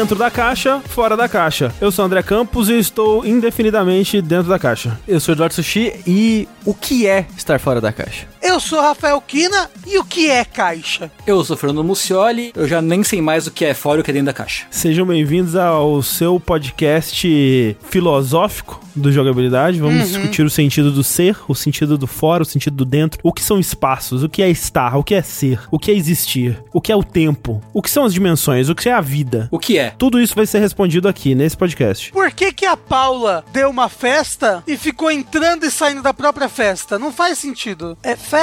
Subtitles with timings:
[0.00, 1.70] dentro da caixa, fora da caixa.
[1.78, 4.98] Eu sou André Campos e estou indefinidamente dentro da caixa.
[5.06, 8.26] Eu sou Eduardo Sushi e o que é estar fora da caixa?
[8.50, 11.08] Eu sou Rafael Kina e o que é caixa?
[11.24, 14.04] Eu sou Fernando Mucioli, eu já nem sei mais o que é fora e o
[14.04, 14.66] que é dentro da caixa.
[14.72, 19.78] Sejam bem-vindos ao seu podcast filosófico do jogabilidade.
[19.78, 20.04] Vamos Uhum.
[20.06, 23.40] discutir o sentido do ser, o sentido do fora, o sentido do dentro, o que
[23.40, 26.80] são espaços, o que é estar, o que é ser, o que é existir, o
[26.80, 29.48] que é o tempo, o que são as dimensões, o que é a vida.
[29.52, 29.90] O que é?
[29.96, 32.10] Tudo isso vai ser respondido aqui nesse podcast.
[32.10, 36.48] Por que que a Paula deu uma festa e ficou entrando e saindo da própria
[36.48, 36.98] festa?
[36.98, 37.96] Não faz sentido.
[38.02, 38.39] É festa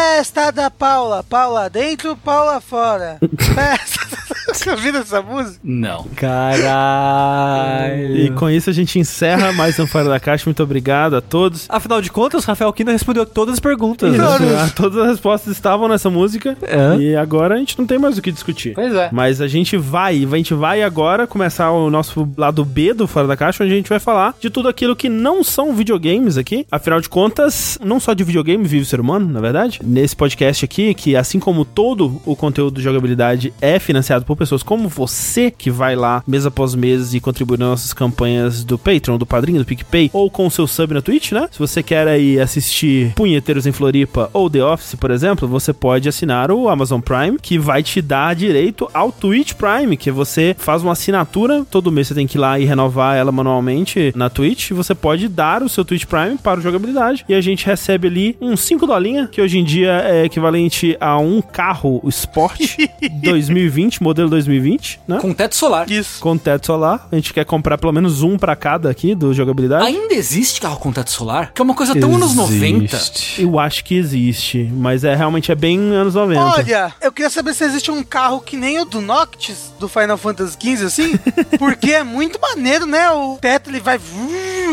[0.54, 1.24] da Paula.
[1.24, 3.18] Paula dentro, Paula fora.
[3.56, 4.27] festa.
[4.48, 5.60] Você ouviu essa música?
[5.64, 6.06] Não.
[6.16, 8.18] Caralho.
[8.18, 10.46] E com isso a gente encerra mais um Fora da Caixa.
[10.46, 11.66] Muito obrigado a todos.
[11.70, 14.16] Afinal de contas, Rafael Kina respondeu todas as perguntas.
[14.16, 16.58] Isso, Todas as respostas estavam nessa música.
[16.62, 16.98] É.
[16.98, 18.74] E agora a gente não tem mais o que discutir.
[18.74, 19.10] Pois é.
[19.12, 23.28] Mas a gente vai, a gente vai agora começar o nosso lado B do Fora
[23.28, 26.66] da Caixa, onde a gente vai falar de tudo aquilo que não são videogames aqui.
[26.72, 29.82] Afinal de contas, não só de videogame vive o ser humano, na verdade.
[29.84, 34.64] Nesse podcast aqui, que assim como todo o conteúdo de jogabilidade é financiado por pessoas
[34.64, 39.18] como você, que vai lá mês após mês e contribui nas nossas campanhas do Patreon,
[39.18, 41.48] do Padrinho, do PicPay, ou com o seu sub na Twitch, né?
[41.52, 46.08] Se você quer aí assistir Punheteiros em Floripa ou The Office, por exemplo, você pode
[46.08, 50.84] assinar o Amazon Prime, que vai te dar direito ao Twitch Prime, que você faz
[50.84, 54.72] uma assinatura, todo mês você tem que ir lá e renovar ela manualmente na Twitch,
[54.72, 58.38] você pode dar o seu Twitch Prime para o jogabilidade, e a gente recebe ali
[58.42, 62.78] uns 5 dolinha, que hoje em dia é equivalente a um carro Sport
[63.24, 65.18] 2020, modelo 2020, né?
[65.22, 65.90] Com teto solar.
[65.90, 66.20] Isso.
[66.20, 69.86] Com teto solar, a gente quer comprar pelo menos um pra cada aqui do jogabilidade.
[69.86, 71.52] Ainda existe carro com teto solar?
[71.54, 72.96] Que é uma coisa tão anos 90.
[72.96, 73.42] Existe.
[73.42, 76.42] Eu acho que existe, mas é realmente é bem anos 90.
[76.42, 80.18] Olha, eu queria saber se existe um carro que nem o do Noctis, do Final
[80.18, 81.20] Fantasy XV, assim,
[81.58, 83.10] porque é muito maneiro, né?
[83.12, 84.00] O teto, ele vai...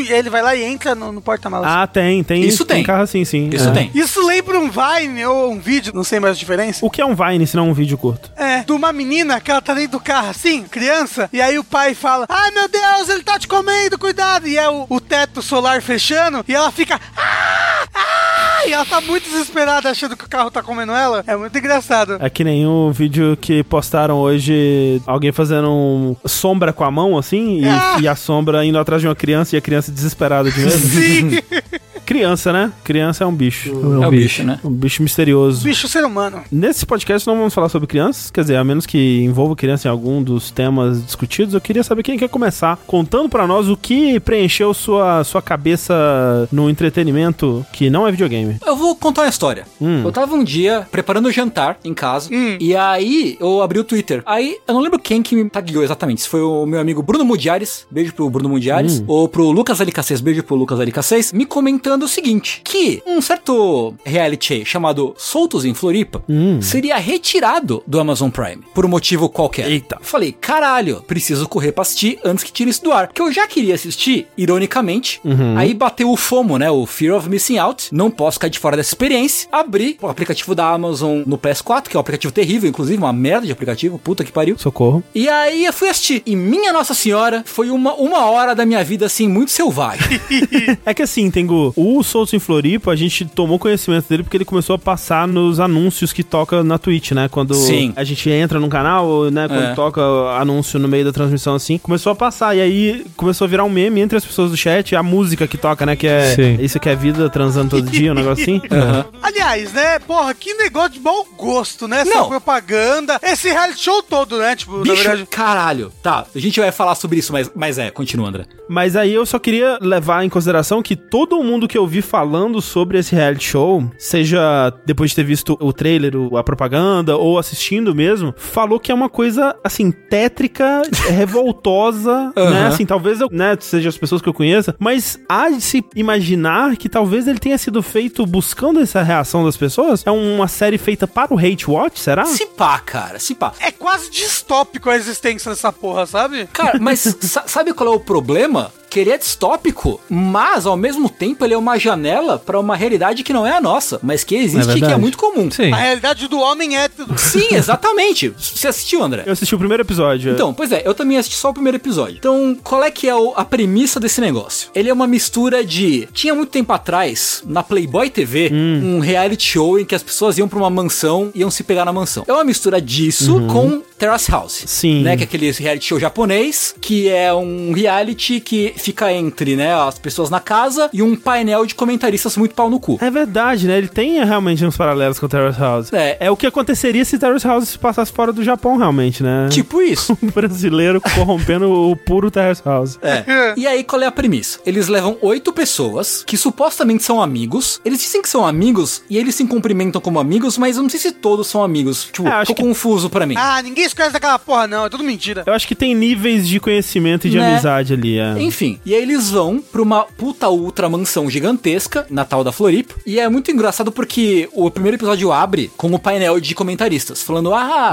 [0.06, 1.69] E aí ele vai lá e entra no, no porta-malas.
[1.70, 2.43] Ah, tem, tem.
[2.43, 2.82] Isso tem.
[2.82, 3.48] carro assim, sim.
[3.53, 3.72] Isso É.
[3.72, 3.91] tem.
[3.94, 6.84] Isso lembra um Vine ou um vídeo, não sei mais a diferença.
[6.84, 8.31] O que é um Vine se não um vídeo curto?
[8.37, 11.65] É, de uma menina que ela tá dentro do carro assim, criança, e aí o
[11.65, 14.49] pai fala: Ai meu Deus, ele tá te comendo, cuidado!
[14.49, 16.99] E é o, o teto solar fechando, e ela fica.
[17.16, 17.84] Ah!
[17.94, 18.66] Ah!
[18.66, 21.22] E ela tá muito desesperada achando que o carro tá comendo ela.
[21.27, 22.16] É muito engraçado.
[22.19, 27.19] É que nem o vídeo que postaram hoje, alguém fazendo um sombra com a mão,
[27.19, 27.97] assim, e, Ah.
[28.00, 30.78] e a sombra indo atrás de uma criança e a criança desesperada de medo.
[30.78, 31.31] Sim!
[32.04, 32.72] criança, né?
[32.82, 33.70] Criança é um bicho.
[34.03, 34.60] É o bicho, né?
[34.65, 35.65] Um bicho misterioso.
[35.65, 36.42] Bicho ser humano.
[36.50, 39.91] Nesse podcast não vamos falar sobre crianças, quer dizer, a menos que envolva criança em
[39.91, 44.19] algum dos temas discutidos, eu queria saber quem quer começar contando pra nós o que
[44.20, 48.56] preencheu sua, sua cabeça no entretenimento que não é videogame.
[48.64, 49.66] Eu vou contar uma história.
[49.81, 50.03] Hum.
[50.04, 52.28] Eu tava um dia preparando o jantar em casa.
[52.32, 52.56] Hum.
[52.60, 54.22] E aí eu abri o Twitter.
[54.26, 56.22] Aí eu não lembro quem que me tagueou exatamente.
[56.22, 57.87] Se foi o meu amigo Bruno Mudiares.
[57.91, 59.00] Beijo pro Bruno Mudiares.
[59.00, 59.04] Hum.
[59.06, 60.22] Ou pro Lucas LK6.
[60.22, 61.34] Beijo pro Lucas LK6.
[61.34, 66.60] Me comentando o seguinte: que um certo reality chamado Soltos em Floripa Hum.
[66.60, 68.62] seria retirado do Amazon Prime.
[68.75, 69.71] Por um motivo qualquer.
[69.71, 69.99] Eita.
[70.03, 73.09] Falei, caralho, preciso correr pra assistir antes que tire isso do ar.
[73.12, 75.21] Que eu já queria assistir, ironicamente.
[75.25, 75.56] Uhum.
[75.56, 76.71] Aí bateu o FOMO, né?
[76.71, 77.88] O Fear of Missing Out.
[77.93, 79.49] Não posso ficar de fora dessa experiência.
[79.53, 83.47] Abri o aplicativo da Amazon no PS4, que é um aplicativo terrível, inclusive, uma merda
[83.47, 83.99] de aplicativo.
[83.99, 84.56] Puta que pariu.
[84.59, 85.03] Socorro.
[85.15, 86.22] E aí eu fui assistir.
[86.26, 90.21] E minha Nossa Senhora, foi uma, uma hora da minha vida, assim, muito selvagem.
[90.84, 94.45] É que assim, Tengu, o Souls em Floripa, a gente tomou conhecimento dele porque ele
[94.45, 97.28] começou a passar nos anúncios que toca na Twitch, né?
[97.28, 97.93] Quando Sim.
[97.97, 99.47] a gente entra num canal, né?
[99.49, 99.75] Quando É.
[99.75, 100.00] toca
[100.39, 102.56] anúncio no meio da transmissão assim, começou a passar.
[102.56, 105.56] E aí começou a virar um meme entre as pessoas do chat, a música que
[105.59, 105.97] toca, né?
[105.97, 106.59] Que é Sim.
[106.61, 108.61] Isso que é vida, transando todo dia, um negócio assim.
[108.71, 109.05] Aham.
[109.23, 109.99] Aliás, né?
[110.00, 112.00] Porra, que negócio de mau gosto, né?
[112.00, 112.28] Essa Não.
[112.28, 113.19] propaganda.
[113.23, 114.56] Esse reality show todo, né?
[114.56, 115.27] Tipo, na Bicho, verdade.
[115.31, 115.93] caralho.
[116.03, 118.44] Tá, a gente vai falar sobre isso, mas, mas é, continua, André.
[118.69, 122.61] Mas aí eu só queria levar em consideração que todo mundo que eu vi falando
[122.61, 127.94] sobre esse reality show, seja depois de ter visto o trailer, a propaganda, ou assistindo
[127.94, 132.43] mesmo, falou que é uma coisa, assim, tétrica, revoltosa, né?
[132.43, 132.67] Aham.
[132.69, 136.76] Assim, talvez eu, né, seja as pessoas que eu conheça, mas há de se imaginar
[136.76, 140.03] que talvez ele tenha sido feito buscando essa reação das pessoas.
[140.06, 142.25] É uma série feita para o hate watch, será?
[142.25, 143.53] Se pá, cara, se pá.
[143.61, 146.47] É quase distópico a existência dessa porra, sabe?
[146.53, 148.73] Cara, mas sa- sabe qual é o problema?
[148.91, 153.22] que ele é distópico, mas ao mesmo tempo ele é uma janela pra uma realidade
[153.22, 155.50] que não é a nossa, mas que existe e que é muito comum.
[155.50, 155.72] Sim.
[155.72, 157.19] A realidade do homem hétero.
[157.19, 158.28] Sim, exatamente.
[158.37, 159.25] Você assistiu, André?
[159.26, 160.32] Eu assisti o primeiro episódio.
[160.32, 162.19] Então, pois é, eu também assisti só o primeiro episódio.
[162.19, 164.70] Então, qual é que é a premissa desse negócio?
[164.75, 166.08] Ele é uma mistura de.
[166.12, 170.49] Tinha muito tempo atrás, na Playboy TV, um reality show em que as pessoas iam
[170.49, 172.25] pra uma mansão e iam se pegar na mansão.
[172.26, 174.64] É uma mistura disso com Terrace House.
[174.67, 175.02] Sim.
[175.02, 179.75] Né, que é aquele reality show japonês, que é um reality que fica entre, né,
[179.75, 182.99] as pessoas na casa e um painel de comentaristas muito pau no cu.
[183.01, 183.79] É verdade, né?
[183.79, 185.93] Ele tem realmente uns paralelos com o Terrace House.
[185.93, 186.17] É.
[186.21, 189.49] É o que aconteceria se Terrace House se passasse fora do Japão, realmente, né?
[189.51, 190.17] Tipo isso.
[190.23, 192.99] um brasileiro corrompendo o puro Terrace House.
[193.03, 193.55] É.
[193.56, 194.59] E aí, qual é a premissa?
[194.65, 197.81] Eles levam oito pessoas que supostamente são amigos.
[197.85, 201.01] Eles dizem que são amigos e eles se cumprimentam como amigos, mas eu não sei
[201.01, 202.05] se todos são amigos.
[202.12, 203.35] Tipo, É, acho ficou que- confuso pra mim.
[203.37, 204.87] Ah, ninguém esquece daquela porra, não.
[204.87, 205.43] É tudo mentira.
[205.47, 207.53] Eu acho que tem níveis de conhecimento e de Né?
[207.53, 208.19] amizade ali.
[208.19, 208.35] É.
[208.41, 212.94] Enfim, e aí eles vão pra uma puta ultra mansão gigantesca, Natal da Floripa.
[213.06, 217.52] E é muito engraçado porque o primeiro episódio abre com o painel de comentaristas, falando:
[217.55, 217.93] Ah,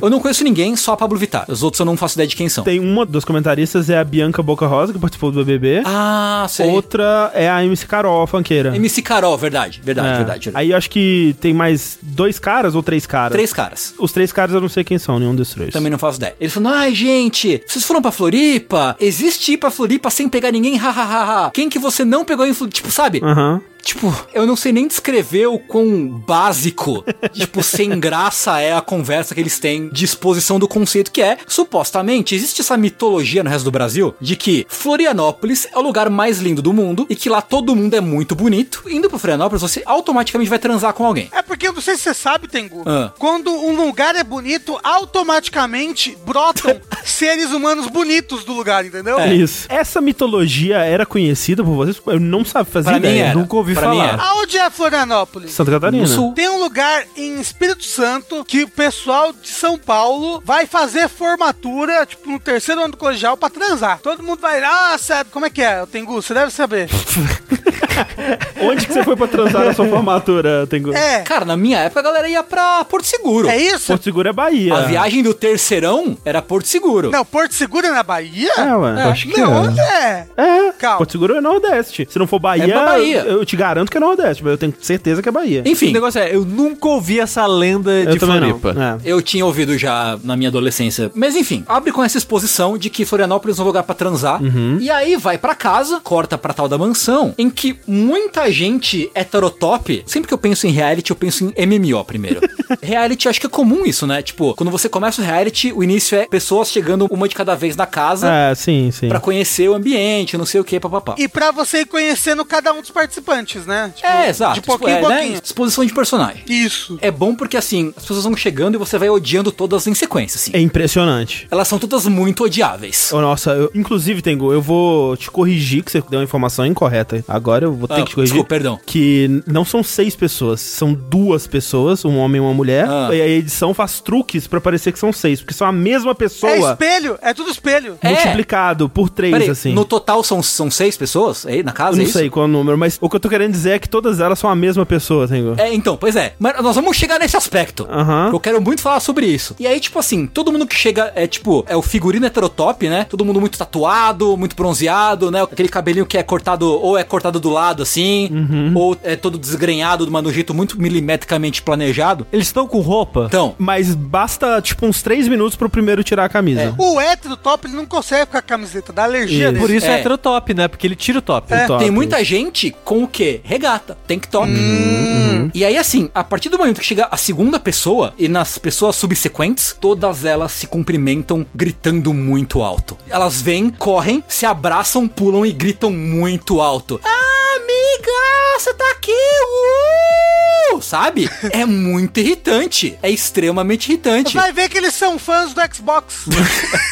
[0.00, 1.44] eu não conheço ninguém, só a Pablo Vittar.
[1.48, 2.62] Os outros eu não faço ideia de quem são.
[2.64, 5.82] Tem uma dos comentaristas é a Bianca Boca Rosa, que participou do BBB.
[5.84, 6.66] Ah, sei.
[6.70, 8.74] Outra é a MC Carol, a funkeira.
[8.76, 10.16] MC Carol, verdade, verdade, É.
[10.16, 10.44] verdade.
[10.44, 10.50] verdade.
[10.54, 13.32] Aí eu acho que tem mais dois caras ou três caras?
[13.32, 13.94] Três caras.
[13.98, 15.72] Os três caras eu não sei quem são, nenhum dos três.
[15.72, 16.34] Também não faço ideia.
[16.40, 18.96] Eles falam, ai, gente, vocês foram pra Floripa?
[19.00, 20.76] Existe ir pra Floripa sem pegar ninguém?
[20.76, 21.50] Hahaha.
[21.52, 22.76] Quem que você não pegou em Floripa?
[22.76, 23.20] Tipo, sabe?
[23.22, 23.60] Aham.
[23.82, 29.34] Tipo, eu não sei nem descrever o quão básico, tipo, sem graça é a conversa
[29.34, 33.64] que eles têm de exposição do conceito que é, supostamente, existe essa mitologia no resto
[33.64, 37.42] do Brasil de que Florianópolis é o lugar mais lindo do mundo e que lá
[37.42, 38.84] todo mundo é muito bonito.
[38.88, 41.28] Indo pra Florianópolis, você automaticamente vai transar com alguém.
[41.32, 42.82] É porque eu não sei se você sabe, Tengu.
[42.86, 43.12] Ah.
[43.18, 49.18] Quando um lugar é bonito, automaticamente brotam seres humanos bonitos do lugar, entendeu?
[49.18, 49.32] É.
[49.34, 49.66] Isso.
[49.68, 52.00] Essa mitologia era conhecida por vocês?
[52.06, 53.24] Eu não sabia fazer Pra mim ideia.
[53.26, 53.34] era.
[53.38, 54.12] nunca ouvi Pra mim falar.
[54.14, 54.22] era.
[54.22, 55.52] Aonde é Florianópolis?
[55.52, 56.02] Santa Catarina.
[56.02, 56.32] No sul.
[56.34, 62.04] Tem um lugar em Espírito Santo que o pessoal de São Paulo vai fazer formatura,
[62.06, 63.98] tipo, no terceiro ano do colegial pra transar.
[64.00, 65.84] Todo mundo vai, ah, sabe, como é que é?
[65.86, 66.88] Tengu, você deve saber.
[68.62, 70.94] Onde que você foi pra transar na sua formatura, Tengu?
[70.94, 73.48] É, Cara, na minha época a galera ia pra Porto Seguro.
[73.48, 73.88] é isso?
[73.88, 74.74] Porto Seguro é Bahia.
[74.74, 77.10] A viagem do terceirão era Porto Seguro.
[77.10, 78.50] Não, Porto Seguro é na Bahia?
[78.56, 79.00] É, ué.
[79.00, 79.02] É.
[79.04, 79.56] Acho que Não, é.
[79.68, 80.26] onde é?
[80.36, 80.98] É, Calma.
[80.98, 82.06] Porto Seguro é Nordeste.
[82.10, 83.20] Se não for Bahia, É Bahia.
[83.22, 85.62] eu te garanto que é Nordeste, mas eu tenho certeza que é Bahia.
[85.64, 88.74] O Enfim, negócio é, eu nunca ouvi essa lenda eu de Floripa.
[89.04, 89.10] É.
[89.10, 91.10] eu tinha ouvido já na minha adolescência.
[91.14, 94.42] Mas enfim, abre com essa exposição de que Florianópolis é um lugar pra transar.
[94.42, 94.78] Uhum.
[94.80, 100.02] E aí vai pra casa, corta pra tal da mansão, em que muita gente heterotop.
[100.06, 102.40] Sempre que eu penso em reality, eu penso em MMO primeiro.
[102.82, 104.22] reality, acho que é comum isso, né?
[104.22, 107.76] Tipo, quando você começa o reality, o início é pessoas chegando uma de cada vez
[107.76, 109.08] na casa É, sim, sim.
[109.08, 111.14] pra conhecer o ambiente, não sei o que, papapá.
[111.18, 113.92] E pra você ir conhecendo cada um dos participantes, né?
[113.94, 114.54] Tipo, É, exato.
[114.60, 115.32] De pouquinho tipo, em é, pouquinho.
[115.34, 115.40] Né?
[115.44, 116.42] Exposição de personagem.
[116.48, 116.98] Isso.
[117.00, 120.36] É bom porque assim, as pessoas vão chegando e você vai odiando todas em sequência,
[120.38, 120.50] assim.
[120.54, 121.46] É impressionante.
[121.50, 123.12] Elas são todas muito odiáveis.
[123.12, 127.24] Ô, nossa, eu- inclusive, Tengu, eu vou te corrigir que você deu uma informação incorreta.
[127.28, 128.32] Agora eu vou ter Ah, que te corrigir.
[128.34, 128.78] desculpa, perdão.
[128.86, 132.86] Que não são seis pessoas, são duas pessoas, um homem e uma mulher.
[132.88, 133.08] Ah.
[133.14, 136.14] E a edição faz truques pra parecer que são seis, porque são a mesma É
[136.14, 137.96] pessoa espelho, é tudo espelho.
[138.02, 138.08] É.
[138.08, 139.72] multiplicado por três, Peraí, assim.
[139.72, 141.92] no total são, são seis pessoas aí na casa?
[141.92, 142.18] Eu não é isso?
[142.18, 144.20] sei qual é o número, mas o que eu tô querendo dizer é que todas
[144.20, 145.54] elas são a mesma pessoa, Tengu.
[145.58, 146.34] É, então, pois é.
[146.38, 147.86] Mas nós vamos chegar nesse aspecto.
[148.32, 149.54] Eu quero muito falar sobre isso.
[149.58, 153.04] E aí, tipo assim, todo mundo que chega é tipo, é o figurino heterotop, né?
[153.08, 155.42] Todo mundo muito tatuado, muito bronzeado, né?
[155.42, 158.72] Aquele cabelinho que é cortado, ou é cortado do lado, assim, Uhum.
[158.74, 162.26] ou é todo desgrenhado, de um jeito muito milimetricamente planejado.
[162.32, 163.26] Eles estão com roupa?
[163.28, 166.74] Então, Mas basta, tipo, uns três minutos pro primeiro tirar a camisa.
[166.78, 169.60] O hétero top, ele não consegue com a camiseta, dá alergia Isso.
[169.60, 170.00] Por isso é, É.
[170.00, 170.68] heterotop, né?
[170.68, 171.52] Porque ele tira o top.
[171.52, 171.66] É.
[171.66, 171.82] Top.
[171.82, 173.40] tem muita gente com o quê?
[173.44, 174.48] Regata, tank top.
[174.50, 175.50] Uhum.
[175.54, 178.96] E aí, assim, a partir do momento que chega a segunda pessoa e nas pessoas
[178.96, 182.96] subsequentes, todas elas se cumprimentam gritando muito alto.
[183.08, 187.00] Elas vêm, correm, se abraçam, pulam e gritam muito alto.
[187.04, 190.80] Ah, amiga, você tá aqui, uh!
[190.80, 191.28] Sabe?
[191.50, 192.98] É muito irritante.
[193.02, 194.34] É extremamente irritante.
[194.34, 196.24] Vai ver que eles são fãs do Xbox.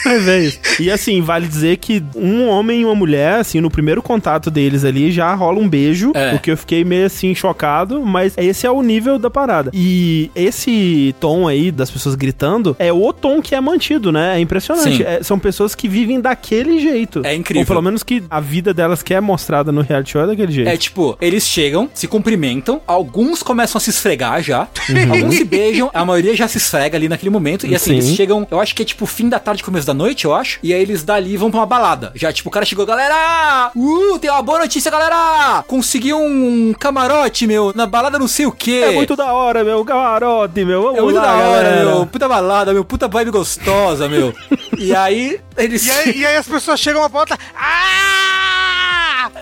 [0.05, 0.59] Vai ver isso.
[0.79, 4.85] E assim, vale dizer que um homem e uma mulher, assim, no primeiro contato deles
[4.85, 6.35] ali, já rola um beijo, É.
[6.35, 9.71] o que eu fiquei meio assim chocado, mas esse é o nível da parada.
[9.73, 14.37] E esse tom aí das pessoas gritando é o tom que é mantido, né?
[14.37, 15.03] É impressionante.
[15.03, 17.23] É- são pessoas que vivem daquele jeito.
[17.25, 17.63] É incrível.
[17.63, 20.50] Ou pelo menos que a vida delas que é mostrada no reality show é daquele
[20.51, 20.69] jeito.
[20.69, 25.13] É tipo, eles chegam, se cumprimentam, alguns começam a se esfregar já, Uhum.
[25.13, 27.97] alguns se beijam, a maioria já se esfrega ali naquele momento, e assim, Sim.
[27.99, 30.59] eles chegam, eu acho que é tipo fim da tarde, começo da noite, eu acho,
[30.63, 32.13] e aí eles dali vão pra uma balada.
[32.15, 33.71] Já, tipo, o cara chegou, galera!
[33.75, 35.63] Uh, tem uma boa notícia, galera!
[35.67, 38.83] Consegui um camarote, meu, na balada não sei o quê.
[38.87, 39.85] É muito da hora, meu.
[39.85, 40.83] Camarote, meu.
[40.83, 41.85] Vamos É muito lá, da hora, galera.
[41.95, 42.07] meu.
[42.07, 42.85] Puta balada, meu.
[42.85, 44.35] Puta vibe gostosa, meu.
[44.79, 45.87] e aí, eles.
[45.87, 47.39] E aí, e aí as pessoas chegam uma porta.
[47.57, 48.80] Ah!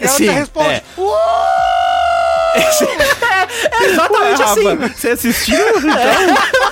[0.00, 0.68] E a Sim, responde.
[0.70, 0.82] é.
[0.96, 1.12] "Uh!"
[3.80, 4.76] É exatamente Ué, assim.
[4.96, 5.58] Você assistiu?
[5.78, 6.67] Então,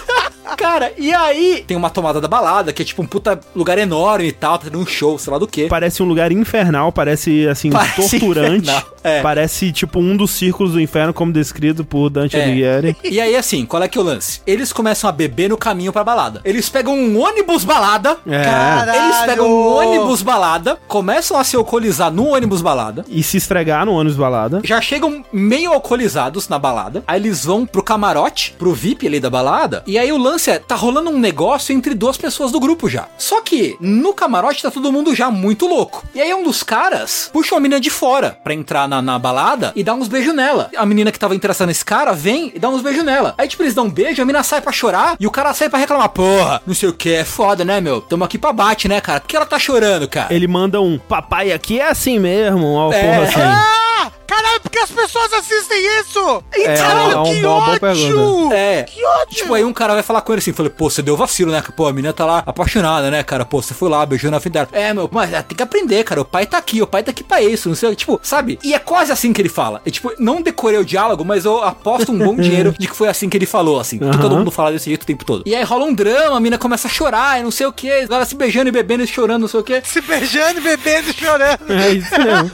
[0.57, 4.29] Cara, e aí tem uma tomada da balada, que é tipo um puta lugar enorme
[4.29, 5.67] e tal, tá tendo um show, sei lá do que.
[5.69, 8.71] Parece um lugar infernal, parece assim, Parece torturante.
[9.03, 9.23] é.
[9.23, 12.45] Parece tipo um dos círculos do inferno, como descrito por Dante É.
[12.45, 12.97] Alighieri.
[13.17, 14.41] E aí, assim, qual é que é o lance?
[14.47, 16.41] Eles começam a beber no caminho pra balada.
[16.45, 18.17] Eles pegam um ônibus balada.
[18.27, 18.45] É.
[18.45, 19.05] Caralho!
[19.05, 23.05] Eles pegam um ônibus balada, começam a se alcoolizar no ônibus balada.
[23.09, 24.61] E se esfregar no ônibus balada.
[24.65, 27.03] Já chegam meio alcoolizados na balada.
[27.07, 29.83] Aí eles vão pro camarote, pro VIP ali da balada.
[29.87, 33.09] E aí o lance é, tá rolando um negócio entre duas pessoas do grupo já.
[33.19, 36.05] Só que no camarote tá todo mundo já muito louco.
[36.15, 39.73] E aí um dos caras puxa uma menina de fora pra entrar na, na balada
[39.75, 40.71] e dá uns beijos nela.
[40.77, 43.35] A menina que tava interessada nesse cara vem e dá uns beijos nela.
[43.39, 45.69] Aí tipo, eles dão um beijo, a menina sai pra chorar e o cara sai
[45.69, 46.09] pra reclamar.
[46.11, 48.01] Porra, não sei o que, é foda, né, meu?
[48.01, 49.21] Tamo aqui pra bate, né, cara?
[49.21, 50.33] Por que ela tá chorando, cara?
[50.35, 53.03] Ele manda um papai aqui é assim mesmo, uma É.
[53.03, 53.41] porra assim.
[53.41, 53.83] Ah!
[54.27, 56.43] Caralho, por que as pessoas assistem isso?
[56.53, 58.53] É, Caralho, é um- que boa ódio!
[58.53, 58.83] É.
[58.85, 59.35] Que ódio!
[59.37, 61.63] Tipo, aí um cara vai falar com ele assim, falei, pô, você deu vacilo, né?
[61.77, 63.45] Pô, a menina tá lá apaixonada, né, cara?
[63.45, 64.69] Pô, você foi lá, beijou na frente dela.
[64.73, 66.21] É, meu, mas é, tem que aprender, cara.
[66.21, 68.59] O pai tá aqui, o pai tá aqui pra isso, não sei, tipo, sabe?
[68.63, 69.81] E é quase assim que ele fala.
[69.87, 73.09] É, tipo, não decorei o diálogo, mas eu aposto um bom dinheiro de que foi
[73.09, 73.99] assim que ele falou, assim.
[73.99, 74.23] Porque Aham.
[74.23, 75.43] todo mundo fala desse jeito o tempo todo.
[75.47, 77.89] E aí rola um drama, a menina começa a chorar, e não sei o que,
[77.89, 79.81] ela se beijando e bebendo e chorando, não sei o que.
[79.85, 81.57] Se beijando, bebendo e chorando.
[81.87, 82.51] É isso mesmo.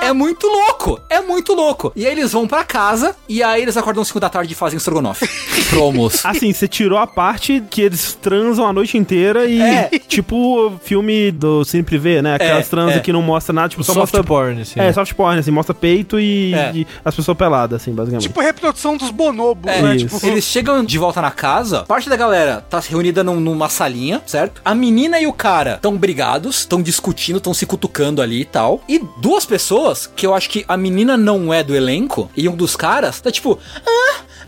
[0.00, 1.92] É muito louco, é muito louco.
[1.96, 4.76] E aí eles vão pra casa, e aí eles acordam 5 da tarde e fazem
[4.76, 5.28] estrogonofe.
[5.70, 6.26] Pro almoço.
[6.26, 9.60] Assim, você tirou a parte que eles transam a noite inteira e.
[9.60, 9.90] É.
[10.08, 12.34] Tipo o filme do Cine Privé, né?
[12.34, 13.00] Aquelas É, transas é.
[13.00, 14.24] que não mostra nada, tipo, só Soft mostra.
[14.24, 14.78] porn, assim.
[14.80, 16.72] É, soft porn, assim, mostra peito e, É.
[16.74, 18.28] e as pessoas peladas, assim, basicamente.
[18.28, 19.96] Tipo reprodução dos bonobos, É, né?
[19.96, 20.06] isso.
[20.16, 24.20] Tipo, Eles chegam de volta na casa, parte da galera tá reunida num- numa salinha,
[24.26, 24.60] certo?
[24.64, 28.82] A menina e o cara estão brigados, estão discutindo, estão se cutucando ali e tal.
[28.88, 32.56] E duas pessoas, que eu acho que a menina não é do elenco, e um
[32.56, 33.58] dos caras tá tipo,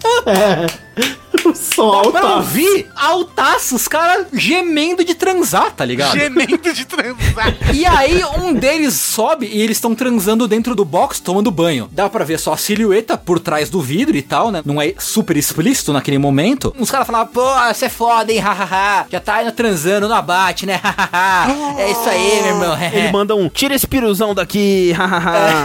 [1.44, 6.12] o som dá pra ouvir altaço, os caras gemendo de transar, tá ligado?
[6.18, 7.54] gemendo de transar.
[7.72, 11.88] E aí, um deles sobe e eles estão transando dentro do box, tomando banho.
[11.92, 14.62] Dá pra ver só a silhueta por trás do vidro e tal, né?
[14.64, 16.74] Não é super explícito naquele momento.
[16.78, 19.06] Os caras falavam, pô, você é foda, hein, hahaha.
[19.10, 21.80] Já tá indo transando no abate, né, hahaha.
[21.80, 22.78] É isso aí, meu irmão.
[22.92, 25.64] Ele manda um tira esse piruzão daqui, hahaha.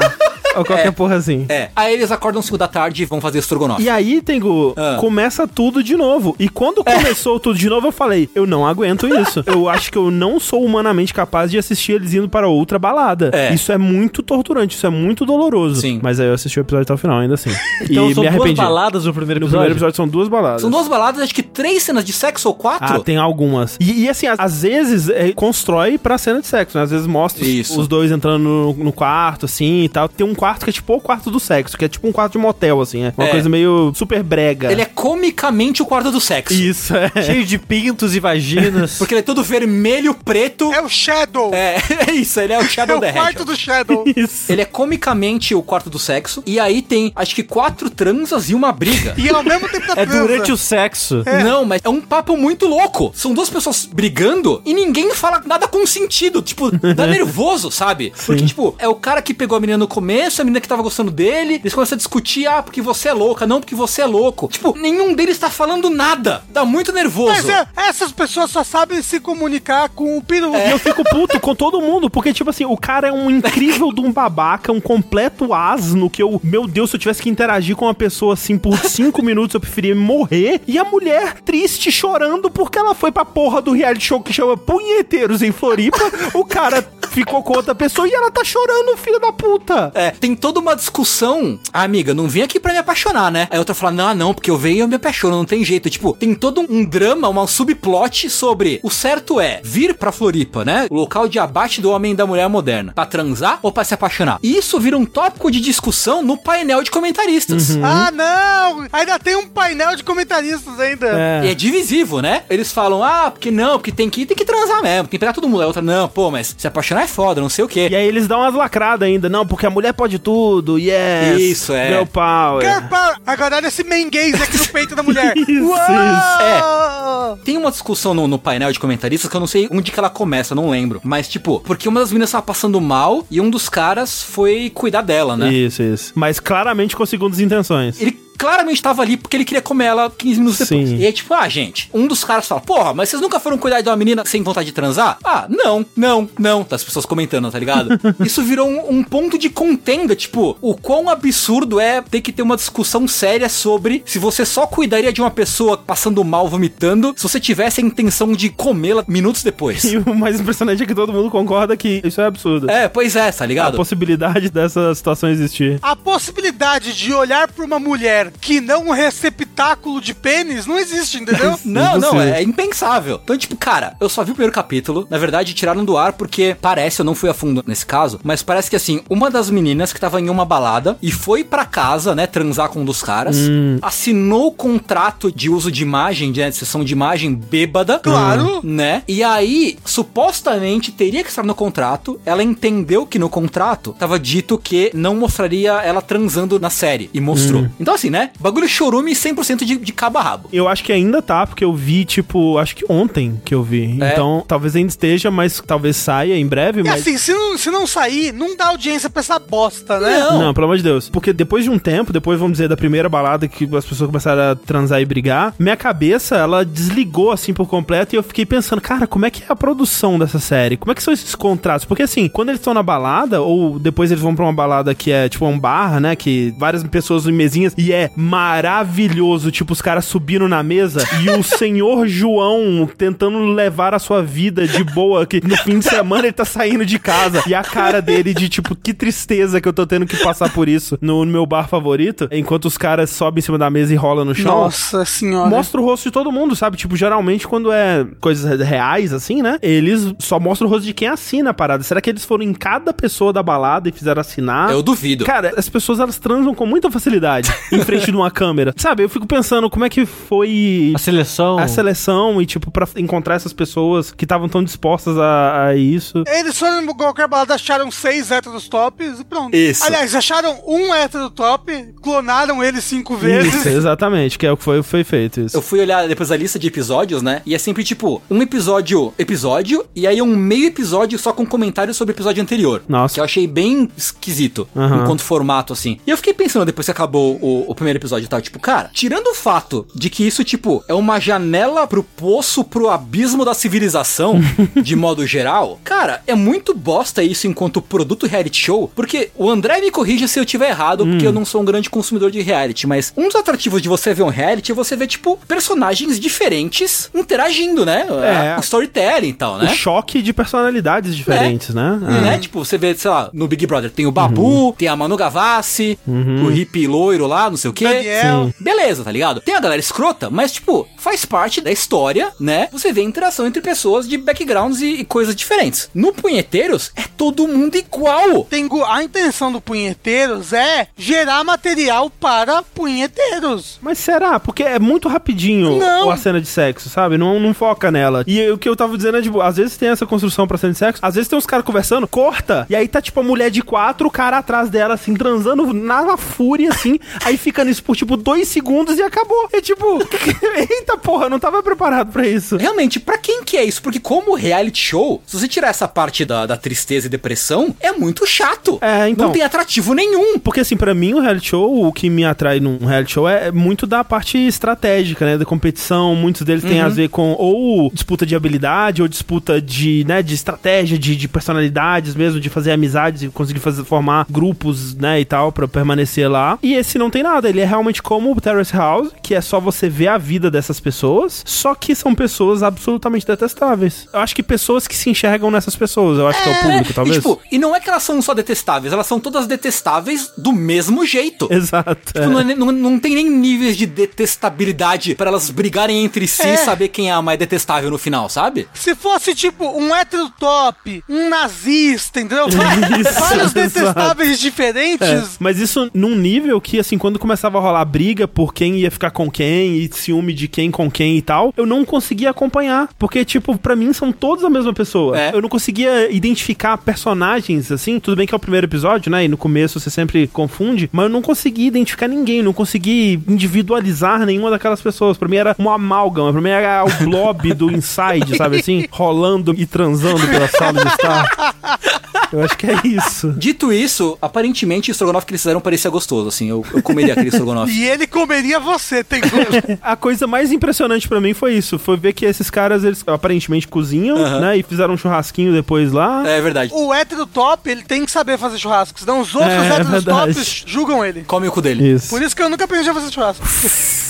[0.56, 1.46] Ou qualquer porra assim.
[1.48, 1.70] É.
[1.76, 3.84] Aí eles acordam 5 da tarde e vão fazer estrogonofe.
[3.84, 4.98] E aí, Tengu, Ah.
[5.00, 6.36] começa tudo de novo.
[6.38, 9.44] E quando começou tudo de novo, eu falei, eu não aguento isso.
[9.48, 13.32] eu acho que eu não sou humanamente capaz de assistir eles indo para outra balada.
[13.34, 13.52] É.
[13.54, 15.82] Isso é muito torturante, isso é muito doloroso.
[15.82, 16.00] Sim.
[16.04, 17.50] Mas aí eu assisti o episódio até o final, ainda assim.
[17.90, 18.62] Então e são me duas arrependi.
[18.62, 19.60] baladas no primeiro No episódio.
[19.62, 20.62] primeiro episódio são duas baladas.
[20.62, 22.98] São duas baladas, acho que três cenas de sexo ou quatro.
[22.98, 23.78] Ah, tem algumas.
[23.80, 26.84] E, e, assim, às, vezes é, constrói pra cena de sexo, né?
[26.84, 30.08] Às vezes mostra os, os dois entrando no, no quarto, assim e tal.
[30.08, 32.34] Tem um quarto que é tipo o quarto do sexo, que é tipo um quarto
[32.34, 33.04] de motel, assim.
[33.06, 33.32] É uma É.
[33.32, 34.72] coisa meio super brega.
[34.72, 36.54] Ele é comicamente o quarto do sexo.
[36.56, 37.12] Isso, é.
[37.22, 38.98] Cheio de pintos e vaginas.
[38.98, 40.74] Porque ele é todo vermelho, preto.
[40.74, 41.54] É o Shadow.
[41.54, 41.78] É,
[42.10, 43.52] é isso, ele é o É Shadow o the quarto Hedgehog.
[43.52, 44.04] do Shadow.
[44.18, 44.52] Isso.
[44.52, 46.42] Ele é comicamente o quarto do sexo.
[46.46, 49.14] E aí tem, acho que quatro transas e uma briga.
[49.18, 50.22] E ao mesmo tempo da É transa.
[50.28, 51.24] durante o sexo.
[51.44, 53.12] Não, mas é um papo muito louco.
[53.14, 56.42] São duas pessoas brigando e ninguém fala nada com sentido.
[56.42, 58.12] Tipo, dá nervoso, sabe?
[58.26, 60.82] Porque, tipo, é o cara que pegou a menina no começo, a menina que tava
[60.82, 64.06] gostando dele, eles começam a discutir, ah, porque você é louca, não porque você é
[64.06, 64.48] louco.
[64.48, 66.44] Tipo, nenhum deles tá falando nada.
[66.50, 67.32] Dá muito nervoso.
[67.32, 70.56] Mas é, essas pessoas só sabem se comunicar com o peru.
[70.56, 73.92] E eu fico puto com todo mundo, porque, tipo assim, o cara é um incrível
[73.92, 77.76] de um babaca, um completo asno, que eu, meu Deus, se eu tivesse que interagir
[77.76, 80.62] com uma pessoa assim por cinco minutos, eu preferia morrer.
[80.68, 84.58] E a mulher triste, chorando, porque ela foi pra porra do reality show que chama
[84.58, 86.00] Punheteiros em Floripa.
[86.34, 89.92] o cara ficou com outra pessoa e ela tá chorando, filho da puta.
[89.94, 91.60] É, tem toda uma discussão.
[91.74, 93.48] Ah, amiga, não vim aqui pra me apaixonar, né?
[93.50, 95.64] Aí a outra fala, não, não, porque eu venho e eu me apaixono, não tem
[95.64, 95.90] jeito.
[95.90, 100.88] Tipo, tem todo um drama, uma subplot sobre o certo é vir pra Floripa, né?
[100.90, 102.94] O local de abate do homem e da mulher moderna.
[102.94, 104.40] Pra transar ou pra se apaixonar?
[104.42, 107.78] E isso vira um tópico de discussão no painel de comentaristas.
[107.82, 108.88] Ah, não!
[108.92, 111.08] Ainda tem um painel de comentaristas ainda.
[111.08, 111.46] É.
[111.46, 112.44] E é divisivo, né?
[112.50, 115.20] Eles falam, ah, porque não, porque tem que ir, tem que transar mesmo, tem que
[115.20, 115.64] pegar todo mundo.
[115.64, 117.88] A outra, não, pô, mas se apaixonar é foda, não sei o quê.
[117.90, 121.40] E aí eles dão umas lacradas ainda, não, porque a mulher pode tudo, yes.
[121.40, 121.90] Isso, é.
[121.92, 122.90] Meu pau, é.
[123.26, 125.34] Agora olha esse menguês aqui no peito da mulher.
[125.38, 127.38] Isso, Uau!
[127.44, 130.10] Tem uma discussão no, no painel de comentaristas que eu não sei onde que ela
[130.10, 131.00] começa, não lembro.
[131.04, 135.02] Mas, tipo, porque uma das meninas tava passando mal e um dos caras foi cuidar
[135.02, 135.52] dela, né?
[135.54, 136.12] Isso, isso.
[136.16, 138.00] Mas claramente com segundas intenções.
[138.02, 140.90] Ele claramente tava ali porque ele queria comer ela 15 minutos depois.
[140.90, 140.96] Sim.
[140.98, 143.82] E aí, tipo, ah, gente, um dos caras fala, porra, mas vocês nunca foram cuidar
[143.82, 145.18] de uma menina sem vontade de transar?
[145.24, 146.66] Ah, não, não, não.
[146.68, 147.90] Das pessoas comentando, tá ligado?
[148.26, 152.42] Isso virou um, um ponto de contenda, tipo, o quão absurdo é ter que ter
[152.42, 157.24] uma discussão séria sobre se você só cuidaria de uma pessoa passando mal, vomitando, se
[157.24, 159.84] você tivesse a intenção de comê-la minutos depois.
[159.90, 162.70] E o mais impressionante é que todo mundo concorda que isso é absurdo.
[162.70, 163.76] É, pois é, tá A ligado?
[163.76, 165.80] possibilidade dessa situação existir.
[165.82, 171.18] A possibilidade de olhar pra uma mulher que não um receptáculo de pênis não existe,
[171.18, 171.58] entendeu?
[171.66, 172.34] Não, não, Impossível.
[172.34, 173.20] é impensável.
[173.24, 175.06] Então, tipo, cara, eu só vi o primeiro capítulo.
[175.10, 178.42] Na verdade, tiraram do ar porque parece, eu não fui a fundo nesse caso, mas
[178.42, 182.16] parece que assim, uma das meninas que tava em uma balada e foi pra casa,
[182.16, 183.38] né, transar com um dos caras,
[183.82, 188.00] assinou o contrato de uso de imagem, de, né, de sessão de imagem bêbada.
[188.00, 188.62] Claro.
[188.64, 189.04] Né?
[189.08, 192.20] E aí, supostamente teria que estar no contrato.
[192.26, 197.10] Ela entendeu que no contrato tava dito que não mostraria ela transando na série.
[197.14, 197.68] E mostrou.
[197.80, 198.19] Então, assim, né?
[198.40, 200.50] Bagulho chorume 100% de, de cabo a rabo.
[200.52, 203.98] Eu acho que ainda tá, porque eu vi, tipo, acho que ontem que eu vi.
[204.02, 204.12] É.
[204.12, 207.02] Então, talvez ainda esteja, mas talvez saia em breve, E mas.
[207.02, 210.20] assim, se não, se não sair, não dá audiência pra essa bosta, né?
[210.20, 210.40] Não.
[210.40, 211.10] Não, pelo amor de Deus.
[211.10, 214.52] Porque depois de um tempo, depois, vamos dizer, da primeira balada que as pessoas começaram
[214.52, 218.82] a transar e brigar, minha cabeça, ela desligou, assim, por completo, e eu fiquei pensando,
[218.82, 220.78] cara, como é que é a produção dessa série?
[220.78, 221.86] Como é que são esses contratos?
[221.86, 225.12] Porque, assim, quando eles estão na balada, ou depois eles vão pra uma balada que
[225.12, 229.82] é, tipo, um bar, né, que várias pessoas em mesinhas, e é maravilhoso, tipo, os
[229.82, 235.26] caras subindo na mesa, e o senhor João tentando levar a sua vida de boa,
[235.26, 238.50] que no fim de semana ele tá saindo de casa, e a cara dele de,
[238.50, 241.68] tipo, que tristeza que eu tô tendo que passar por isso no, no meu bar
[241.68, 244.64] favorito, enquanto os caras sobem em cima da mesa e rolam no chão.
[244.64, 245.50] Nossa senhora.
[245.50, 246.78] Mostra o rosto de todo mundo, sabe?
[246.78, 249.58] Tipo, geralmente quando é coisas reais, assim, né?
[249.62, 251.84] Eles só mostram o rosto de quem assina a parada.
[251.84, 254.72] Será que eles foram em cada pessoa da balada e fizeram assinar?
[254.72, 255.26] Eu duvido.
[255.26, 258.74] Cara, as pessoas elas transam com muita facilidade em frente de uma câmera.
[258.78, 261.58] Sabe, eu fico pensando como é que foi A seleção.
[261.58, 266.24] a seleção e, tipo, pra encontrar essas pessoas que estavam tão dispostas a, a isso.
[266.28, 269.56] Eles foram em qualquer balada, acharam seis héteros tops e pronto.
[269.56, 269.84] Isso.
[269.86, 273.54] Aliás, acharam um hétero top, clonaram ele cinco vezes.
[273.54, 275.56] Isso, exatamente, que é o que foi, foi feito isso.
[275.58, 277.42] Eu fui olhar depois a lista de episódios, né?
[277.46, 281.98] E é sempre tipo, um episódio, episódio, e aí um meio episódio só com comentários
[281.98, 282.82] sobre o episódio anterior.
[282.88, 283.14] Nossa.
[283.16, 285.04] Que eu achei bem esquisito, Aham.
[285.04, 285.98] enquanto formato, assim.
[286.06, 288.92] E eu fiquei pensando depois que acabou o, o primeiro episódio e tal, tipo, cara,
[288.94, 293.54] tirando o fato de que isso, tipo, é uma janela pro poço, pro abismo da
[293.54, 294.40] civilização,
[294.82, 299.80] de modo geral, cara, é muito bosta isso enquanto produto reality show, porque o André
[299.80, 302.86] me corrija se eu tiver errado, porque eu não sou um grande consumidor de reality,
[302.86, 307.10] mas um dos atrativos de você ver um reality é você ver, tipo, personagens diferentes
[307.16, 308.06] interagindo, né?
[308.10, 308.58] É.
[308.58, 309.74] O storytelling e tal, O né?
[309.74, 312.00] choque de personalidades diferentes, né?
[312.02, 312.22] É.
[312.22, 312.38] Né?
[312.40, 315.98] Tipo, você vê, sei lá, no Big Brother tem o Babu, tem a Manu Gavassi,
[316.08, 317.86] o hippie loiro lá, não sei o quê.
[317.86, 318.54] Daniel.
[318.60, 319.42] Beleza, tá ligado?
[319.42, 322.68] Tem a galera escrota, mas, tipo, faz parte da história, né?
[322.72, 325.90] Você vê a interação entre pessoas de backgrounds e, e coisas diferentes.
[325.94, 328.46] No Punheteiros, é todo mundo igual.
[328.46, 333.80] Tem a intenção do Punheteiros é gerar material para punheteiros.
[333.82, 334.40] Mas será?
[334.40, 336.10] Porque é muito rapidinho Não.
[336.10, 337.18] a cena de sexo, sabe?
[337.18, 338.24] Não, não foca nela.
[338.28, 340.74] E o que eu tava dizendo é, tipo, às vezes tem essa construção pra cena
[340.74, 343.50] de sexo, às vezes tem uns caras conversando, corta, e aí tá, tipo, a mulher
[343.50, 347.96] de quatro, o cara atrás dela, assim, transando na fúria, assim, aí fica nisso por,
[347.96, 349.50] tipo, dois segundos e acabou.
[349.54, 350.00] É tipo,
[350.58, 352.58] eita porra, eu não tava preparado pra isso.
[352.58, 353.82] Realmente, pra quem que é isso?
[353.82, 357.92] Porque como reality show, se você tirar essa parte da, da tristeza e depressão, é
[357.92, 358.78] muito chato.
[358.82, 359.28] É, então.
[359.28, 360.40] Não tem atrativo nenhum.
[360.40, 363.52] Porque, assim, pra mim, o reality show, o que me atrai num reality show é
[363.52, 365.38] muito da parte estratégica, né?
[365.38, 366.16] Da competição.
[366.16, 370.34] Muitos deles têm a ver com ou disputa de habilidade, ou disputa de, né, de
[370.34, 375.26] estratégia, de, de personalidades mesmo, de fazer amizades e conseguir fazer, formar grupos, né, e
[375.26, 376.58] tal, pra permanecer lá.
[376.62, 377.49] E esse não tem nada.
[377.50, 380.80] Ele é realmente como o Terrace House, que é só você ver a vida dessas
[380.80, 384.08] pessoas, só que são pessoas absolutamente detestáveis.
[384.14, 386.94] Eu acho que pessoas que se enxergam nessas pessoas, eu acho que é o público,
[386.94, 387.18] talvez.
[387.18, 390.52] E, tipo, e não é que elas são só detestáveis, elas são todas detestáveis do
[390.52, 391.48] mesmo jeito.
[391.52, 391.90] Exato.
[392.16, 392.20] é.
[392.22, 396.44] Tipo, não, é- não- não tem nem níveis de detestabilidade pra elas brigarem entre si
[396.44, 396.54] É.
[396.54, 398.68] e saber quem é a mais detestável no final, sabe?
[398.74, 402.48] Se fosse tipo um hétero top, um nazista, entendeu?
[403.00, 403.54] Isso, Vários exato.
[403.54, 405.38] detestáveis É, diferentes.
[405.40, 409.12] mas isso num nível que, assim, quando começava a rolar briga por quem ia ficar
[409.12, 412.90] com quem e ciúme de quem com quem e tal, eu não conseguia acompanhar.
[413.00, 415.18] Porque, tipo, pra mim são todos a mesma pessoa.
[415.18, 415.34] É.
[415.34, 417.98] Eu não conseguia identificar personagens, assim.
[417.98, 419.24] Tudo bem que é o primeiro episódio, né?
[419.24, 424.26] E no começo você sempre confunde, mas eu não conseguia identificar ninguém, não consegui individualizar
[424.26, 425.18] nenhuma daquelas pessoas.
[425.18, 428.86] Pra mim era uma amálgama, pra mim era o blob do Inside, sabe assim?
[428.92, 431.56] Rolando e transando pela sala de estar.
[432.32, 433.34] Eu acho que é isso.
[433.38, 436.50] Dito isso, aparentemente o estrogonofe que eles fizeram parecia gostoso, assim.
[436.50, 437.70] Eu, eu comeria aquele estrogonofe.
[437.80, 439.78] E ele comeria você, tem gosto.
[439.82, 441.80] A coisa mais impressionante pra mim foi isso.
[441.80, 444.58] Foi ver que esses caras, eles aparentemente cozinham, né?
[444.58, 446.28] E fizeram um churrasquinho depois lá.
[446.28, 446.72] É verdade.
[446.74, 449.90] o hétero top, ele tem que saber fazer churrasco, senão os outros É, é héteros
[449.92, 450.34] verdade.
[450.34, 451.24] tops julgam ele.
[451.24, 451.94] Come o cu dele.
[451.94, 452.10] Isso.
[452.10, 453.46] Por isso que eu nunca aprendi a fazer churrasco.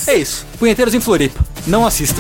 [0.08, 0.46] É isso.
[0.58, 1.40] Punheteiros em Floripa.
[1.68, 2.20] Não assista.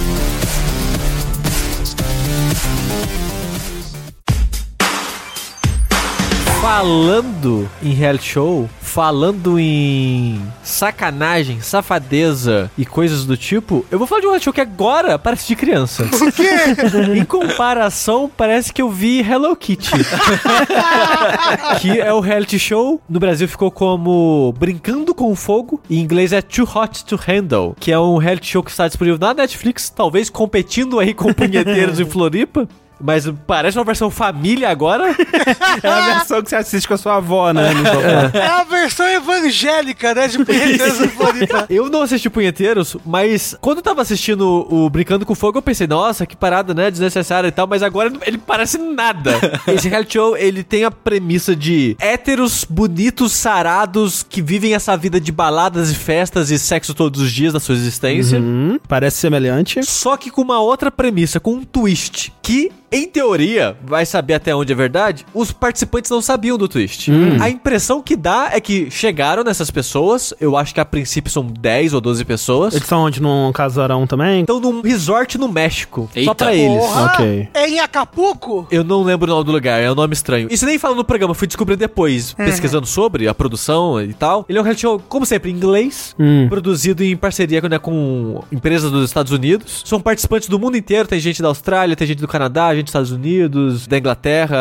[6.69, 14.21] Falando em reality show, falando em sacanagem, safadeza e coisas do tipo, eu vou falar
[14.21, 16.05] de um reality show que agora parece de criança.
[16.05, 16.47] Por quê?
[17.17, 19.89] em comparação, parece que eu vi Hello Kitty.
[21.81, 23.01] que é o reality show.
[23.09, 25.81] No Brasil ficou como Brincando com Fogo.
[25.89, 27.75] Em inglês é Too Hot to Handle.
[27.79, 29.89] Que é um reality show que está disponível na Netflix.
[29.89, 32.69] Talvez competindo aí com Punheteiros em Floripa.
[32.99, 35.15] Mas parece uma versão família agora.
[35.81, 37.73] É a versão que você assiste com a sua avó, né?
[37.73, 38.31] no sofá.
[38.33, 40.97] É a versão evangélica, né, de Punheteiros.
[41.69, 45.87] Eu não assisti Punheteiros, mas quando eu tava assistindo o Brincando com Fogo, eu pensei,
[45.87, 46.89] nossa, que parada, né?
[46.91, 49.31] Desnecessária e tal, mas agora ele parece nada.
[49.67, 55.19] Esse reality show, ele tem a premissa de héteros bonitos, sarados, que vivem essa vida
[55.19, 58.39] de baladas e festas e sexo todos os dias da sua existência.
[58.39, 59.83] Hum, parece semelhante.
[59.85, 64.55] Só que com uma outra premissa, com um twist, que, em teoria, vai saber até
[64.55, 67.09] onde é verdade, os participantes não sabiam do twist.
[67.41, 71.45] A impressão que dá é que chegaram nessas pessoas, eu acho que a princípio são
[71.45, 73.21] 10 ou 12 pessoas, Eles estão onde?
[73.21, 74.41] Num casarão também?
[74.41, 76.35] estão num resort no México, só Eita.
[76.35, 76.77] pra eles.
[76.79, 77.47] Porra, Ok.
[77.53, 78.67] é em Acapulco?
[78.71, 80.47] Eu não lembro o nome do lugar, é um nome estranho.
[80.49, 84.45] Isso nem fala no programa, fui descobrir depois, pesquisando sobre a produção e tal.
[84.49, 86.47] Ele é um reality show, como sempre, em inglês, Hum.
[86.49, 89.81] produzido em parceria né, com empresas dos Estados Unidos.
[89.85, 92.91] São participantes do mundo inteiro, tem gente da Austrália, tem gente do Canadá, gente dos
[92.91, 94.57] Estados Unidos, da Inglaterra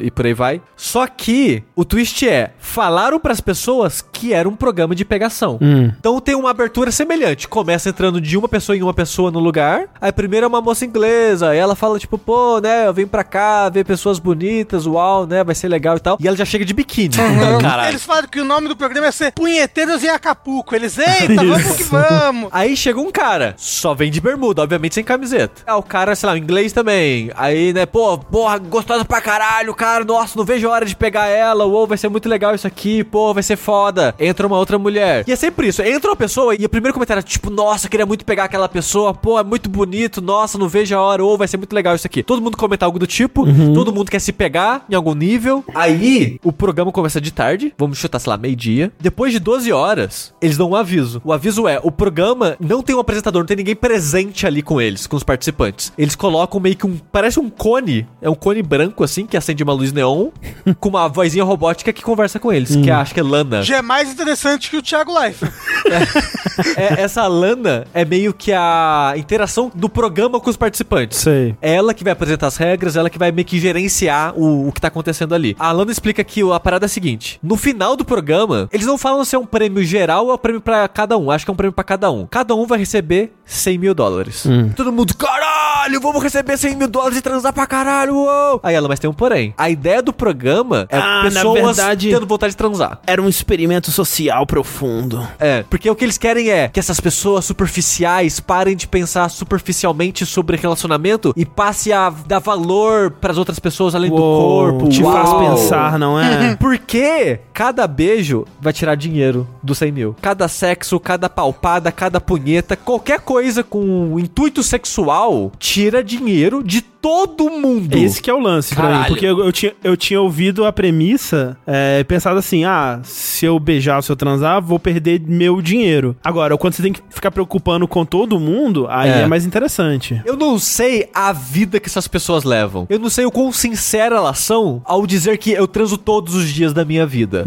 [0.00, 0.60] e por aí vai.
[0.76, 5.58] Só que o twist é, falaram pras pessoas que era um programa de pegação.
[5.60, 5.92] Hum.
[5.98, 7.48] Então tem uma abertura semelhante.
[7.48, 9.84] Começa entrando de uma pessoa em uma pessoa no lugar.
[10.00, 11.50] Aí primeiro é uma moça inglesa.
[11.50, 15.42] Aí ela fala, tipo, pô, né, eu venho pra cá ver pessoas bonitas, uau, né,
[15.44, 16.16] vai ser legal e tal.
[16.20, 17.14] E ela já chega de biquíni.
[17.14, 17.90] Então, Caralho.
[17.90, 20.74] Eles falaram que o nome do programa ia ser Punheteiros em Acapulco.
[20.74, 22.48] Eles, eita, vamos que vamos.
[22.52, 25.62] Aí chega um cara, só vem de bermuda, obviamente sem camiseta.
[25.66, 27.30] Ah, o cara, sei lá, inglês também.
[27.34, 31.26] Aí, né, pô, porra, gostosa pra caralho, cara, nossa, não vejo a hora de pegar
[31.26, 34.14] ela, uou, vai ser muito legal isso aqui, pô, vai ser foda.
[34.18, 35.24] Entra uma outra mulher.
[35.26, 38.06] E é sempre isso, entra uma pessoa e o primeiro comentário é tipo, nossa, queria
[38.06, 41.48] muito pegar aquela pessoa, pô, é muito bonito, nossa, não vejo a hora, ou vai
[41.48, 42.22] ser muito legal isso aqui.
[42.22, 45.64] Todo mundo comenta algo do tipo, todo mundo quer se pegar em algum nível.
[45.74, 48.92] Aí, o programa começa de tarde, vamos chutar, sei lá, meio-dia.
[49.00, 51.20] Depois de 12 horas, eles dão um aviso.
[51.24, 54.80] O aviso é, o programa não tem um apresentador, não tem ninguém presente ali com
[54.80, 55.92] eles, com os participantes.
[55.96, 59.62] Eles colocam meio que um, parece um cone, é um cone branco assim, que acende
[59.62, 60.28] uma luz neon,
[60.80, 63.62] com uma vozinha robótica que conversa com eles, que acho que é Lana.
[63.62, 65.44] Já é mais interessante que o Thiago Life.
[66.76, 71.18] É, essa Lana é meio que a interação do programa com os participantes.
[71.18, 71.54] Sei.
[71.60, 74.72] É ela que vai apresentar as regras, ela que vai meio que gerenciar o, o
[74.72, 75.54] que tá acontecendo ali.
[75.58, 78.86] A Lana explica que o- a parada é a seguinte: no final do programa, eles
[78.86, 81.30] não falam se é um prêmio geral ou é um prêmio pra cada um.
[81.30, 82.26] Acho que é um prêmio pra cada um.
[82.26, 84.44] Cada um vai receber 100 mil dólares.
[84.74, 88.60] Todo mundo, caralho, vamos receber 100 mil dólares e transar pra caralho, uou.
[88.62, 89.54] Aí ela, mas tem um porém.
[89.58, 92.98] A ideia do programa é Ah, na pessoas verdade- tendo vontade de transar.
[93.06, 95.26] Era um experimento social profundo.
[95.38, 100.24] É, porque o que eles querem é que essas pessoas superficiais parem de pensar superficialmente
[100.24, 104.88] sobre relacionamento e passe a dar valor pras outras pessoas além do Uou, corpo.
[104.88, 105.40] Te faz Uau.
[105.56, 106.56] pensar, não é?
[106.56, 110.16] Porque cada beijo vai tirar dinheiro dos 100 mil.
[110.22, 117.48] Cada sexo, cada palpada, cada punheta, qualquer coisa com intuito sexual tira dinheiro de todo
[117.50, 117.96] mundo.
[117.96, 119.08] Esse que é o lance pra mim, Caralho.
[119.08, 123.60] porque eu, eu tinha, eu tinha ouvido a premissa é, pensado assim, ah, se eu
[123.60, 126.16] beijar ou se eu transar, vou perder meu dinheiro.
[126.24, 129.20] Agora, quando você tem que ficar preocupando com todo mundo, aí É.
[129.20, 130.20] é, mais interessante.
[130.24, 132.86] Eu não sei a vida que essas pessoas levam.
[132.90, 136.48] Eu não sei o quão sincera elas são ao dizer que eu transo todos os
[136.48, 137.44] dias da minha vida.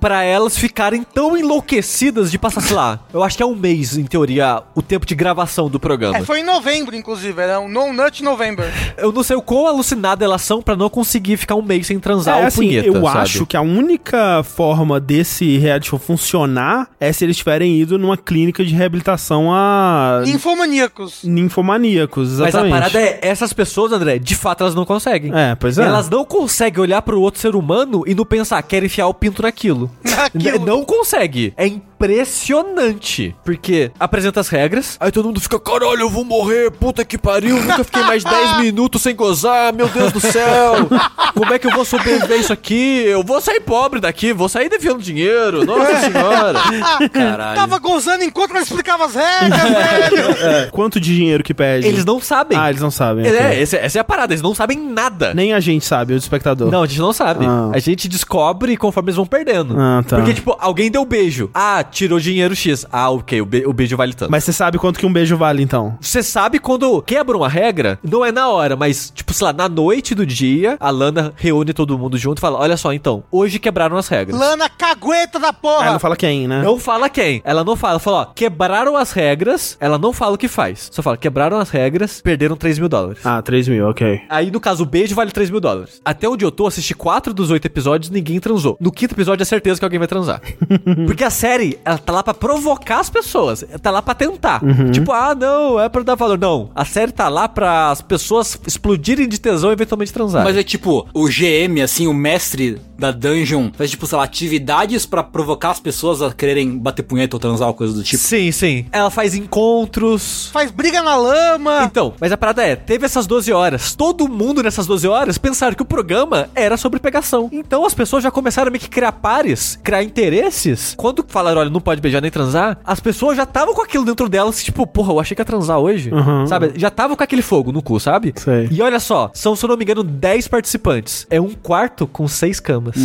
[0.00, 3.98] Pra elas ficarem tão enlouquecidas de passar, sei lá, eu acho que é um mês,
[3.98, 6.16] em teoria, o tempo de gravação do programa.
[6.16, 7.38] É, foi em novembro, inclusive.
[7.42, 8.64] Era um No Nut November.
[9.02, 11.98] Eu não sei o quão alucinada elas são pra não conseguir ficar um mês sem
[11.98, 13.18] transar É, o assim, punheta, eu sabe?
[13.18, 18.16] acho que a única forma desse reality show funcionar é se eles tiverem ido numa
[18.16, 21.20] clínica de reabilitação a Infomaníacos.
[21.24, 22.72] ninfomaníacos, Mas exatamente.
[22.72, 25.32] a parada é, essas pessoas, André, de fato elas não conseguem.
[25.34, 25.84] É, pois é.
[25.84, 29.42] Elas não conseguem olhar pro outro ser humano e não pensar, quer enfiar o pinto
[29.42, 29.90] naquilo.
[30.12, 30.64] Naquilo.
[30.66, 31.54] Não consegue.
[31.56, 33.34] É impressionante.
[33.44, 37.56] Porque apresenta as regras, aí todo mundo fica, caralho, eu vou morrer, puta que pariu,
[37.56, 40.88] nunca fiquei mais 10 minutos sem gozar, meu Deus do céu.
[41.34, 43.04] Como é que eu vou sobreviver isso aqui?
[43.06, 46.58] Eu vou sair pobre daqui, vou sair devendo dinheiro, nossa senhora.
[47.12, 47.56] Caralho.
[47.58, 50.70] Tava gozando enquanto ela explicava as regras, velho.
[50.70, 51.86] Quanto de dinheiro que pede?
[51.86, 52.58] Eles não sabem.
[52.58, 53.26] Ah, eles não sabem.
[53.26, 53.62] É, ok.
[53.62, 55.32] essa, essa é a parada, eles não sabem nada.
[55.34, 56.70] Nem a gente sabe, o espectador.
[56.70, 57.46] Não, a gente não sabe.
[57.46, 57.70] Ah.
[57.72, 59.74] A gente descobre conforme eles vão perdendo.
[59.78, 60.16] Ah, tá.
[60.16, 61.50] Porque, tipo, alguém deu beijo.
[61.54, 62.86] Ah, tirou dinheiro X.
[62.92, 64.30] Ah, ok, o, be- o beijo vale tanto.
[64.30, 65.96] Mas você sabe quanto que um beijo vale, então?
[66.00, 69.68] Você sabe quando quebra uma regra, não é na hora, mas, tipo, sei lá, na
[69.68, 73.58] noite do dia, a Lana reúne todo mundo junto e fala: Olha só, então, hoje
[73.58, 74.38] quebraram as regras.
[74.38, 75.92] Lana cagueta da Ah, porra.
[75.92, 76.62] não fala quem, né?
[76.62, 77.40] Não fala quem.
[77.44, 77.92] Ela não fala.
[77.92, 79.76] Ela fala, ó, quebraram as regras.
[79.80, 80.88] Ela não fala o que faz.
[80.90, 83.20] Só fala, quebraram as regras, perderam 3 mil dólares.
[83.24, 84.22] Ah, 3 mil, ok.
[84.28, 86.00] Aí, no caso, o beijo vale 3 mil dólares.
[86.04, 88.76] Até onde eu tô, assisti quatro dos oito episódios ninguém transou.
[88.80, 90.40] No quinto episódio é certeza que alguém vai transar.
[91.06, 93.64] Porque a série, ela tá lá pra provocar as pessoas.
[93.82, 94.60] Tá lá pra tentar.
[94.92, 96.38] Tipo, ah, não, é pra dar valor.
[96.38, 100.44] Não, a série tá lá pra as pessoas explodirem de tesão e eventualmente transar.
[100.44, 105.04] Mas é tipo, o GM, assim, o mestre da dungeon, faz tipo, sei lá, atividades
[105.04, 108.22] pra provocar as pessoas a quererem bater punheta ou transar ou coisa do tipo.
[108.22, 108.86] Sim, sim.
[108.92, 110.50] Ela faz encontros.
[110.52, 111.84] Faz briga na lama.
[111.84, 113.94] Então, mas a parada é, teve essas 12 horas.
[113.94, 117.48] Todo mundo nessas 12 horas pensaram que o programa era sobre pegação.
[117.52, 120.94] Então as pessoas já começaram a meio que criar pares, criar interesses.
[120.96, 124.28] Quando falaram, olha, não pode beijar nem transar, as pessoas já estavam com aquilo dentro
[124.28, 126.12] delas, tipo, porra, eu achei que ia transar hoje.
[126.12, 126.46] Uhum.
[126.46, 126.72] Sabe?
[126.76, 128.32] Já estavam com aquele fogo no cu, sabe?
[128.52, 128.68] Sei.
[128.70, 131.26] E olha só, são, se eu não me engano, 10 participantes.
[131.30, 132.96] É um quarto com seis camas.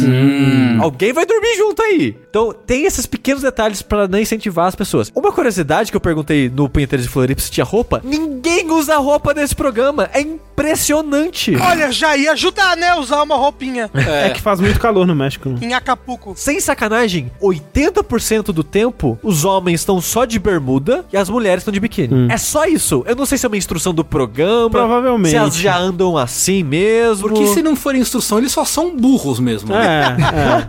[0.82, 2.16] Alguém vai dormir junto aí.
[2.30, 5.12] Então, tem esses pequenos detalhes pra não incentivar as pessoas.
[5.16, 8.02] Uma curiosidade que eu perguntei no Punheteiros de Floripa se tinha roupa.
[8.04, 10.10] Ninguém usa roupa nesse programa.
[10.14, 11.56] É impressionante.
[11.56, 12.94] Olha, já ia ajudar, né?
[12.96, 14.30] Usar uma roupinha É.
[14.32, 15.50] que faz muito calor no México.
[15.50, 15.58] né?
[15.62, 16.34] em Acapulco.
[16.36, 21.72] Sem sacanagem, 80% do tempo os homens estão só de bermuda e as mulheres estão
[21.72, 22.28] de biquíni.
[22.32, 23.04] É só isso.
[23.08, 24.70] Eu não sei se é uma instrução do programa.
[24.70, 25.32] Provavelmente.
[25.38, 27.30] Elas já andam assim mesmo.
[27.30, 29.70] Porque se não for instrução, eles só são burros mesmo.
[29.74, 30.16] né?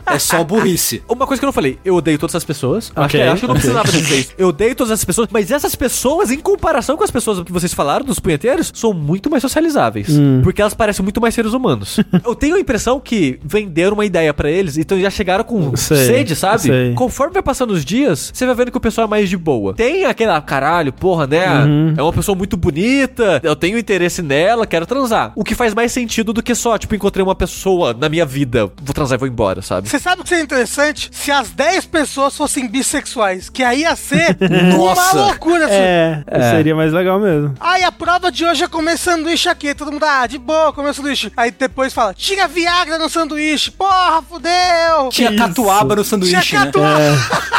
[0.07, 0.15] É, é.
[0.15, 1.03] É só burrice.
[1.09, 2.91] Uma coisa que eu não falei, eu odeio todas as pessoas.
[2.95, 3.71] acho, Ok, que, acho que eu não ok.
[3.71, 4.31] precisava dizer isso.
[4.39, 7.73] Eu odeio todas essas pessoas, mas essas pessoas, em comparação com as pessoas que vocês
[7.75, 10.09] falaram, dos punheteiros, são muito mais socializáveis.
[10.11, 10.41] Hum.
[10.43, 11.99] Porque elas parecem muito mais seres humanos.
[12.25, 15.97] eu tenho a impressão que venderam uma ideia pra eles, então já chegaram com Sei,
[15.97, 16.63] sede, sabe?
[16.63, 16.95] sei.
[16.95, 19.75] Conforme vai passando os dias, você vai vendo que o pessoal é mais de boa.
[19.75, 21.47] Tem aquela, caralho, porra, né?
[21.65, 21.95] Uhum.
[21.97, 25.33] É uma pessoa muito bonita, eu tenho interesse nela, quero transar.
[25.35, 28.71] O que faz mais sentido do que só, tipo, encontrei uma pessoa na minha vida,
[28.83, 29.89] vou transar e vou embora, sabe?
[29.89, 31.11] Você sabe o que seria interessante?
[31.13, 34.37] Se as 10 pessoas fossem bissexuais, que aí ia ser
[34.77, 35.17] Nossa.
[35.17, 35.65] uma loucura.
[35.67, 35.75] assim.
[35.75, 37.55] É, seria mais legal mesmo.
[37.61, 39.75] Ai, a prova de hoje é comer sanduíche aqui.
[39.75, 41.33] Todo mundo, ah, de boa, comer sanduíche.
[41.37, 43.71] Aí depois fala, tinha Viagra no sanduíche.
[43.71, 45.09] Porra, fudeu.
[45.11, 45.39] Tinha Isso.
[45.39, 46.67] catuaba no sanduíche, Tinha né?
[46.67, 47.59] catuaba.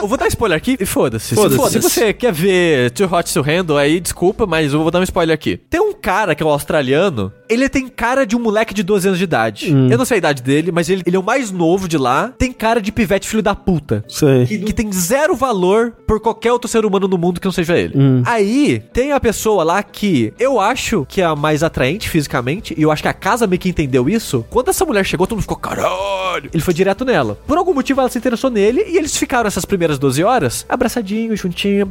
[0.00, 1.28] Eu vou dar spoiler aqui e foda-se.
[1.28, 1.56] Se, Foda-se.
[1.56, 5.00] for- se você quer ver Too Hot to Handle, aí desculpa, mas eu vou dar
[5.00, 5.56] um spoiler aqui.
[5.68, 9.08] Tem um cara que é o australiano, ele tem cara de um moleque de 12
[9.08, 9.70] anos de idade.
[9.90, 12.32] Eu não sei a idade dele, mas ele, ele é o mais novo de lá.
[12.36, 14.04] Tem cara de pivete filho da puta.
[14.08, 14.46] Sei.
[14.46, 17.76] Que, que tem zero valor por qualquer outro ser humano no mundo que não seja
[17.76, 17.94] ele.
[18.24, 22.82] Aí, tem a pessoa lá que eu acho que é a mais atraente fisicamente, e
[22.82, 24.44] eu acho que a casa meio que entendeu isso.
[24.50, 26.50] Quando essa mulher chegou, todo mundo ficou, caralho.
[26.52, 27.38] Ele foi direto nela.
[27.46, 31.36] Por algum motivo, ela se interessou nele, e eles ficaram essas primeiras 12 horas abraçadinho,
[31.36, 31.86] juntinho,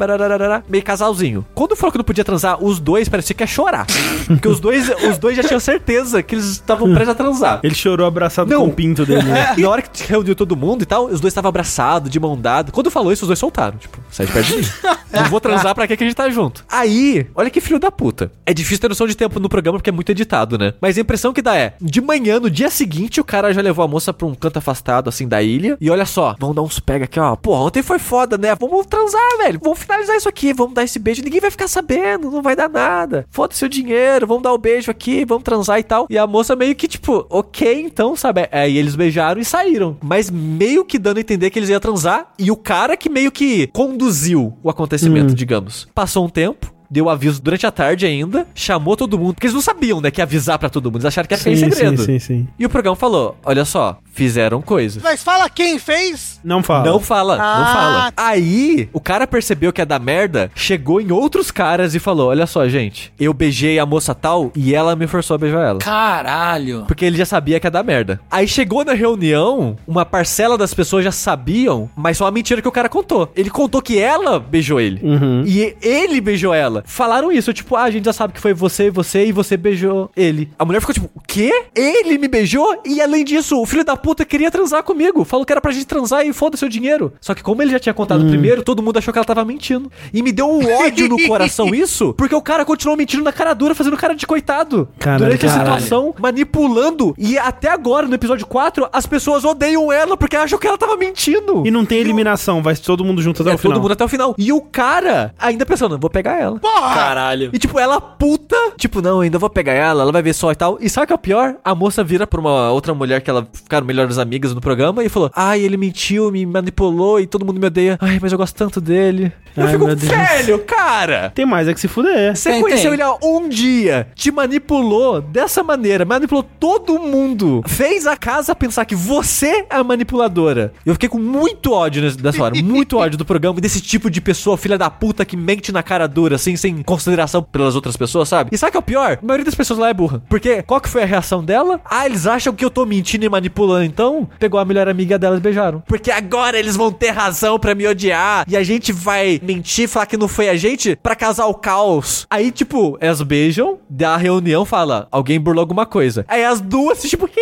[0.70, 1.46] meio casalzinho.
[1.54, 3.86] Quando falou que não podia transar, os dois parecia que ia chorar.
[4.28, 7.60] Porque os dois, os dois já tinham certeza que eles estavam prestes a transar.
[7.64, 8.62] Ele chorou abraçado Não.
[8.62, 9.24] com o pinto dele.
[9.24, 9.54] né?
[9.58, 12.38] E na hora que reuniu todo mundo e tal, os dois estavam abraçados, de mão
[12.40, 12.72] dada.
[12.72, 13.78] Quando falou isso, os dois soltaram.
[13.78, 14.64] Tipo, sai de perto de mim.
[15.12, 16.64] Não vou transar pra que que a gente tá junto.
[16.70, 18.32] Aí, olha que filho da puta.
[18.46, 20.74] É difícil ter noção de tempo no programa porque é muito editado, né?
[20.82, 23.84] Mas a impressão que dá é, de manhã, no dia seguinte, o cara já levou
[23.84, 25.78] a moça pra um canto afastado, assim, da ilha.
[25.82, 27.36] E olha só, vamos dar uns pega aqui, ó.
[27.36, 28.54] Pô, ontem foi foda, né?
[28.56, 29.60] Vamos transar, velho.
[29.64, 30.54] Vamos finalizar isso aqui.
[30.54, 31.22] Vamos dar esse beijo.
[31.24, 33.26] Ninguém vai ficar sabendo, não vai dar nada.
[33.32, 36.08] Foda-se o dinheiro, vamos dar o beijo aqui, vamos transar e tal.
[36.10, 38.48] E a moça meio que, tipo, ok, então, sabe?
[38.52, 39.98] Aí eles beijaram e saíram.
[40.02, 42.32] Mas meio que dando a entender que eles iam transar.
[42.38, 45.88] E o cara que meio que conduziu o acontecimento, digamos.
[45.94, 46.77] Passou um tempo.
[46.90, 50.22] Deu aviso durante a tarde ainda, chamou todo mundo, porque eles não sabiam, né, que
[50.22, 51.98] ia avisar pra todo mundo, eles acharam que ia ficar em Sim, segredo.
[52.04, 52.48] sim, sim, sim.
[52.58, 55.02] E o programa falou: olha só, fizeram coisas.
[55.04, 56.40] Mas fala quem fez.
[56.44, 56.86] Não fala.
[56.86, 57.74] Não fala, não Ah.
[57.74, 58.14] fala.
[58.16, 62.46] Aí, o cara percebeu que ia dar merda, chegou em outros caras e falou: Olha
[62.48, 65.80] só, gente, eu beijei a moça tal e ela me forçou a beijar ela.
[65.80, 66.86] Caralho.
[66.88, 68.20] Porque ele já sabia que ia dar merda.
[68.32, 72.68] Aí chegou na reunião, uma parcela das pessoas já sabiam, mas só a mentira que
[72.68, 73.32] o cara contou.
[73.36, 75.00] Ele contou que ela beijou ele.
[75.04, 75.44] Uhum.
[75.46, 76.77] E ele beijou ela.
[76.78, 76.84] Ela.
[76.86, 80.10] Falaram isso, tipo, ah, a gente já sabe que foi você você e você beijou
[80.16, 80.50] ele.
[80.58, 81.52] A mulher ficou tipo, o quê?
[81.76, 82.82] Ele me beijou?
[82.86, 85.24] E além disso, o filho da puta queria transar comigo.
[85.24, 87.14] Falou que era pra gente transar e foda seu dinheiro.
[87.22, 89.92] Só que como ele já tinha contado primeiro, todo mundo achou que ela tava mentindo.
[90.14, 93.54] E me deu um ódio no coração isso, porque o cara continuou mentindo na cara
[93.54, 94.88] dura, fazendo cara de coitado.
[95.00, 95.66] Caralho, durante a caralho.
[95.82, 97.14] situação, manipulando.
[97.18, 100.96] E até agora, no episódio 4, as pessoas odeiam ela porque acham que ela tava
[100.96, 101.66] mentindo.
[101.66, 103.74] E não tem eliminação, vai todo mundo junto até É o final.
[103.74, 104.36] todo mundo até o final.
[104.38, 106.60] E o cara ainda pensando, vou pegar ela.
[106.74, 106.94] Porra!
[106.96, 107.50] Caralho.
[107.54, 110.56] E tipo, ela puta, tipo, não, ainda vou pegar ela, ela vai ver só e
[110.56, 110.78] tal.
[110.82, 111.56] E sabe o que é o pior?
[111.64, 115.10] A moça vira pra uma outra mulher que ela ficaram melhores amigas no programa e
[115.10, 117.98] falou: Ai, ele mentiu, me manipulou e todo mundo me odeia.
[118.02, 119.32] Ai, mas eu gosto tanto dele.
[119.56, 120.12] eu Ai, fico, meu Deus.
[120.12, 121.32] velho, cara!
[121.34, 122.36] Tem mais é que se fuder.
[122.36, 122.94] Você Tem, conheceu tem.
[122.94, 128.86] ele há um dia, te manipulou dessa maneira, manipulou todo mundo, fez a casa pensar
[128.86, 130.74] que você é a manipuladora.
[130.86, 134.20] Eu fiquei com muito ódio dessa hora, muito ódio do programa e desse tipo de
[134.20, 138.28] pessoa, filha da puta, que mente na cara dura, assim, sem consideração pelas outras pessoas,
[138.30, 138.50] sabe?
[138.54, 139.20] E sabe o que é o pior?
[139.22, 140.22] A maioria das pessoas lá é burra.
[140.30, 141.80] Porque qual que foi a reação dela?
[141.86, 145.38] Ah, eles acham que eu tô mentindo e manipulando, então pegou a melhor amiga dela
[145.38, 145.82] e beijaram.
[145.88, 150.06] Porque agora eles vão ter razão pra me odiar e a gente vai mentir, falar
[150.06, 152.26] que não foi a gente pra causar o caos.
[152.30, 156.26] Aí, tipo, elas beijam, da reunião fala, alguém burlou alguma coisa.
[156.28, 157.28] Aí as duas, tipo,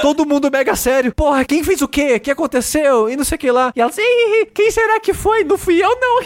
[0.00, 1.12] todo mundo mega sério.
[1.14, 2.14] Porra, quem fez o quê?
[2.16, 3.08] O que aconteceu?
[3.08, 3.72] E não sei o que lá.
[3.74, 5.44] E elas, "Ih, quem será que foi?
[5.44, 6.21] Não fui eu, não.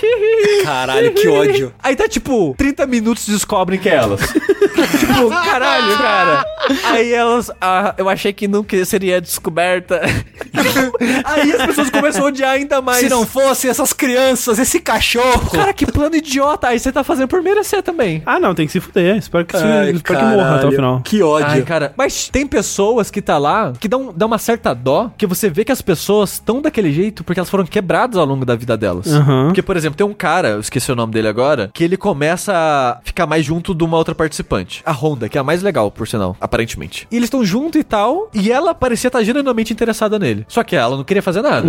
[0.65, 1.73] Caralho, que ódio.
[1.83, 4.21] Aí tá tipo, 30 minutos e descobrem que é elas.
[4.99, 6.45] tipo, caralho, cara.
[6.85, 10.01] Aí elas, ah, eu achei que nunca seria descoberta.
[11.25, 13.01] Aí as pessoas começam a odiar ainda mais.
[13.01, 15.51] Se não fosse essas crianças, esse cachorro.
[15.51, 16.69] Cara, que plano idiota.
[16.69, 18.23] Aí você tá fazendo por merecer também.
[18.27, 19.17] Ah, não, tem que se fuder.
[19.17, 21.01] Espero que, se, Ai, espero que morra até o final.
[21.03, 21.49] Que ódio.
[21.49, 21.93] Ai, cara.
[21.97, 25.65] Mas tem pessoas que tá lá que dão, dão uma certa dó, que você vê
[25.65, 29.07] que as pessoas estão daquele jeito porque elas foram quebradas ao longo da vida delas.
[29.13, 29.47] Aham.
[29.47, 32.53] Porque, por exemplo, tem um cara, eu esqueci o nome dele agora, que ele começa
[32.55, 34.83] a ficar mais junto de uma outra participante.
[34.85, 37.07] A Honda, que é a mais legal, por sinal, aparentemente.
[37.11, 40.45] E eles estão junto e tal, e ela parecia estar genuinamente interessada nele.
[40.49, 41.67] Só que ela não queria fazer nada.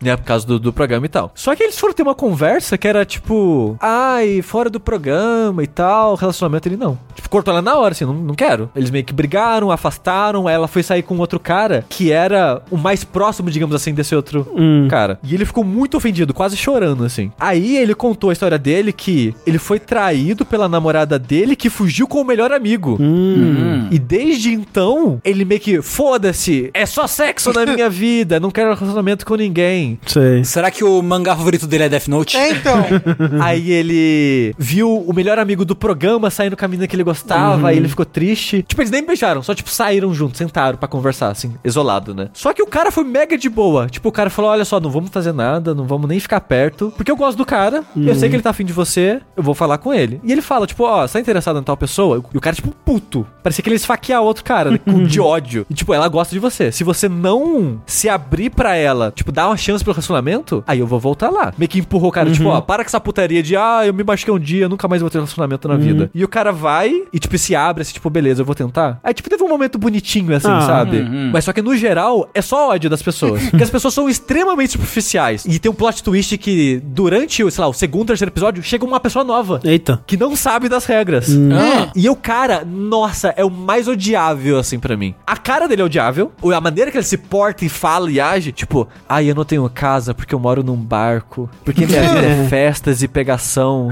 [0.00, 1.30] Né, por causa do, do programa e tal.
[1.34, 5.66] Só que eles foram ter uma conversa que era tipo, ai, fora do programa e
[5.66, 6.98] tal, relacionamento ele não.
[7.14, 8.70] Tipo, cortou ela na hora, assim, não, não quero.
[8.74, 12.76] Eles meio que brigaram, afastaram, aí ela foi sair com outro cara que era o
[12.76, 14.88] mais próximo, digamos assim, desse outro Hum.
[14.88, 15.18] cara.
[15.22, 17.30] E ele ficou muito ofendido, quase chorando, assim.
[17.38, 22.06] Aí ele contou a história dele que ele foi traído pela namorada dele que fugiu
[22.06, 22.96] com o melhor amigo.
[23.00, 23.88] Hum.
[23.90, 28.74] E desde então, ele meio que, foda-se, é só sexo na minha vida, não quero
[28.74, 29.98] relacionamento com ninguém.
[30.06, 30.44] Sei.
[30.44, 32.36] Será que o mangá favorito dele é Death Note?
[32.36, 32.84] É, então.
[33.40, 37.68] Aí ele viu o melhor amigo do programa saindo com a menina que ele gostava,
[37.68, 38.62] aí ele ficou triste.
[38.62, 42.28] Tipo, eles nem beijaram, só tipo saíram juntos, sentaram pra conversar, assim, isolado, né?
[42.32, 43.86] Só que o cara foi mega de boa.
[43.88, 46.92] Tipo, o cara falou: olha só, não vamos fazer nada, não vamos nem ficar perto,
[46.96, 49.54] porque eu gosto do cara, eu sei que ele tá afim de você, eu vou
[49.54, 50.20] falar com ele.
[50.22, 52.22] E ele fala, tipo, ó, você tá interessado em tal pessoa?
[52.32, 53.26] E o cara, tipo, puto.
[53.42, 55.66] Parecia que ele ia esfaquear outro cara, né, com de ódio.
[55.68, 56.70] E, tipo, ela gosta de você.
[56.70, 60.86] Se você não se abrir pra ela, tipo, dar uma chance pro relacionamento, aí eu
[60.86, 61.52] vou voltar lá.
[61.58, 64.04] Meio que empurrou o cara, tipo, ó, para com essa putaria de, ah, eu me
[64.04, 66.08] machuquei um dia, nunca mais vou ter relacionamento na vida.
[66.14, 69.00] E o cara vai e, tipo, se abre, assim, tipo, beleza, eu vou tentar.
[69.02, 70.60] Aí, tipo, teve um momento bonitinho, assim, Ah.
[70.62, 71.00] sabe?
[71.32, 73.42] Mas só que, no geral, é só ódio das pessoas.
[73.50, 75.44] Porque as pessoas são extremamente superficiais.
[75.44, 78.98] E tem um plot twist que, durante, sei lá, o segundo, terceiro episódio, chega uma
[78.98, 79.60] pessoa nova.
[79.62, 80.02] Eita.
[80.06, 81.28] Que não sabe das regras.
[81.30, 81.90] Ah.
[81.94, 85.14] E o cara, nossa, é o mais odiável, assim, pra mim.
[85.24, 86.32] A cara dele é odiável.
[86.54, 88.50] A maneira que ele se porta e fala e age.
[88.50, 91.48] Tipo, ai, eu não tenho casa porque eu moro num barco.
[91.64, 93.90] Porque minha vida é festas e pegação.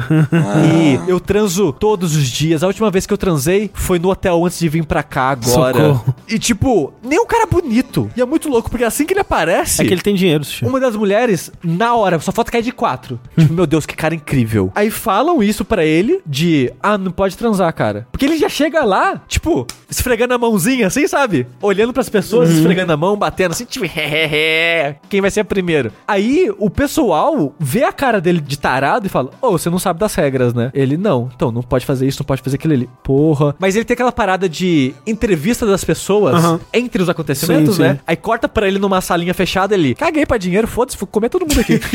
[0.65, 2.63] E eu transo todos os dias.
[2.63, 5.79] A última vez que eu transei foi no hotel antes de vir pra cá agora.
[5.79, 6.15] Socorro.
[6.29, 8.11] E, tipo, nem um cara bonito.
[8.17, 9.83] E é muito louco, porque assim que ele aparece.
[9.83, 10.65] É que ele tem dinheiro, Sushi.
[10.65, 13.21] Uma das mulheres, na hora, só falta cair de quatro.
[13.38, 14.70] Tipo, meu Deus, que cara incrível.
[14.74, 18.07] Aí falam isso pra ele de, ah, não pode transar, cara.
[18.11, 21.46] Porque ele já chega lá, tipo, esfregando a mãozinha, assim, sabe?
[21.62, 25.92] Olhando pras pessoas, esfregando a mão, batendo assim, tipo, hehehe, quem vai ser primeiro?
[26.07, 30.01] Aí o pessoal vê a cara dele de tarado e fala, ô, você não sabe
[30.01, 30.70] das regras, né?
[30.74, 32.88] Ele, não, então não pode fazer isso, não pode fazer aquilo ali.
[33.03, 33.55] Porra.
[33.59, 36.61] Mas ele tem aquela parada de entrevista das pessoas Aham.
[36.72, 37.94] entre os acontecimentos, Sim, né?
[37.94, 38.01] sim.
[38.07, 41.42] Aí corta pra ele numa salinha fechada, ele, caguei pra dinheiro, foda-se, vou comer todo
[41.42, 41.79] mundo aqui.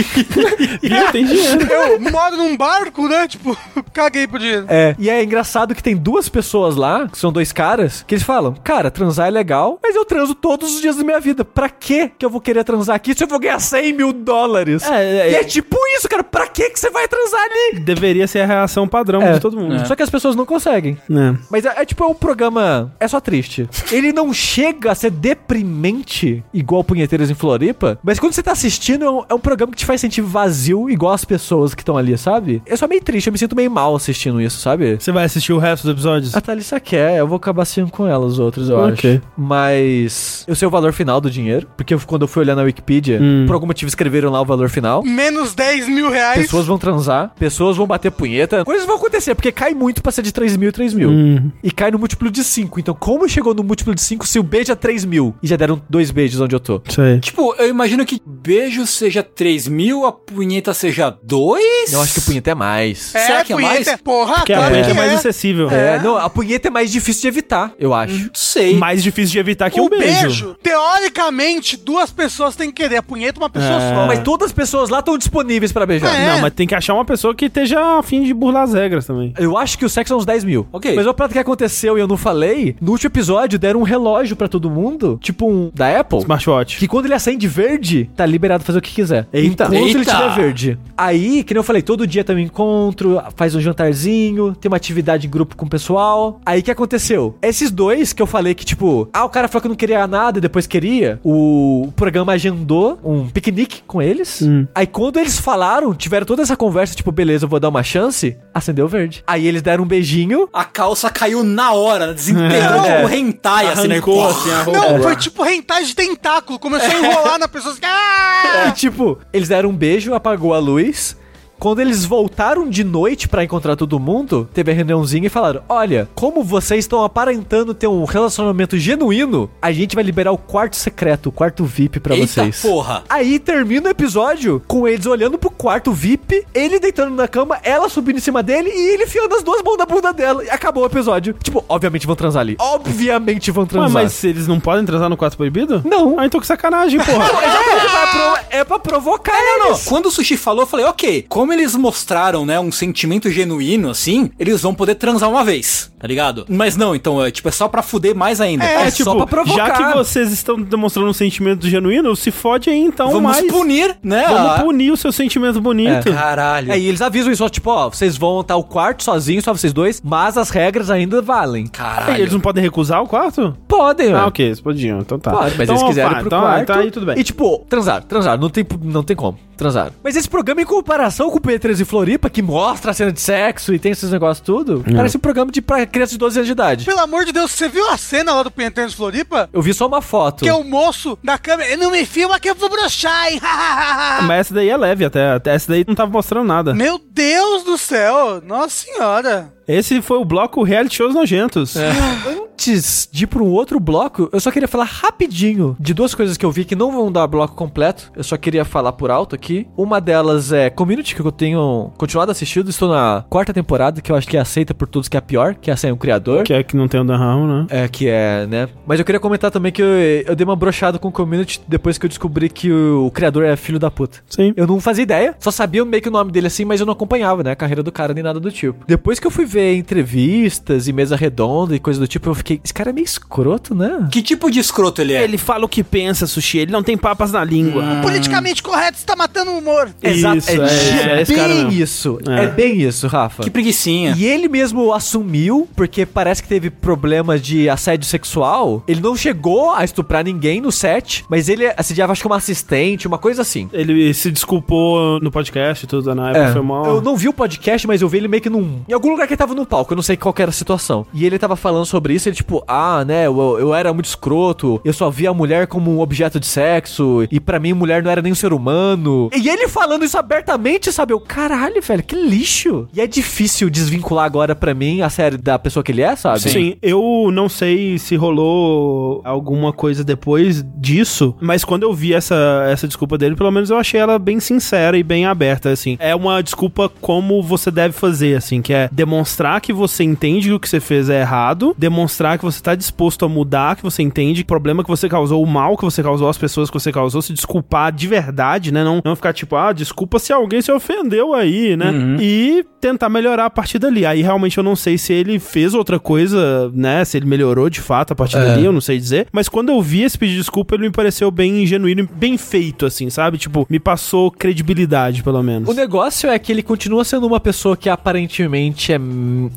[0.81, 1.11] Viu?
[1.11, 1.67] Tem dinheiro.
[1.73, 3.27] Eu moro num barco, né?
[3.27, 3.57] Tipo,
[3.93, 4.65] caguei pro dinheiro.
[4.69, 8.23] É, e é engraçado que tem duas pessoas lá, que são dois caras, que eles
[8.23, 11.43] falam: Cara, transar é legal, mas eu transo todos os dias da minha vida.
[11.43, 14.83] Pra quê que eu vou querer transar aqui se eu vou ganhar 100 mil dólares?
[14.83, 15.43] É, é, e é é.
[15.43, 16.23] tipo isso, cara.
[16.23, 17.79] Pra que que você vai transar ali?
[17.79, 19.33] Deveria ser a reação padrão É.
[19.33, 19.85] de todo mundo.
[19.87, 20.97] Só que as pessoas não conseguem.
[21.09, 21.37] É.
[21.49, 22.91] Mas é, é tipo, é um programa.
[22.99, 23.67] É só triste.
[23.91, 29.05] Ele não chega a ser deprimente, igual Punheteiros em Floripa, mas quando você tá assistindo,
[29.05, 31.97] é um, é um programa que te faz sentir vazio, igual as pessoas que estão
[31.97, 32.61] ali, sabe?
[32.65, 34.97] Eu sou meio triste, eu me sinto meio mal assistindo isso, sabe?
[34.99, 36.35] Você vai assistir o resto dos episódios?
[36.35, 39.11] A Thalissa quer, eu vou acabar assistindo com ela, os outros, eu Ok.
[39.15, 39.21] acho.
[39.37, 42.63] Mas eu sei o valor final do dinheiro, porque eu- quando eu fui olhar na
[42.63, 43.45] Wikipedia, Hum.
[43.47, 45.01] por algum motivo escreveram lá o valor final.
[45.03, 46.41] Menos 10 mil reais.
[46.41, 50.21] Pessoas vão transar, pessoas vão bater punheta, coisas vão acontecer, porque cai muito pra ser
[50.21, 51.09] de 3 mil e 3 mil.
[51.09, 51.51] Hum.
[51.63, 52.79] E cai no múltiplo de 5.
[52.79, 55.33] Então, como chegou no múltiplo de 5 se o beijo é 3 mil?
[55.41, 56.81] E já deram dois beijos onde eu tô.
[56.87, 57.19] Isso aí.
[57.19, 61.93] Tipo, eu imagino que beijo seja 3 mil, a punheta seja 2?
[61.93, 63.13] Eu acho que a punheta é mais.
[63.15, 64.01] É, Será que é punheta, mais?
[64.01, 65.15] Porra, Porque a claro punheta que é mais é.
[65.15, 65.69] acessível.
[65.71, 68.13] É, não, a punheta é mais difícil de evitar, eu acho.
[68.17, 68.75] Não sei.
[68.75, 70.21] Mais difícil de evitar que O um beijo.
[70.21, 72.97] beijo, teoricamente, duas pessoas têm que querer.
[72.97, 73.93] A punheta, uma pessoa É.
[73.95, 74.05] só.
[74.07, 76.13] Mas todas as pessoas lá estão disponíveis pra beijar.
[76.15, 76.33] É.
[76.33, 79.05] Não, mas tem que achar uma pessoa que esteja a fim de burlar as regras
[79.05, 79.33] também.
[79.37, 80.67] Eu acho que o sexo é uns 10 mil.
[80.71, 80.95] Ok.
[80.95, 84.35] Mas o prato que aconteceu e eu não falei, no último episódio deram um relógio
[84.35, 86.19] pra todo mundo, tipo um da Apple.
[86.19, 86.77] Smartwatch.
[86.77, 89.27] Que quando ele acende verde, tá liberado fazer o que quiser.
[89.33, 89.65] Eita.
[89.65, 89.99] Enquanto ele Eita.
[90.01, 90.79] estiver verde.
[90.97, 94.77] Aí, que nem eu falei, todo dia tem um encontro, faz um jantarzinho, tem uma
[94.77, 96.39] atividade em grupo com o pessoal.
[96.45, 97.35] Aí o que aconteceu?
[97.41, 100.37] Esses dois que eu falei que, tipo, ah, o cara falou que não queria nada
[100.37, 104.41] e depois queria, o programa agendou um piquenique com eles.
[104.41, 104.67] Hum.
[104.73, 108.37] Aí quando eles falaram, tiveram toda essa conversa, tipo, beleza, eu vou dar uma chance,
[108.53, 109.23] acendeu verde.
[109.27, 110.47] Aí eles deram um beijinho.
[110.53, 112.97] A calça caiu na hora, desintegrou É.
[113.03, 113.97] tipo hentai, assim, né?
[113.99, 114.71] Assim.
[114.71, 116.59] Não, foi tipo rentar de tentáculo.
[116.59, 117.71] Começou a enrolar na pessoa.
[117.73, 118.67] assim, Ah!
[118.69, 120.82] E tipo, eles deram um beijo, apagou a luz.
[120.83, 121.15] depois
[121.63, 126.09] Quando eles voltaram de noite pra encontrar todo mundo, teve a reuniãozinha e falaram: Olha,
[126.13, 131.29] como vocês estão aparentando ter um relacionamento genuíno, a gente vai liberar o quarto secreto,
[131.29, 132.61] o quarto VIP pra Eita vocês.
[132.61, 133.05] porra.
[133.07, 137.87] Aí termina o episódio com eles olhando pro quarto VIP, ele deitando na cama, ela
[137.87, 140.43] subindo em cima dele e ele enfiando as duas mãos na bunda dela.
[140.43, 141.33] E acabou o episódio.
[141.41, 142.57] Tipo, obviamente vão transar ali.
[142.59, 143.89] Obviamente vão Ué, transar.
[144.03, 145.81] mas eles não podem transar no quarto proibido?
[145.85, 146.19] Não.
[146.19, 147.23] Ah, então que sacanagem, porra.
[147.23, 149.85] É, pra é pra provocar eles.
[149.85, 154.29] Quando o Sushi falou, eu falei, ok, como eles mostraram, né, um sentimento genuíno, assim,
[154.39, 156.45] eles vão poder transar uma vez, tá ligado?
[156.49, 158.63] Mas não, então, é, tipo, é só pra fuder mais ainda.
[158.65, 159.67] É, É tipo, só pra provocar.
[159.67, 163.51] já que vocês estão demonstrando um sentimento genuíno, se fode aí então Vamos mais.
[163.51, 164.25] punir, né?
[164.27, 166.11] Vamos a- punir o seu sentimento bonito.
[166.13, 166.71] Caralho.
[166.71, 169.53] É, e eles avisam isso, ó, tipo, ó, vocês vão estar o quarto sozinhos, só
[169.53, 171.67] vocês dois, mas as regras ainda valem.
[171.67, 172.17] Caralho.
[172.17, 173.55] E eles não podem recusar o quarto?
[173.67, 174.27] Podem, Ah, mano.
[174.27, 175.31] ok, eles podiam, então tá.
[175.31, 176.61] Pode, mas então, eles quiserem ir pro então, quarto.
[176.63, 177.19] Então aí tudo bem.
[177.19, 179.37] E tipo, transar, transar, não tem, não tem como.
[179.55, 179.91] Transar.
[180.03, 183.19] Mas esse programa, em comparação com o P3 e Floripa, que mostra a cena de
[183.19, 186.47] sexo e tem esses negócios tudo, parece um programa de pra criança de 12 anos
[186.47, 186.85] de idade.
[186.85, 189.49] Pelo amor de Deus, você viu a cena lá do Pinheiros de Floripa?
[189.51, 190.43] Eu vi só uma foto.
[190.43, 191.75] Que é o moço da câmera.
[191.77, 193.41] Não me filma que eu vou broxar, hein?
[194.23, 195.31] Mas essa daí é leve até.
[195.31, 196.73] até Essa daí não tava mostrando nada.
[196.73, 198.41] Meu Deus do céu!
[198.41, 199.53] Nossa senhora!
[199.67, 201.75] Esse foi o bloco Reality Shows Nojentos.
[201.77, 201.89] É.
[202.27, 206.35] Antes de ir para um outro bloco, eu só queria falar rapidinho de duas coisas
[206.35, 208.11] que eu vi que não vão dar bloco completo.
[208.15, 209.67] Eu só queria falar por alto aqui.
[209.77, 212.69] Uma delas é Community, que eu tenho continuado assistindo.
[212.69, 215.21] Estou na quarta temporada, que eu acho que é aceita por todos que é a
[215.21, 216.43] pior, que é sem o criador.
[216.43, 217.67] Que é que não tem o Dan Harmon, né?
[217.69, 218.67] É, que é, né?
[218.85, 221.97] Mas eu queria comentar também que eu, eu dei uma brochada com o Community depois
[221.97, 224.19] que eu descobri que o, o criador é filho da puta.
[224.29, 224.53] Sim.
[224.55, 226.93] Eu não fazia ideia, só sabia meio que o nome dele assim, mas eu não
[226.93, 227.51] acompanhava, né?
[227.51, 228.83] A carreira do cara nem nada do tipo.
[228.87, 232.59] Depois que eu fui ver entrevistas e mesa redonda e coisa do tipo, eu fiquei,
[232.63, 234.07] esse cara é meio escroto, né?
[234.11, 235.23] Que tipo de escroto ele é?
[235.23, 236.59] Ele fala o que pensa, Sushi.
[236.59, 237.83] Ele não tem papas na língua.
[238.01, 239.89] Politicamente correto, você tá matando o humor.
[240.01, 241.81] Exato, Isso, é, é, é esse cara bem mesmo.
[241.83, 242.19] isso.
[242.27, 242.43] É.
[242.43, 242.47] É.
[242.47, 243.43] bem isso, Rafa.
[243.43, 244.13] Que preguicinha.
[244.17, 248.83] E ele mesmo assumiu, porque parece que teve problemas de assédio sexual.
[248.87, 253.07] Ele não chegou a estuprar ninguém no set, mas ele assediava, acho que uma assistente,
[253.07, 253.69] uma coisa assim.
[253.73, 256.85] Ele se desculpou no podcast e tudo, na época É, foi mal.
[256.85, 258.81] Eu não vi o podcast, mas eu vi ele meio que num.
[258.87, 260.53] Em algum lugar que ele tava no palco, eu não sei qual que era a
[260.53, 261.05] situação.
[261.13, 264.79] E ele tava falando sobre isso, ele tipo, ah, né, eu, eu era muito escroto,
[264.83, 268.09] eu só via a mulher como um objeto de sexo, e pra mim mulher não
[268.11, 269.29] era nem um ser humano.
[269.35, 271.02] E ele falando isso abertamente, sabe?
[271.11, 272.87] Eu, caralho, velho, que lixo.
[272.93, 276.39] E é difícil desvincular agora pra mim a série da pessoa que ele é, sabe?
[276.39, 276.75] Sim.
[276.81, 282.87] eu não sei se rolou alguma coisa depois disso, mas quando eu vi essa, essa
[282.87, 285.97] desculpa dele, pelo menos eu achei ela bem sincera e bem aberta, assim.
[285.99, 290.53] É uma desculpa como você deve fazer, assim, que é demonstrar que você entende que
[290.53, 294.01] o que você fez é errado, demonstrar que você tá disposto a mudar, que você
[294.01, 296.91] entende o problema que você causou, o mal que você causou, as pessoas que você
[296.91, 298.83] causou, se desculpar de verdade, né?
[298.83, 300.92] Não, não ficar tipo, ah, desculpa se alguém se ofendeu
[301.35, 301.91] aí, né?
[301.91, 302.17] Uhum.
[302.19, 304.05] E tentar melhorar a partir dali.
[304.05, 307.05] Aí realmente eu não sei se ele fez outra coisa, né?
[307.05, 308.45] Se ele melhorou de fato a partir É.
[308.45, 309.27] dali, eu não sei dizer.
[309.31, 312.37] Mas quando eu vi esse pedido de desculpa, ele me pareceu bem genuíno e bem
[312.37, 313.37] feito, assim, sabe?
[313.37, 315.69] Tipo, me passou credibilidade, pelo menos.
[315.69, 319.49] O negócio é que ele continua sendo uma pessoa que aparentemente é hum,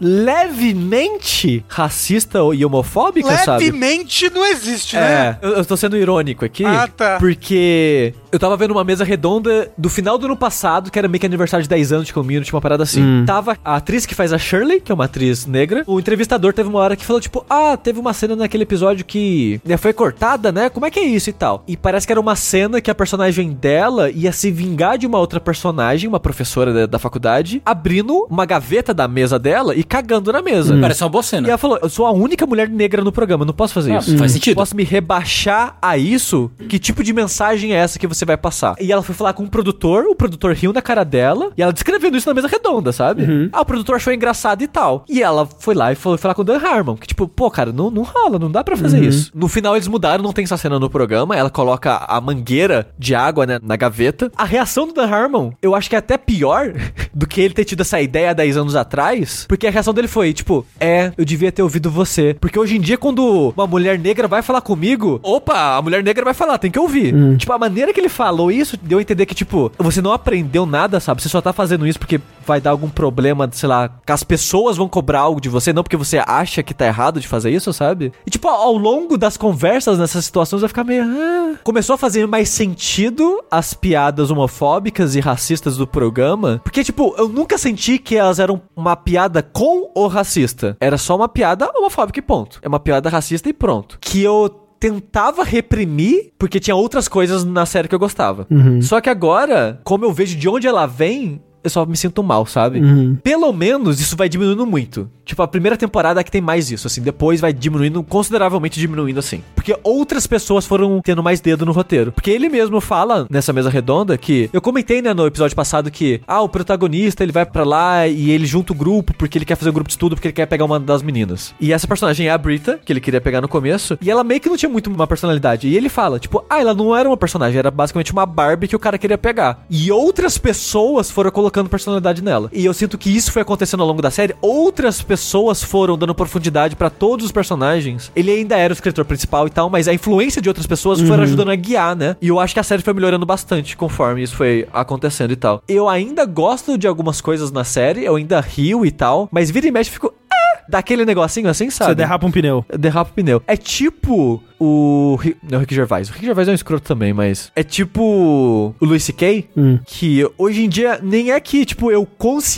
[0.00, 3.64] levemente racista e homofóbica, sabe?
[3.64, 5.38] Levemente não existe, né?
[5.42, 6.64] É, eu, eu tô sendo irônico aqui.
[6.64, 7.18] Ah, tá.
[7.18, 11.20] Porque eu tava vendo uma mesa redonda do final do ano passado, que era meio
[11.20, 13.00] que aniversário de 10 anos de community, uma parada assim.
[13.00, 13.24] Hum.
[13.24, 15.84] Tava a atriz que faz a Shirley, que é uma atriz negra.
[15.86, 19.60] O entrevistador teve uma hora que falou, tipo, ah, teve uma cena naquele episódio que
[19.64, 20.68] né, foi cortada, né?
[20.68, 21.62] Como é que é isso e tal?
[21.68, 25.18] E parece que era uma cena que a personagem dela ia se vingar de uma
[25.20, 30.32] outra personagem, uma professora da, da faculdade, abrindo uma gaveta da mesa dela e cagando
[30.32, 30.76] na mesa.
[30.80, 31.46] Parece uma boa cena.
[31.46, 33.98] E ela falou: Eu sou a única mulher negra no programa, não posso fazer Ah,
[33.98, 34.16] isso.
[34.18, 34.56] faz sentido.
[34.56, 36.50] Posso me rebaixar a isso?
[36.68, 38.74] Que tipo de mensagem é essa que você vai passar?
[38.80, 41.72] E ela foi falar com o produtor, o produtor riu na cara dela, e ela
[41.72, 43.50] descrevendo isso na mesa redonda, sabe?
[43.52, 45.04] Ah, o produtor achou engraçado e tal.
[45.08, 47.72] E ela foi lá e foi falar com o Dan Harmon, que tipo, pô, cara,
[47.72, 49.30] não, não rola, não dá pra fazer isso.
[49.34, 53.14] No final eles mudaram, não tem essa cena no programa, ela coloca a mangueira de
[53.14, 54.30] água né, na gaveta.
[54.36, 56.72] A reação do Dan Harmon, eu acho que é até pior
[57.14, 60.08] do que ele ter tido essa ideia há 10 anos atrás, porque a reação dele
[60.08, 62.34] foi, tipo, é, eu devia ter ouvido você.
[62.40, 66.24] Porque hoje em dia, quando uma mulher negra vai falar comigo, opa, a mulher negra
[66.24, 67.14] vai falar, tem que ouvir.
[67.36, 70.64] Tipo, a maneira que ele falou isso deu a entender que, tipo, você não aprendeu
[70.66, 71.22] nada, sabe?
[71.22, 74.76] Você só tá fazendo isso porque vai dar algum problema, sei lá, que as pessoas
[74.76, 77.72] vão cobrar algo de você, não porque você acha que tá errado de fazer isso,
[77.72, 78.12] sabe?
[78.26, 81.02] E, tipo, ao longo das conversas nessas situações vai ficar meio.
[81.04, 81.54] "Ah".
[81.62, 87.28] Começou a fazer mais sentido as piadas homofóbicas e racistas do programa, porque, tipo, eu
[87.28, 90.76] nunca senti que elas eram uma piada com o racista.
[90.78, 92.58] Era só uma piada homofóbica e ponto.
[92.62, 93.96] É uma piada racista e pronto.
[93.98, 98.46] Que eu tentava reprimir porque tinha outras coisas na série que eu gostava.
[98.82, 102.44] Só que agora, como eu vejo de onde ela vem, eu só me sinto mal,
[102.44, 102.80] sabe?
[103.22, 105.10] Pelo menos isso vai diminuindo muito.
[105.24, 107.00] Tipo, a primeira temporada é que tem mais isso, assim.
[107.00, 109.42] Depois vai diminuindo, consideravelmente diminuindo, assim.
[109.54, 112.12] Porque outras pessoas foram tendo mais dedo no roteiro.
[112.12, 114.50] Porque ele mesmo fala nessa mesa redonda que.
[114.52, 116.20] Eu comentei, né, no episódio passado que.
[116.26, 119.56] Ah, o protagonista ele vai pra lá e ele junta o grupo porque ele quer
[119.56, 121.54] fazer um grupo de estudo porque ele quer pegar uma das meninas.
[121.58, 123.96] E essa personagem é a Brita, que ele queria pegar no começo.
[124.02, 125.66] E ela meio que não tinha muito uma personalidade.
[125.66, 128.76] E ele fala, tipo, ah, ela não era uma personagem, era basicamente uma Barbie que
[128.76, 129.64] o cara queria pegar.
[129.70, 132.48] E outras pessoas foram colocando personalidade nela.
[132.52, 134.34] E eu sinto que isso foi acontecendo ao longo da série.
[134.40, 138.10] Outras pessoas foram dando profundidade pra todos os personagens.
[138.16, 141.22] Ele ainda era o escritor principal e tal, mas a influência de outras pessoas foram
[141.22, 142.16] ajudando a guiar, né?
[142.20, 145.62] E eu acho que a série foi melhorando bastante conforme isso foi acontecendo e tal.
[145.68, 149.66] Eu ainda gosto de algumas coisas na série, eu ainda rio e tal, mas vira
[149.66, 150.14] e mexe eu fico.
[150.23, 150.23] "Ah",
[150.68, 151.90] Daquele negocinho assim, sabe?
[151.90, 152.64] Você derrapa um pneu.
[152.78, 153.42] Derrapa o pneu.
[153.46, 155.18] É tipo o.
[155.50, 156.08] Não, o Rick Gervais.
[156.08, 157.50] O Rick Gervais é um escroto também, mas.
[157.54, 159.48] É tipo o Louis C.K.
[159.56, 159.78] Hum.
[159.84, 162.06] Que hoje em dia nem é que, tipo, eu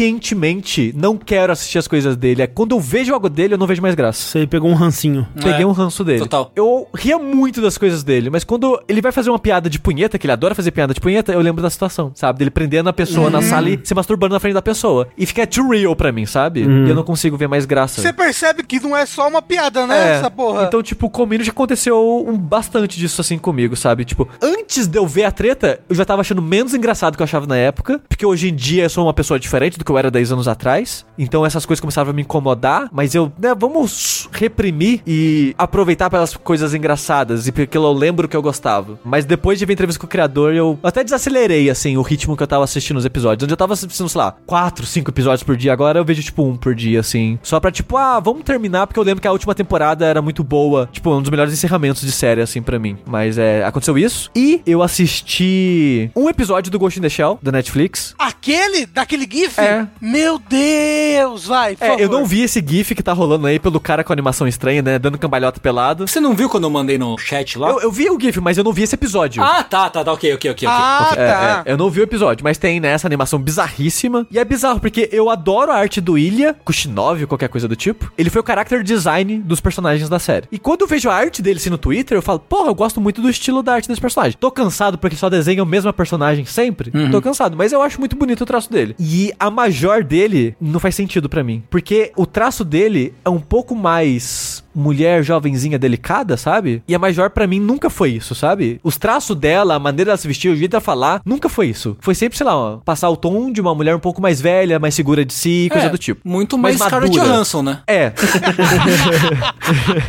[0.06, 2.42] conscientemente não quero assistir as coisas dele.
[2.42, 4.20] É quando eu vejo algo dele, eu não vejo mais graça.
[4.20, 5.26] Você pegou um rancinho.
[5.34, 6.20] Peguei É, um ranço dele.
[6.20, 6.52] total.
[6.54, 10.18] Eu ria muito das coisas dele, mas quando ele vai fazer uma piada de punheta,
[10.18, 12.38] que ele adora fazer piada de punheta, eu lembro da situação, sabe?
[12.38, 15.08] Dele prendendo a pessoa na sala e se masturbando na frente da pessoa.
[15.16, 16.60] E fica too real pra mim, sabe?
[16.60, 17.95] E eu não consigo ver mais graça.
[18.00, 19.96] Você percebe que não é só uma piada, né?
[19.96, 20.64] É, Essa porra.
[20.64, 24.04] Então, tipo, comigo já aconteceu um, bastante disso assim comigo, sabe?
[24.04, 27.22] Tipo, antes de eu ver a treta, eu já tava achando menos engraçado do que
[27.22, 28.00] eu achava na época.
[28.08, 30.48] Porque hoje em dia eu sou uma pessoa diferente do que eu era 10 anos
[30.48, 31.04] atrás.
[31.18, 32.88] Então essas coisas começaram a me incomodar.
[32.92, 37.46] Mas eu, né, vamos reprimir e aproveitar pelas coisas engraçadas.
[37.46, 38.98] E porque eu lembro que eu gostava.
[39.04, 42.42] Mas depois de ver entrevista com o criador, eu até desacelerei, assim, o ritmo que
[42.42, 43.44] eu tava assistindo os episódios.
[43.44, 45.72] Onde eu tava assistindo, sei lá, 4, 5 episódios por dia.
[45.72, 47.38] Agora eu vejo, tipo, um por dia, assim.
[47.42, 50.42] Só pra, tipo, ah, vamos terminar, porque eu lembro que a última temporada era muito
[50.42, 50.88] boa.
[50.90, 52.96] Tipo, um dos melhores encerramentos de série, assim, pra mim.
[53.04, 54.30] Mas é, aconteceu isso.
[54.34, 58.14] E eu assisti um episódio do Ghost in the Shell, da Netflix.
[58.18, 59.58] Aquele, daquele GIF?
[59.60, 59.86] É.
[60.00, 62.12] Meu Deus, vai, por É, eu favor.
[62.12, 64.98] não vi esse GIF que tá rolando aí pelo cara com animação estranha, né?
[64.98, 66.06] Dando cambalhota pelado.
[66.06, 67.68] Você não viu quando eu mandei no chat lá?
[67.70, 69.42] Eu, eu vi o GIF, mas eu não vi esse episódio.
[69.42, 70.68] Ah, tá, tá, tá, ok, ok, ok, ok.
[70.68, 71.62] Ah, É, tá.
[71.66, 74.26] é, eu não vi o episódio, mas tem né, essa animação bizarríssima.
[74.30, 77.75] E é bizarro, porque eu adoro a arte do Ilya, Kushinov ou qualquer coisa do
[77.76, 78.12] tipo.
[78.16, 80.48] Ele foi o character design dos personagens da série.
[80.50, 83.00] E quando eu vejo a arte dele assim no Twitter, eu falo, porra, eu gosto
[83.00, 84.36] muito do estilo da arte desse personagem.
[84.38, 86.90] Tô cansado porque só desenha a mesma personagem sempre.
[87.10, 88.94] Tô cansado, mas eu acho muito bonito o traço dele.
[88.98, 91.62] E a major dele não faz sentido pra mim.
[91.70, 96.82] Porque o traço dele é um pouco mais mulher jovenzinha delicada, sabe?
[96.86, 98.78] E a Major pra mim nunca foi isso, sabe?
[98.82, 101.96] Os traços dela, a maneira dela se vestir, o jeito dela falar, nunca foi isso.
[102.00, 104.78] Foi sempre, sei lá, ó, passar o tom de uma mulher um pouco mais velha,
[104.78, 106.20] mais segura de si, coisa É, do tipo.
[106.24, 107.16] Muito mais, Mais Scarlett.
[107.18, 107.80] Johansson, né?
[107.86, 108.12] É.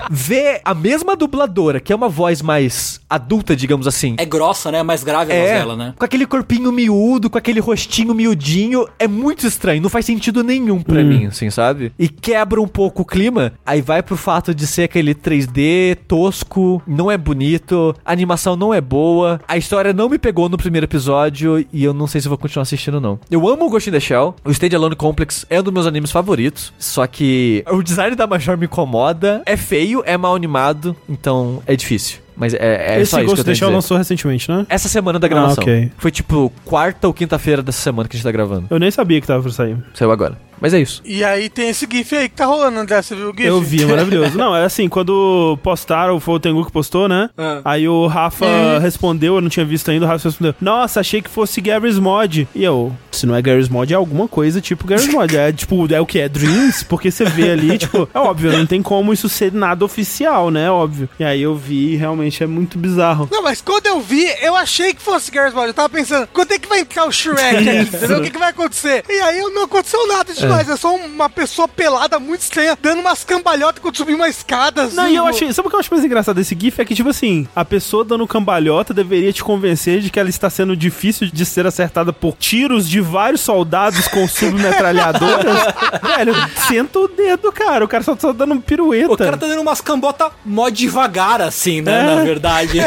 [0.10, 4.16] Ver a mesma dubladora, que é uma voz mais adulta, digamos assim.
[4.18, 4.80] É grossa, né?
[4.80, 5.94] É mais grave a voz dela, né?
[5.98, 10.82] Com aquele corpinho miúdo, com aquele rostinho miudinho, é muito estranho, não faz sentido nenhum
[10.82, 11.92] pra mim, assim, sabe?
[11.98, 16.82] E quebra um pouco o clima, aí vai pro fato de ser aquele 3D tosco,
[16.88, 20.86] não é bonito, a animação não é boa, a história não me pegou no primeiro
[20.86, 23.20] episódio e eu não sei se eu vou continuar assistindo não.
[23.30, 25.86] Eu amo o Ghost in the Shell, o Stage Alone Complex é um dos meus
[25.86, 30.96] animes favoritos, só que o design da Major me incomoda, é feio, é mal animado,
[31.08, 32.20] então é difícil.
[32.36, 34.66] Mas é, é Esse só isso que Ghost eu of the Shell lançou recentemente, né?
[34.70, 35.64] Essa semana da gravação.
[35.64, 35.92] ok.
[35.98, 38.68] Foi tipo quarta ou quinta-feira dessa semana que a gente tá gravando.
[38.70, 39.76] Eu nem sabia que tava pra sair.
[39.96, 40.38] Saiu agora.
[40.60, 41.02] Mas é isso.
[41.06, 43.02] E aí tem esse GIF aí que tá rolando, André.
[43.02, 43.46] Você viu o GIF?
[43.46, 44.38] Eu vi, é maravilhoso.
[44.38, 47.30] Não, é assim, quando postaram, foi o Tengu que postou, né?
[47.38, 47.62] Ah.
[47.64, 51.30] Aí o Rafa respondeu, eu não tinha visto ainda, o Rafa respondeu, nossa, achei que
[51.30, 52.48] fosse Gary's Mod.
[52.54, 55.36] E eu, se não é Gary's Mod, é alguma coisa tipo Gary's Mod.
[55.36, 56.20] É tipo, é o que?
[56.20, 56.84] É Dreams?
[56.84, 60.70] Porque você vê ali, tipo, é óbvio, não tem como isso ser nada oficial, né?
[60.70, 61.10] Óbvio.
[61.20, 63.28] E aí eu vi, e realmente é muito bizarro.
[63.32, 65.68] Não, mas quando eu vi, eu achei que fosse Garry's Mod.
[65.68, 67.70] Eu tava pensando, quando é que vai entrar o Shrek aqui?
[67.96, 68.20] Entendeu?
[68.20, 69.04] O que, que vai acontecer?
[69.08, 70.47] E aí não aconteceu nada demais.
[70.56, 74.88] É, só uma pessoa pelada muito estranha, dando umas cambalhotas quando subiu uma escada.
[74.94, 75.54] Não, assim, e eu achei.
[75.54, 76.82] Sabe o que eu acho mais engraçado desse GIF?
[76.82, 80.50] É que, tipo assim, a pessoa dando cambalhota deveria te convencer de que ela está
[80.50, 85.58] sendo difícil de ser acertada por tiros de vários soldados com submetralhadoras.
[86.18, 86.34] Velho,
[86.68, 87.86] senta o dedo, cara.
[87.86, 89.14] O cara só tá dando pirueta.
[89.14, 92.02] O cara tá dando umas cambotas mó devagar, assim, né?
[92.02, 92.16] É.
[92.16, 92.80] Na verdade.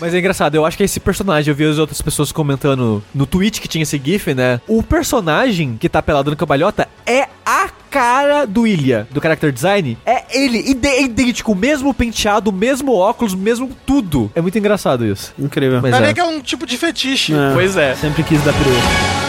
[0.00, 3.26] Mas é engraçado, eu acho que esse personagem, eu vi as outras pessoas comentando no
[3.26, 4.60] tweet que tinha esse GIF, né?
[4.66, 9.96] O personagem que tá pelado no cambalhota é a cara do Ilha, do character design.
[10.04, 14.30] É ele, é idêntico, o mesmo penteado, o mesmo óculos, o mesmo tudo.
[14.34, 15.32] É muito engraçado isso.
[15.38, 15.80] Incrível.
[15.80, 16.00] Mas é.
[16.00, 17.34] ver que é um tipo de fetiche.
[17.34, 17.94] É, Pois é.
[17.94, 19.27] Sempre quis dar pirueta.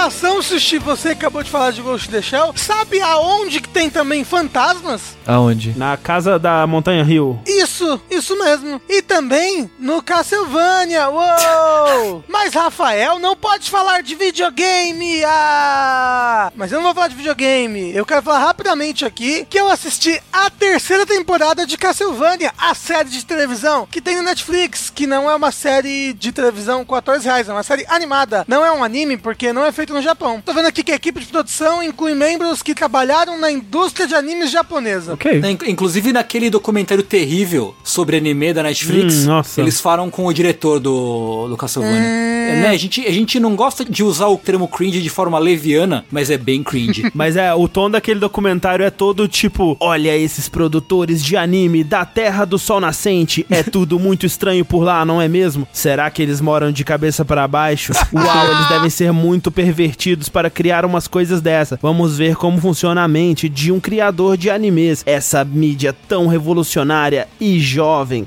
[0.00, 2.54] Animação, Sushi, você acabou de falar de Ghost in the Shell.
[2.56, 5.14] Sabe aonde que tem também fantasmas?
[5.26, 5.76] Aonde?
[5.76, 7.38] Na casa da Montanha Rio.
[7.46, 8.80] Isso, isso mesmo.
[8.88, 11.10] E também no Castlevania.
[11.10, 12.24] Uou!
[12.26, 15.22] Mas Rafael não pode falar de videogame.
[15.22, 16.50] Ah!
[16.56, 17.94] Mas eu não vou falar de videogame.
[17.94, 23.10] Eu quero falar rapidamente aqui que eu assisti a terceira temporada de Castlevania, a série
[23.10, 27.22] de televisão que tem no Netflix, que não é uma série de televisão com atores
[27.22, 28.46] reais, é uma série animada.
[28.48, 30.40] Não é um anime porque não é feito no Japão.
[30.44, 34.14] Tô vendo aqui que a equipe de produção inclui membros que trabalharam na indústria de
[34.14, 35.14] animes japonesa.
[35.14, 35.40] Ok.
[35.50, 39.60] Inc- Inclusive naquele documentário terrível sobre anime da Netflix, Hum, nossa.
[39.60, 41.98] eles falam com o diretor do, do Castlevania.
[42.00, 45.38] É, né, a, gente, a gente não gosta de usar o termo cringe de forma
[45.38, 47.10] leviana, mas é bem cringe.
[47.14, 52.04] Mas é, o tom daquele documentário é todo tipo: olha esses produtores de anime da
[52.04, 55.66] Terra do Sol Nascente, é tudo muito estranho por lá, não é mesmo?
[55.72, 57.92] Será que eles moram de cabeça para baixo?
[58.12, 59.50] Uau, eles devem ser muito
[59.80, 61.78] pervertidos para criar umas coisas dessa.
[61.80, 65.02] Vamos ver como funciona a mente de um criador de animes.
[65.06, 68.26] Essa mídia tão revolucionária e jovem.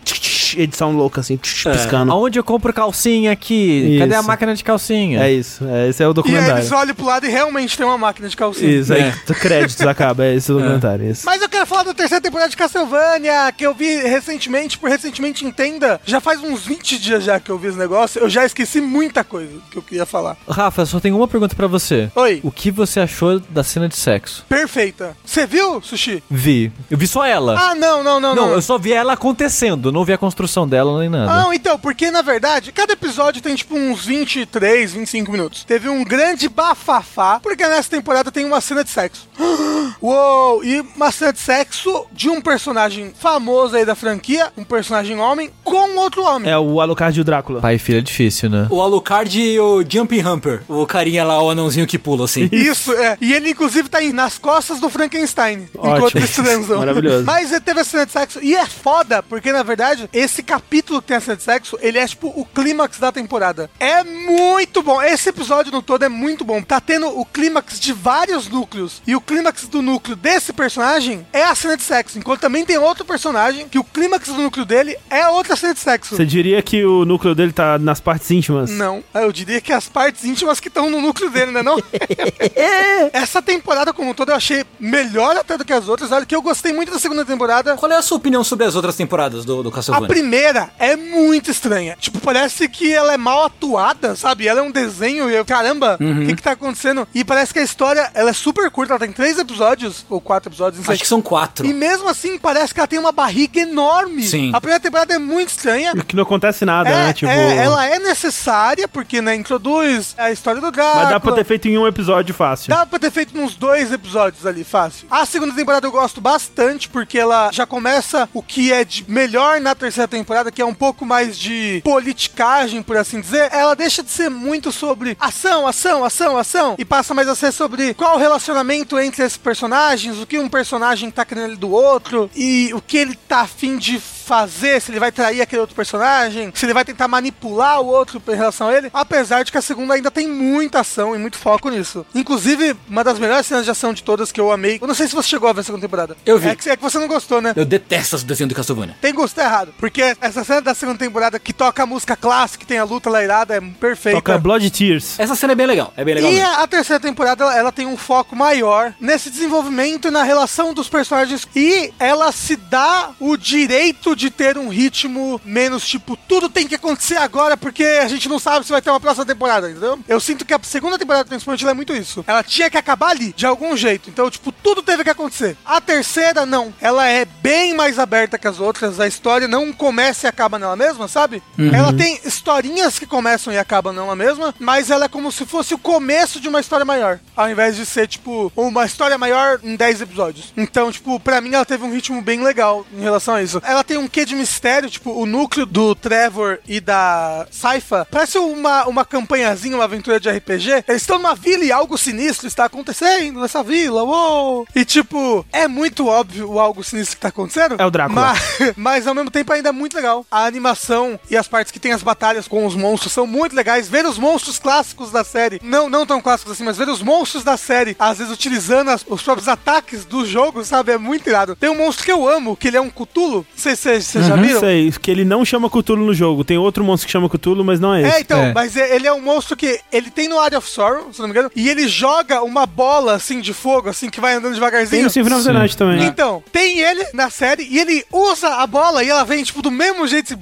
[0.57, 2.11] Edição louca assim, piscando.
[2.11, 3.97] Aonde eu compro calcinha aqui?
[3.99, 4.27] Cadê a Isso.
[4.27, 5.23] máquina de calcinha?
[5.23, 6.57] É isso, é, esse é o E aí documentário.
[6.57, 8.69] eles olham pro lado e realmente tem uma máquina de calcinha.
[8.71, 9.33] Isso, aí É.
[9.33, 11.09] créditos acaba, é esse o documentário.
[11.09, 11.25] Isso.
[11.25, 15.45] Mas eu quero falar da terceira temporada de Castlevania, que eu vi recentemente, por recentemente
[15.45, 15.99] entenda.
[16.05, 19.23] Já faz uns 20 dias já que eu vi esse negócio, eu já esqueci muita
[19.23, 20.37] coisa que eu queria falar.
[20.47, 22.11] Rafa, só tenho uma pergunta pra você.
[22.15, 22.39] Oi.
[22.43, 24.45] O que você achou da cena de sexo?
[24.47, 25.15] Perfeita.
[25.25, 26.23] Você viu, Sushi?
[26.29, 26.71] Vi.
[26.89, 27.57] Eu vi só ela.
[27.59, 28.53] Ah, não, não, não, não, não.
[28.53, 31.33] eu só vi ela acontecendo, não vi a construção dela nem nada.
[31.33, 35.63] Não, então, porque na verdade, cada episódio tem tipo uns 23, 25 minutos.
[35.63, 39.27] Teve um grande bafafá, porque nessa temporada tem uma cena de sexo.
[40.01, 40.63] Uou!
[40.63, 45.49] E uma cena de sexo de um personagem famoso aí da franquia, um personagem homem,
[45.63, 46.51] com outro homem.
[46.51, 47.61] É o Alucard e o Drácula.
[47.61, 48.67] Pai e filho é difícil, né?
[48.69, 50.63] o Alucard e o Jumping Humper.
[50.67, 52.49] O carinha lá, o anãozinho que pula, assim.
[52.51, 53.17] Isso, é.
[53.21, 55.69] E ele, inclusive, tá aí nas costas do Frankenstein.
[55.73, 56.19] Enquanto Ótimo.
[56.19, 56.79] eles transam.
[56.79, 57.23] Maravilhoso.
[57.25, 58.39] Mas ele teve a cena de sexo.
[58.41, 61.97] E é foda, porque, na verdade, esse capítulo que tem a cena de sexo, ele
[61.97, 63.69] é, tipo, o clímax da temporada.
[63.79, 65.01] É muito bom.
[65.01, 66.61] Esse episódio no todo é muito bom.
[66.61, 69.01] Tá tendo o clímax de vários núcleos.
[69.05, 72.17] E o clímax do núcleo desse personagem é a cena de sexo.
[72.17, 75.79] Enquanto também tem outro personagem que o clímax do núcleo dele é outra cena de
[75.79, 76.15] sexo.
[76.15, 78.69] Você diria que o núcleo dele tá nas partes íntimas?
[78.71, 81.77] Não, eu diria que as partes íntimas que estão no núcleo dele, né não?
[83.11, 86.11] Essa temporada como um todo eu achei melhor até do que as outras.
[86.11, 87.75] Olha que eu gostei muito da segunda temporada.
[87.75, 90.07] Qual é a sua opinião sobre as outras temporadas do, do A Castlevania?
[90.23, 91.97] Primeira é muito estranha.
[91.99, 94.47] Tipo, parece que ela é mal atuada, sabe?
[94.47, 97.05] Ela é um desenho e eu, caramba, o que que tá acontecendo?
[97.13, 100.49] E parece que a história, ela é super curta, ela tem três episódios, ou quatro
[100.49, 100.93] episódios, não sei.
[100.93, 101.65] Acho que são quatro.
[101.65, 104.23] E mesmo assim, parece que ela tem uma barriga enorme.
[104.23, 104.51] Sim.
[104.53, 105.93] A primeira temporada é muito estranha.
[106.07, 107.13] Que não acontece nada, É, né?
[107.13, 107.29] Tipo.
[107.29, 111.03] é, ela é necessária, porque, né, introduz a história do Drácula.
[111.03, 112.69] Mas dá pra ter feito em um episódio fácil.
[112.69, 115.05] Dá pra ter feito uns dois episódios ali, fácil.
[115.11, 119.59] A segunda temporada eu gosto bastante, porque ela já começa o que é de melhor
[119.59, 123.49] na terceira temporada, que é um pouco mais de politicagem, por assim dizer.
[123.51, 127.51] Ela deixa de ser muito sobre ação, ação, ação, ação, e passa mais a ser
[127.51, 132.29] sobre qual o relacionamento entre esses personagens, o que um personagem tá querendo do outro,
[132.35, 136.51] e o que ele tá afim de fazer, se ele vai trair aquele outro personagem,
[136.55, 139.61] se ele vai tentar manipular o outro em relação a ele, apesar de que a
[139.61, 142.05] segunda ainda tem muita ação e muito foco nisso.
[142.15, 145.07] Inclusive, uma das melhores cenas de ação de todas que eu amei, eu não sei
[145.07, 146.15] se você chegou a ver a segunda temporada.
[146.25, 146.49] Eu vi.
[146.49, 147.53] É que, é que você não gostou, né?
[147.55, 148.95] Eu detesto as desenhos do Castlevania.
[149.01, 152.67] Tem gosto errado, porque essa cena da segunda temporada que toca a música clássica, que
[152.67, 154.17] tem a luta lairada, é perfeita.
[154.17, 155.19] Toca Blood Tears.
[155.19, 155.93] Essa cena é bem legal.
[155.97, 156.49] É bem legal E mesmo.
[156.49, 160.73] a, a terceira temporada, ela, ela tem um foco maior nesse desenvolvimento e na relação
[160.73, 161.47] dos personagens.
[161.55, 166.75] E ela se dá o direito de ter um ritmo menos, tipo, tudo tem que
[166.75, 169.99] acontecer agora porque a gente não sabe se vai ter uma próxima temporada, entendeu?
[170.07, 172.23] Eu sinto que a segunda temporada, principalmente, é muito isso.
[172.27, 174.09] Ela tinha que acabar ali, de algum jeito.
[174.09, 175.57] Então, tipo, tudo teve que acontecer.
[175.65, 176.73] A terceira, não.
[176.79, 178.99] Ela é bem mais aberta que as outras.
[178.99, 181.41] A história não começa e acaba nela mesma, sabe?
[181.73, 185.73] Ela tem historinhas que começam e acabam nela mesma, mas ela é como se fosse
[185.73, 187.19] o começo de uma história maior.
[187.35, 190.53] Ao invés de ser, tipo, uma história maior em 10 episódios.
[190.55, 193.61] Então, tipo, pra mim ela teve um ritmo bem legal em relação a isso.
[193.65, 198.37] Ela tem um quê de mistério, tipo, o núcleo do Trevor e da Saifa parece
[198.37, 200.83] uma, uma campanhazinha, uma aventura de RPG.
[200.87, 204.67] Eles estão numa vila e algo sinistro está acontecendo nessa vila, uou!
[204.75, 207.75] E, tipo, é muito óbvio o algo sinistro que tá acontecendo.
[207.79, 208.21] É o Drácula.
[208.33, 210.25] Mas, mas ao mesmo tempo ainda é muito legal.
[210.31, 213.87] A animação e as partes que tem as batalhas com os monstros são muito legais.
[213.87, 217.43] Ver os monstros clássicos da série, não, não tão clássicos assim, mas ver os monstros
[217.43, 220.91] da série, às vezes utilizando as- os próprios ataques do jogo, sabe?
[220.93, 221.55] É muito irado.
[221.55, 223.45] Tem um monstro que eu amo, que ele é um Cthulhu.
[223.49, 224.59] Não sei se vocês vocês já Não viram.
[224.59, 226.43] sei, que ele não chama Cthulhu no jogo.
[226.43, 228.15] Tem outro monstro que chama Cthulhu, mas não é esse.
[228.17, 228.53] É, então, É.
[228.53, 231.27] mas é- ele é um monstro que ele tem no Area of Sorrow, se não
[231.27, 234.53] me engano, e ele joga uma bola assim de fogo, assim, que vai andando Tem
[234.55, 235.03] devagarzinho.
[235.03, 235.57] no Symphony of the Sim.
[235.57, 236.03] Night também.
[236.05, 239.71] Então, tem ele na série e ele usa a bola e ela vem, tipo, do
[239.71, 240.33] mesmo jeito.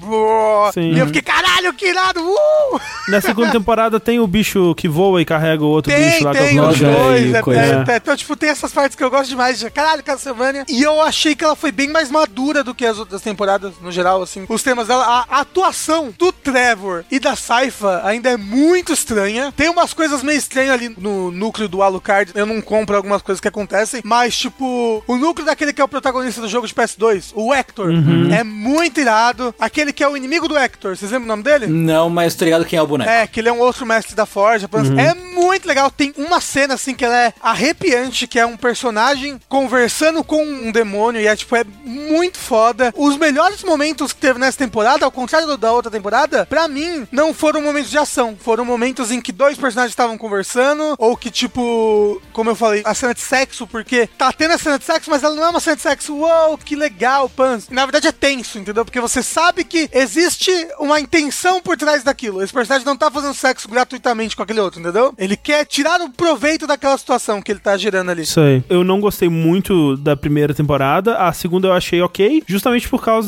[0.69, 0.91] Assim.
[0.93, 2.19] E eu fiquei, caralho, que irado!
[2.21, 2.79] Uh!
[3.09, 6.31] Na segunda temporada tem o bicho que voa e carrega o outro Tem, bicho lá
[6.31, 7.33] tem com os dois.
[7.33, 9.59] É, é, é, então, tipo, tem essas partes que eu gosto demais.
[9.59, 10.65] De, caralho, Castlevania.
[10.69, 13.40] E eu achei que ela foi bem mais madura do que as outras temporadas,
[13.81, 14.45] no geral, assim.
[14.47, 19.53] Os temas dela, a, a atuação do Trevor e da Saifa ainda é muito estranha.
[19.55, 22.31] Tem umas coisas meio estranhas ali no núcleo do Alucard.
[22.35, 25.87] Eu não compro algumas coisas que acontecem, mas, tipo, o núcleo daquele que é o
[25.87, 27.91] protagonista do jogo de PS2, o Hector,
[28.37, 29.53] é muito irado.
[29.59, 31.67] Aquele que é o inimigo do Hector, vocês lembram o nome dele?
[31.67, 33.09] Não, mas tô ligado quem é o boneco.
[33.09, 34.69] É, que ele é um outro mestre da Forja.
[34.97, 35.89] É muito legal.
[35.89, 40.71] Tem uma cena, assim, que ela é arrepiante, que é um personagem conversando com um
[40.71, 41.21] demônio.
[41.21, 42.93] E é, tipo, é muito foda.
[42.95, 43.30] Os melhores
[43.63, 47.91] momentos que teve nessa temporada, ao contrário da outra temporada, pra mim, não foram momentos
[47.91, 48.35] de ação.
[48.39, 52.93] Foram momentos em que dois personagens estavam conversando, ou que, tipo, como eu falei, a
[52.93, 55.59] cena de sexo, porque tá tendo a cena de sexo, mas ela não é uma
[55.59, 56.15] cena de sexo.
[56.15, 57.67] Uou, que legal, Pans.
[57.69, 58.85] Na verdade é tenso, entendeu?
[58.85, 62.41] Porque você sabe que existe uma intenção por trás daquilo.
[62.41, 65.13] Esse personagem não tá fazendo sexo gratuitamente com aquele outro, entendeu?
[65.17, 68.23] Ele quer tirar o proveito daquela situação que ele tá gerando ali.
[68.23, 68.63] Isso aí.
[68.69, 71.17] Eu não gostei muito da primeira temporada.
[71.17, 73.20] A segunda eu achei ok, justamente por causa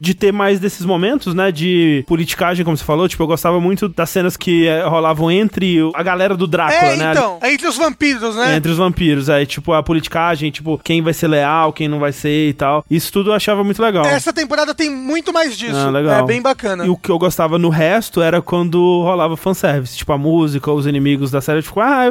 [0.00, 1.50] de ter mais desses momentos, né?
[1.50, 3.08] De politicagem, como você falou.
[3.08, 6.96] Tipo, eu gostava muito das cenas que eh, rolavam entre a galera do Drácula, É,
[6.96, 7.10] né?
[7.12, 8.56] então, é entre os vampiros, né?
[8.56, 12.12] Entre os vampiros, aí, tipo, a politicagem, tipo, quem vai ser leal, quem não vai
[12.12, 12.84] ser e tal.
[12.90, 14.04] Isso tudo eu achava muito legal.
[14.04, 15.76] Essa temporada tem muito mais disso.
[15.76, 16.20] Ah, legal.
[16.20, 16.86] É bem bacana.
[16.86, 20.86] E o que eu gostava no resto era quando rolava fanservice, tipo a música, os
[20.86, 22.04] inimigos da série, tipo, ah,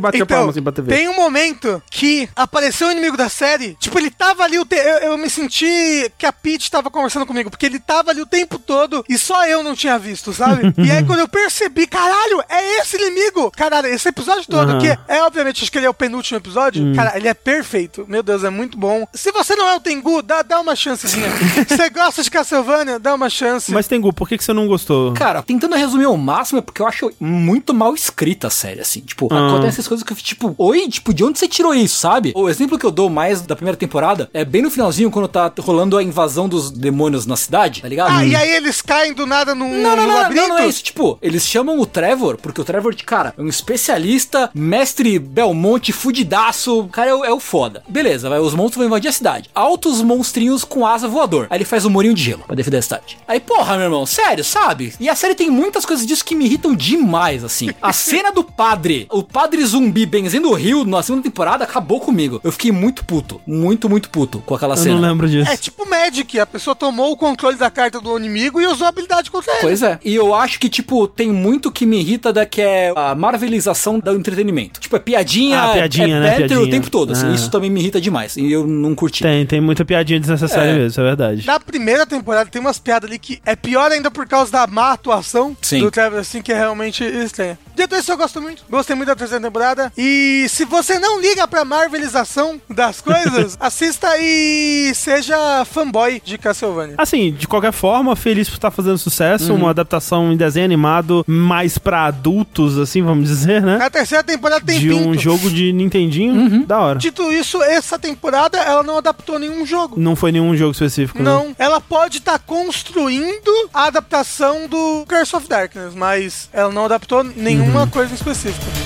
[0.00, 0.94] bater palma assim pra TV.
[0.94, 4.66] Tem um momento que apareceu o inimigo da série, tipo, ele tava ali, eu,
[5.02, 8.26] eu me senti que a Peach Pete tava conversando comigo, porque ele tava ali o
[8.26, 10.72] tempo todo e só eu não tinha visto, sabe?
[10.78, 13.50] e aí quando eu percebi, caralho, é esse inimigo!
[13.50, 14.78] Caralho, esse episódio todo, Aham.
[14.80, 18.04] que é obviamente, acho que ele é o penúltimo episódio, cara, ele é perfeito.
[18.08, 19.04] Meu Deus, é muito bom.
[19.12, 21.26] Se você não é o Tengu, dá, dá uma chancezinha.
[21.68, 23.72] você gosta de Castlevania, dá uma chance.
[23.72, 25.12] Mas Tengu, por que, que você não gostou?
[25.14, 29.00] Cara, tentando resumir ao máximo, é porque eu acho muito mal escrita a série, assim.
[29.00, 29.48] Tipo, Ah.
[29.48, 32.32] acontecem essas coisas que eu fico, tipo, oi, tipo, de onde você tirou isso, sabe?
[32.36, 35.52] O exemplo que eu dou mais da primeira temporada é bem no finalzinho, quando tá
[35.60, 38.12] rolando a invasão dos demônios na cidade, tá ligado?
[38.12, 40.66] Ah, e aí eles caem do nada num, Não, não, no não, não, não é
[40.68, 40.82] isso.
[40.82, 46.80] Tipo, eles chamam o Trevor, porque o Trevor, cara, é um especialista, mestre Belmonte, fudidaço.
[46.80, 47.82] O cara é o, é o foda.
[47.88, 49.50] Beleza, vai, os monstros vão invadir a cidade.
[49.54, 51.46] Altos monstrinhos com asa voador.
[51.50, 53.18] Aí ele faz um murinho de gelo pra defender a cidade.
[53.26, 54.94] Aí, porra, meu irmão, sério, sabe?
[55.00, 57.70] E a série tem muitas coisas disso que me irritam demais, assim.
[57.82, 62.40] A cena do padre, o padre zumbi benzendo o rio na segunda temporada, acabou comigo.
[62.42, 63.40] Eu fiquei muito puto.
[63.46, 64.94] Muito, muito puto com aquela Eu cena.
[65.00, 65.50] não lembro disso.
[65.50, 68.88] É tipo Magic, a pessoa tomou o controle da carta do inimigo e usou a
[68.90, 69.60] habilidade contra ele.
[69.62, 69.98] Pois é.
[70.04, 73.98] E eu acho que, tipo, tem muito que me irrita da que é a marvelização
[73.98, 74.80] do entretenimento.
[74.80, 76.36] Tipo, é piadinha, Ah, piadinha, é né?
[76.36, 76.60] Piadinha.
[76.60, 77.12] o tempo todo.
[77.12, 77.26] assim.
[77.26, 77.34] Ah.
[77.34, 78.36] Isso também me irrita demais.
[78.36, 79.22] E eu não curti.
[79.22, 80.72] Tem, tem muita piadinha desnecessária É.
[80.74, 81.46] mesmo, isso é verdade.
[81.46, 84.92] Na primeira temporada tem umas piadas ali que é pior ainda por causa da má
[84.92, 85.80] atuação Sim.
[85.80, 87.58] do Trevor, assim, que é realmente estranha.
[87.74, 88.62] Dito isso, eu gosto muito.
[88.70, 89.92] Gostei muito da terceira temporada.
[89.96, 96.94] E se você não liga pra marvelização das coisas, assista e seja fanboy de Castlevania.
[96.98, 101.78] Assim, de qualquer forma, feliz por estar fazendo sucesso, uma adaptação em desenho animado mais
[101.78, 103.78] pra adultos, assim, vamos dizer, né?
[103.82, 105.08] A terceira temporada tem De pinto.
[105.08, 106.98] um jogo de Nintendinho, da hora.
[106.98, 109.98] Dito isso, essa temporada ela não adaptou nenhum jogo.
[109.98, 111.24] Não foi nenhum jogo específico, né?
[111.24, 117.22] Não, ela pode estar construindo a adaptação do Curse of Darkness, mas ela não adaptou
[117.24, 117.86] nenhuma Uhum.
[117.88, 118.83] coisa específica.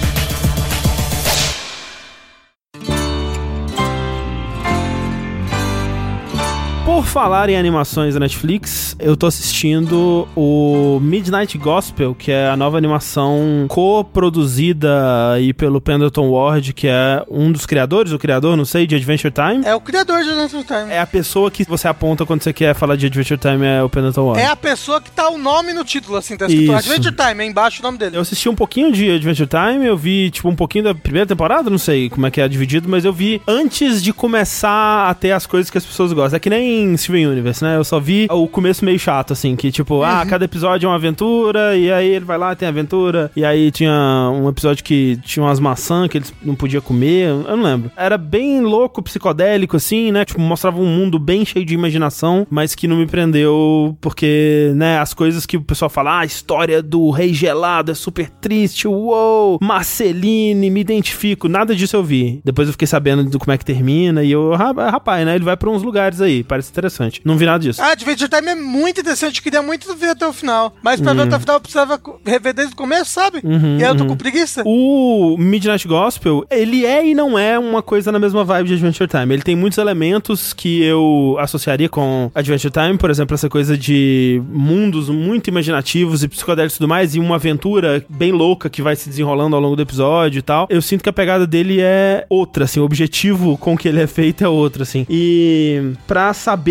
[6.99, 12.57] Por falar em animações da Netflix, eu tô assistindo o Midnight Gospel, que é a
[12.57, 18.65] nova animação co-produzida aí pelo Pendleton Ward, que é um dos criadores, o criador, não
[18.65, 19.65] sei, de Adventure Time.
[19.65, 20.91] É o criador de Adventure Time.
[20.91, 23.89] É a pessoa que você aponta quando você quer falar de Adventure Time, é o
[23.89, 24.43] Pendleton Ward.
[24.43, 26.91] É a pessoa que tá o nome no título, assim, tá escrito Isso.
[26.91, 28.17] Adventure Time, é embaixo o nome dele.
[28.17, 31.71] Eu assisti um pouquinho de Adventure Time, eu vi, tipo, um pouquinho da primeira temporada,
[31.71, 35.31] não sei como é que é dividido, mas eu vi antes de começar a ter
[35.31, 36.39] as coisas que as pessoas gostam.
[36.39, 37.77] É que nem Steven Universe, né?
[37.77, 40.97] Eu só vi o começo meio chato, assim, que tipo, ah, cada episódio é uma
[40.97, 45.45] aventura, e aí ele vai lá, tem aventura, e aí tinha um episódio que tinha
[45.45, 47.91] umas maçãs que eles não podiam comer, eu não lembro.
[47.97, 50.25] Era bem louco, psicodélico, assim, né?
[50.25, 54.99] Tipo, mostrava um mundo bem cheio de imaginação, mas que não me prendeu, porque, né,
[54.99, 58.87] as coisas que o pessoal fala, ah, a história do Rei Gelado é super triste,
[58.89, 62.41] uou, Marceline, me identifico, nada disso eu vi.
[62.45, 65.45] Depois eu fiquei sabendo do como é que termina, e eu, "Ra- rapaz, né, ele
[65.45, 67.21] vai pra uns lugares aí, parece interessante.
[67.25, 67.81] Não vi nada disso.
[67.83, 70.75] Ah, Adventure Time é muito interessante, queria muito ver até o final.
[70.83, 71.05] Mas Hum.
[71.05, 73.41] pra ver até o final eu precisava rever desde o começo, sabe?
[73.45, 74.63] Uhum, e aí eu tô com preguiça.
[74.65, 79.09] O Midnight Gospel, ele é e não é uma coisa na mesma vibe de Adventure
[79.09, 79.35] Time.
[79.35, 84.43] Ele tem muitos elementos que eu associaria com Adventure Time, por exemplo, essa coisa de
[84.49, 88.95] mundos muito imaginativos e psicodélicos e tudo mais, e uma aventura bem louca que vai
[88.97, 90.67] se desenrolando ao longo do episódio e tal.
[90.71, 94.07] Eu sinto que a pegada dele é outra, assim, o objetivo com que ele é
[94.07, 95.07] feito é outro, assim.
[95.09, 96.68] E pra saber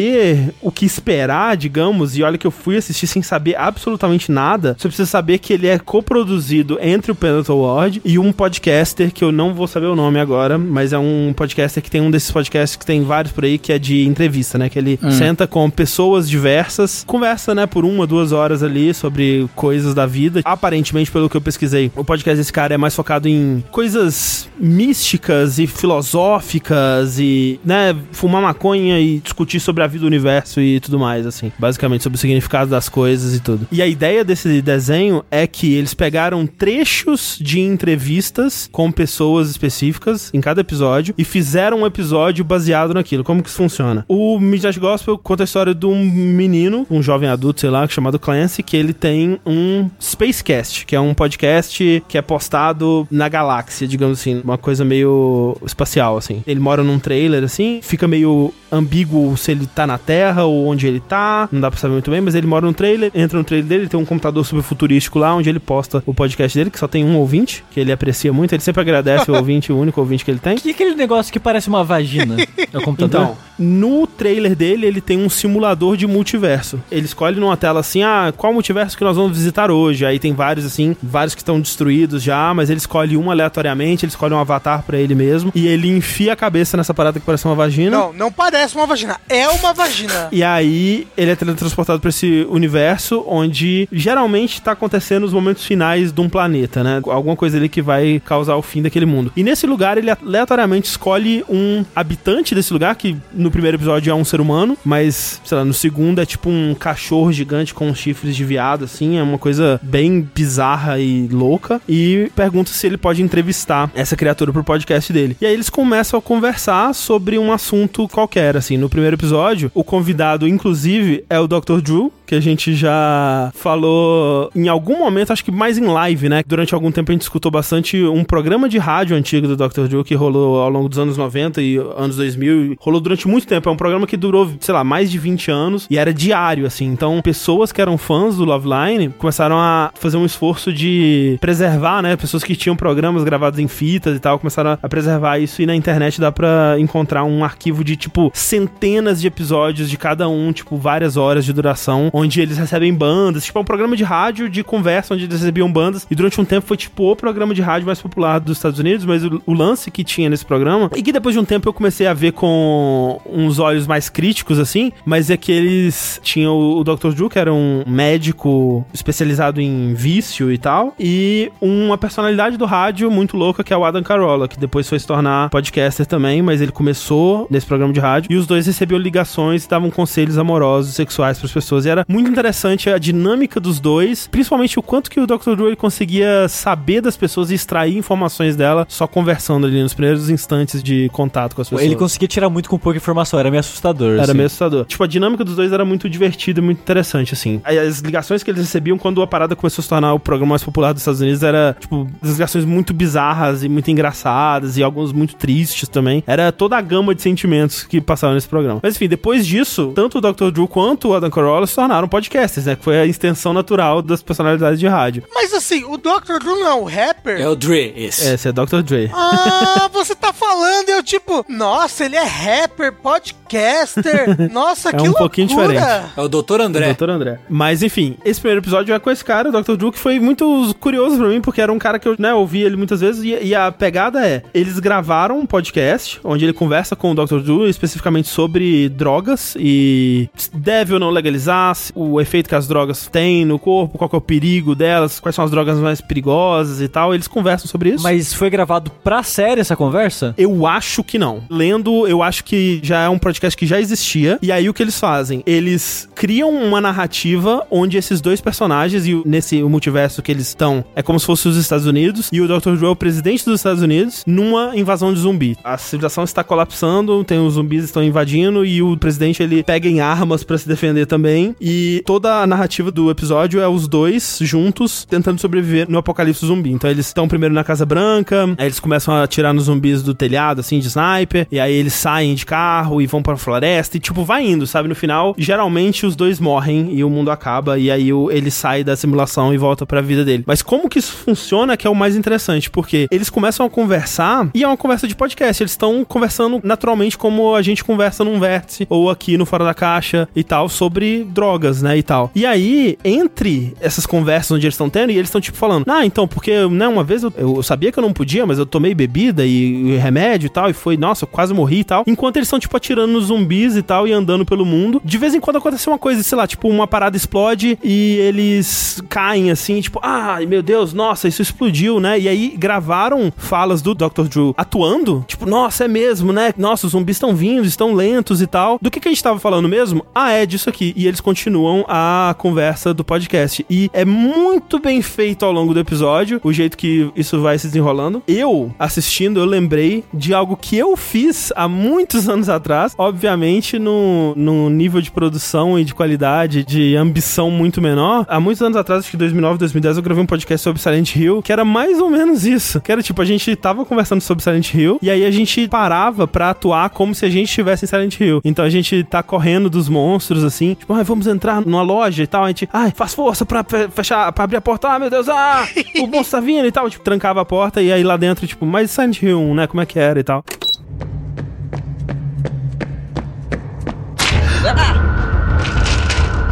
[0.62, 4.88] o que esperar, digamos, e olha que eu fui assistir sem saber absolutamente nada, você
[4.88, 9.32] precisa saber que ele é coproduzido entre o Pendleton Ward e um podcaster que eu
[9.32, 12.76] não vou saber o nome agora, mas é um podcaster que tem um desses podcasts
[12.76, 14.70] que tem vários por aí que é de entrevista, né?
[14.70, 19.94] Que ele senta com pessoas diversas, conversa, né, por uma, duas horas ali sobre coisas
[19.94, 20.42] da vida.
[20.44, 25.60] Aparentemente, pelo que eu pesquisei, o podcast desse cara é mais focado em coisas místicas
[25.60, 31.00] e filosóficas e, né, fumar maconha e discutir sobre a vida do universo e tudo
[31.00, 31.52] mais, assim.
[31.58, 33.68] Basicamente, sobre o significado das coisas e tudo.
[33.72, 40.32] E a ideia desse desenho é que eles pegaram trechos de entrevistas com pessoas específicas
[40.34, 43.24] em cada episódio e fizeram um episódio baseado naquilo.
[43.24, 44.06] Como que isso funciona?
[44.08, 48.20] O Midnight Gospel conta a história de um menino, um jovem adulto, sei lá, chamado
[48.20, 53.88] Clancy, que ele tem um Spacecast, que é um podcast que é postado na galáxia,
[53.88, 56.44] digamos assim, uma coisa meio espacial, assim.
[56.46, 60.88] Ele mora num trailer, assim, fica meio ambíguo se ele tá na Terra ou onde
[60.88, 63.44] ele tá, não dá pra saber muito bem, mas ele mora num trailer, entra no
[63.44, 66.80] trailer dele, tem um computador super futurístico lá, onde ele posta o podcast dele, que
[66.80, 70.00] só tem um ouvinte, que ele aprecia muito, ele sempre agradece o ouvinte, o único
[70.00, 70.58] ouvinte que ele tem.
[70.58, 72.38] Que é aquele negócio que parece uma vagina?
[72.74, 73.22] É o computador?
[73.22, 76.82] Então, no trailer dele, ele tem um simulador de multiverso.
[76.92, 80.06] Ele escolhe numa tela assim, ah, qual multiverso que nós vamos visitar hoje?
[80.06, 84.12] Aí tem vários assim, vários que estão destruídos já, mas ele escolhe um aleatoriamente, ele
[84.12, 87.46] escolhe um avatar pra ele mesmo, e ele enfia a cabeça nessa parada que parece
[87.46, 87.92] uma vagina.
[87.92, 89.20] Não, não parece uma vagina.
[89.28, 90.30] É uma vagina.
[90.32, 96.12] E aí ele é teletransportado pra esse universo onde geralmente tá acontecendo os momentos finais
[96.12, 97.02] de um planeta, né?
[97.06, 99.32] Alguma coisa ali que vai causar o fim daquele mundo.
[99.36, 104.14] E nesse lugar ele aleatoriamente escolhe um habitante desse lugar, que no primeiro episódio é
[104.16, 108.36] um ser humano, mas, sei lá, no segundo é tipo um cachorro gigante com chifres
[108.36, 111.82] de viado, assim, é uma coisa bem bizarra e louca.
[111.88, 115.38] E pergunta se ele pode entrevistar essa criatura pro podcast dele.
[115.40, 118.78] E aí eles começam a conversar sobre um assunto qualquer, assim.
[118.78, 121.82] No primeiro episódio, o convidado, inclusive, é o Dr.
[121.82, 126.44] Drew, que a gente já falou em algum momento, acho que mais em live, né?
[126.46, 129.88] Durante algum tempo a gente escutou bastante um programa de rádio antigo do Dr.
[129.88, 132.76] Drew que rolou ao longo dos anos 90 e anos 2000.
[132.80, 133.70] Rolou durante muito tempo.
[133.70, 136.86] É um programa que durou, sei lá, mais de 20 anos e era diário, assim.
[136.86, 142.02] Então, pessoas que eram fãs do Love Line começaram a fazer um esforço de preservar,
[142.02, 142.16] né?
[142.18, 145.76] Pessoas que tinham programas gravados em fitas e tal, começaram a preservar isso e na
[145.76, 150.76] internet dá pra encontrar um arquivo de, tipo, centenas de episódios de cada um, tipo,
[150.76, 153.46] várias horas de duração, onde eles recebem bandas.
[153.46, 156.08] Tipo, é um programa de rádio de conversa onde eles recebiam bandas.
[156.10, 159.06] E durante um tempo foi, tipo, o programa de rádio mais popular dos Estados Unidos.
[159.06, 161.74] Mas o, o lance que tinha nesse programa, e que depois de um tempo eu
[161.74, 166.80] comecei a ver com uns olhos mais críticos, assim, mas é que eles tinham o,
[166.80, 167.10] o Dr.
[167.14, 173.12] Drew, que era um médico especializado em vício e tal, e uma personalidade do rádio
[173.12, 176.62] muito louca, que é o Adam Carolla, que depois foi se tornar podcaster também, mas
[176.62, 180.96] ele começou nesse programa de rádio, e os dois recebiam ligações e davam conselhos amorosos,
[180.96, 181.86] sexuais para as pessoas.
[181.86, 185.56] E era muito interessante a dinâmica dos dois, principalmente o quanto que o Dr.
[185.56, 190.30] Drew ele conseguia saber das pessoas e extrair informações dela só conversando ali nos primeiros
[190.30, 191.86] instantes de contato com as pessoas.
[191.86, 194.14] Ele conseguia tirar muito com pouca informação, era meio assustador.
[194.14, 194.34] Era assim.
[194.34, 194.86] meio assustador.
[194.86, 197.62] Tipo, a dinâmica dos dois era muito divertida e muito interessante, assim.
[197.64, 200.64] As ligações que eles recebiam quando a parada começou a se tornar o programa mais
[200.64, 205.36] popular dos Estados Unidos era, tipo, ligações muito bizarras e muito engraçadas e algumas muito
[205.36, 206.24] tristes também.
[206.26, 208.80] Era toda a gama de sentimentos que passavam nesse programa.
[208.82, 210.52] Mas enfim, depois disso, tanto o Dr.
[210.52, 212.76] Drew quanto o Adam Carolla se tornaram podcasters, né?
[212.76, 215.24] Que foi a extensão natural das personalidades de rádio.
[215.34, 216.40] Mas assim, o Dr.
[216.42, 217.40] Drew não é um rapper?
[217.40, 218.28] É o Dre, esse.
[218.28, 218.82] Esse é Dr.
[218.82, 219.10] Dre.
[219.14, 224.52] Ah, você tá falando, eu tipo, nossa, ele é rapper, podcaster.
[224.52, 225.20] Nossa, É que um loucura.
[225.20, 225.84] pouquinho diferente.
[226.16, 226.62] É o Dr.
[226.62, 226.86] André.
[226.88, 227.40] Doutor André.
[227.50, 229.76] Mas enfim, esse primeiro episódio é com esse cara, o Dr.
[229.76, 232.62] Drew, que foi muito curioso pra mim, porque era um cara que eu né, ouvi
[232.62, 233.24] ele muitas vezes.
[233.24, 237.40] E, e a pegada é: eles gravaram um podcast onde ele conversa com o Dr.
[237.40, 243.08] Drew especificamente sobre drogas e se deve ou não legalizar, o efeito que as drogas
[243.08, 246.88] têm no corpo, qual é o perigo delas, quais são as drogas mais perigosas e
[246.88, 247.14] tal.
[247.14, 248.04] Eles conversam sobre isso.
[248.04, 250.34] Mas foi gravado pra série essa conversa?
[250.38, 251.44] Eu acho que não.
[251.50, 254.40] Lendo, eu acho que já é um podcast que já existia.
[254.42, 255.44] E aí o que eles fazem?
[255.46, 261.02] Eles criam uma narrativa onde esses dois personagens, e nesse multiverso que eles estão, é
[261.02, 262.76] como se fosse os Estados Unidos, e o Dr.
[262.76, 265.58] Drew é o presidente dos Estados Unidos, numa invasão de zumbi.
[265.64, 270.00] A civilização está colapsando, tem os zumbis estão invadindo, e o presidente ele pega em
[270.00, 271.56] armas pra se defender também.
[271.60, 276.72] E toda a narrativa do episódio é os dois juntos tentando sobreviver no apocalipse zumbi.
[276.72, 280.14] Então eles estão primeiro na Casa Branca, aí eles começam a atirar nos zumbis do
[280.14, 284.00] telhado, assim, de sniper, e aí eles saem de carro e vão pra floresta, e
[284.00, 284.88] tipo, vai indo, sabe?
[284.88, 288.96] No final, geralmente os dois morrem e o mundo acaba, e aí ele sai da
[288.96, 290.44] simulação e volta pra vida dele.
[290.46, 294.50] Mas como que isso funciona que é o mais interessante, porque eles começam a conversar,
[294.54, 298.40] e é uma conversa de podcast, eles estão conversando naturalmente como a gente conversa num
[298.40, 301.24] vértice, ou aqui no Fora da Caixa e tal, sobre
[301.68, 302.32] drogas, né, e tal.
[302.34, 306.06] E aí, entre essas conversas onde eles estão tendo, e eles estão tipo falando, ah,
[306.06, 308.94] então, porque, né, uma vez eu, eu sabia que eu não podia, mas eu tomei
[308.94, 312.04] bebida e, e remédio e tal, e foi, nossa, eu quase morri e tal.
[312.08, 315.34] Enquanto eles estão, tipo, atirando nos zumbis e tal, e andando pelo mundo, de vez
[315.34, 319.82] em quando acontece uma coisa, sei lá, tipo, uma parada explode e eles caem assim,
[319.82, 322.20] tipo, ai meu Deus, nossa, isso explodiu, né?
[322.20, 324.28] E aí gravaram falas do Dr.
[324.30, 326.54] Drew atuando, tipo, nossa, é mesmo, né?
[326.58, 328.78] Nossa, os zumbis estão vindo, estão lentos e tal.
[328.82, 330.06] Do que, que a gente tava falando mesmo?
[330.14, 330.94] Ah, é disso aqui.
[330.96, 331.47] E eles continuam
[331.88, 333.66] a conversa do podcast.
[333.70, 337.68] E é muito bem feito ao longo do episódio, o jeito que isso vai se
[337.68, 338.22] desenrolando.
[338.28, 344.34] Eu, assistindo, eu lembrei de algo que eu fiz há muitos anos atrás, obviamente no,
[344.36, 348.26] no nível de produção e de qualidade, de ambição muito menor.
[348.28, 351.42] Há muitos anos atrás, acho que 2009, 2010, eu gravei um podcast sobre Silent Hill,
[351.42, 352.82] que era mais ou menos isso.
[352.82, 356.28] Que era tipo, a gente tava conversando sobre Silent Hill, e aí a gente parava
[356.28, 358.42] pra atuar como se a gente estivesse em Silent Hill.
[358.44, 362.24] Então a gente tá correndo dos monstros, assim, tipo, ah, vamos entrar entrar numa loja
[362.24, 365.10] e tal, a gente, ai, faz força pra fechar, pra abrir a porta, ah, meu
[365.10, 365.66] Deus, ah,
[366.02, 366.90] o monstro tá vindo e tal.
[366.90, 369.68] Tipo, trancava a porta e aí lá dentro, tipo, mas Silent Hill 1, né?
[369.68, 370.44] Como é que era e tal.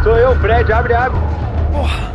[0.03, 1.19] Sou eu, Fred, abre, abre.
[1.71, 2.05] Porra.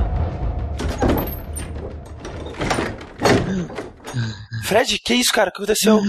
[4.65, 5.51] Fred, que isso, cara?
[5.51, 6.01] O que aconteceu?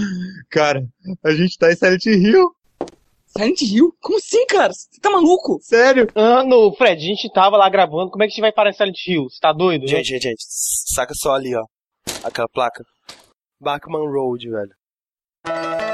[0.48, 0.84] Cara,
[1.24, 2.54] a gente tá em Silent Hill.
[3.36, 3.94] Silent Hill?
[4.00, 4.72] Como assim, cara?
[4.72, 5.58] Você tá maluco?
[5.62, 6.06] Sério?
[6.14, 8.10] Ah, no, Fred, a gente tava lá gravando.
[8.10, 9.24] Como é que a gente vai parar em Silent Hill?
[9.24, 9.88] Você tá doido?
[9.88, 10.44] Gente, gente, gente,
[10.94, 11.64] saca só ali, ó.
[12.22, 12.84] Aquela placa.
[13.60, 15.91] Bachman Road, velho.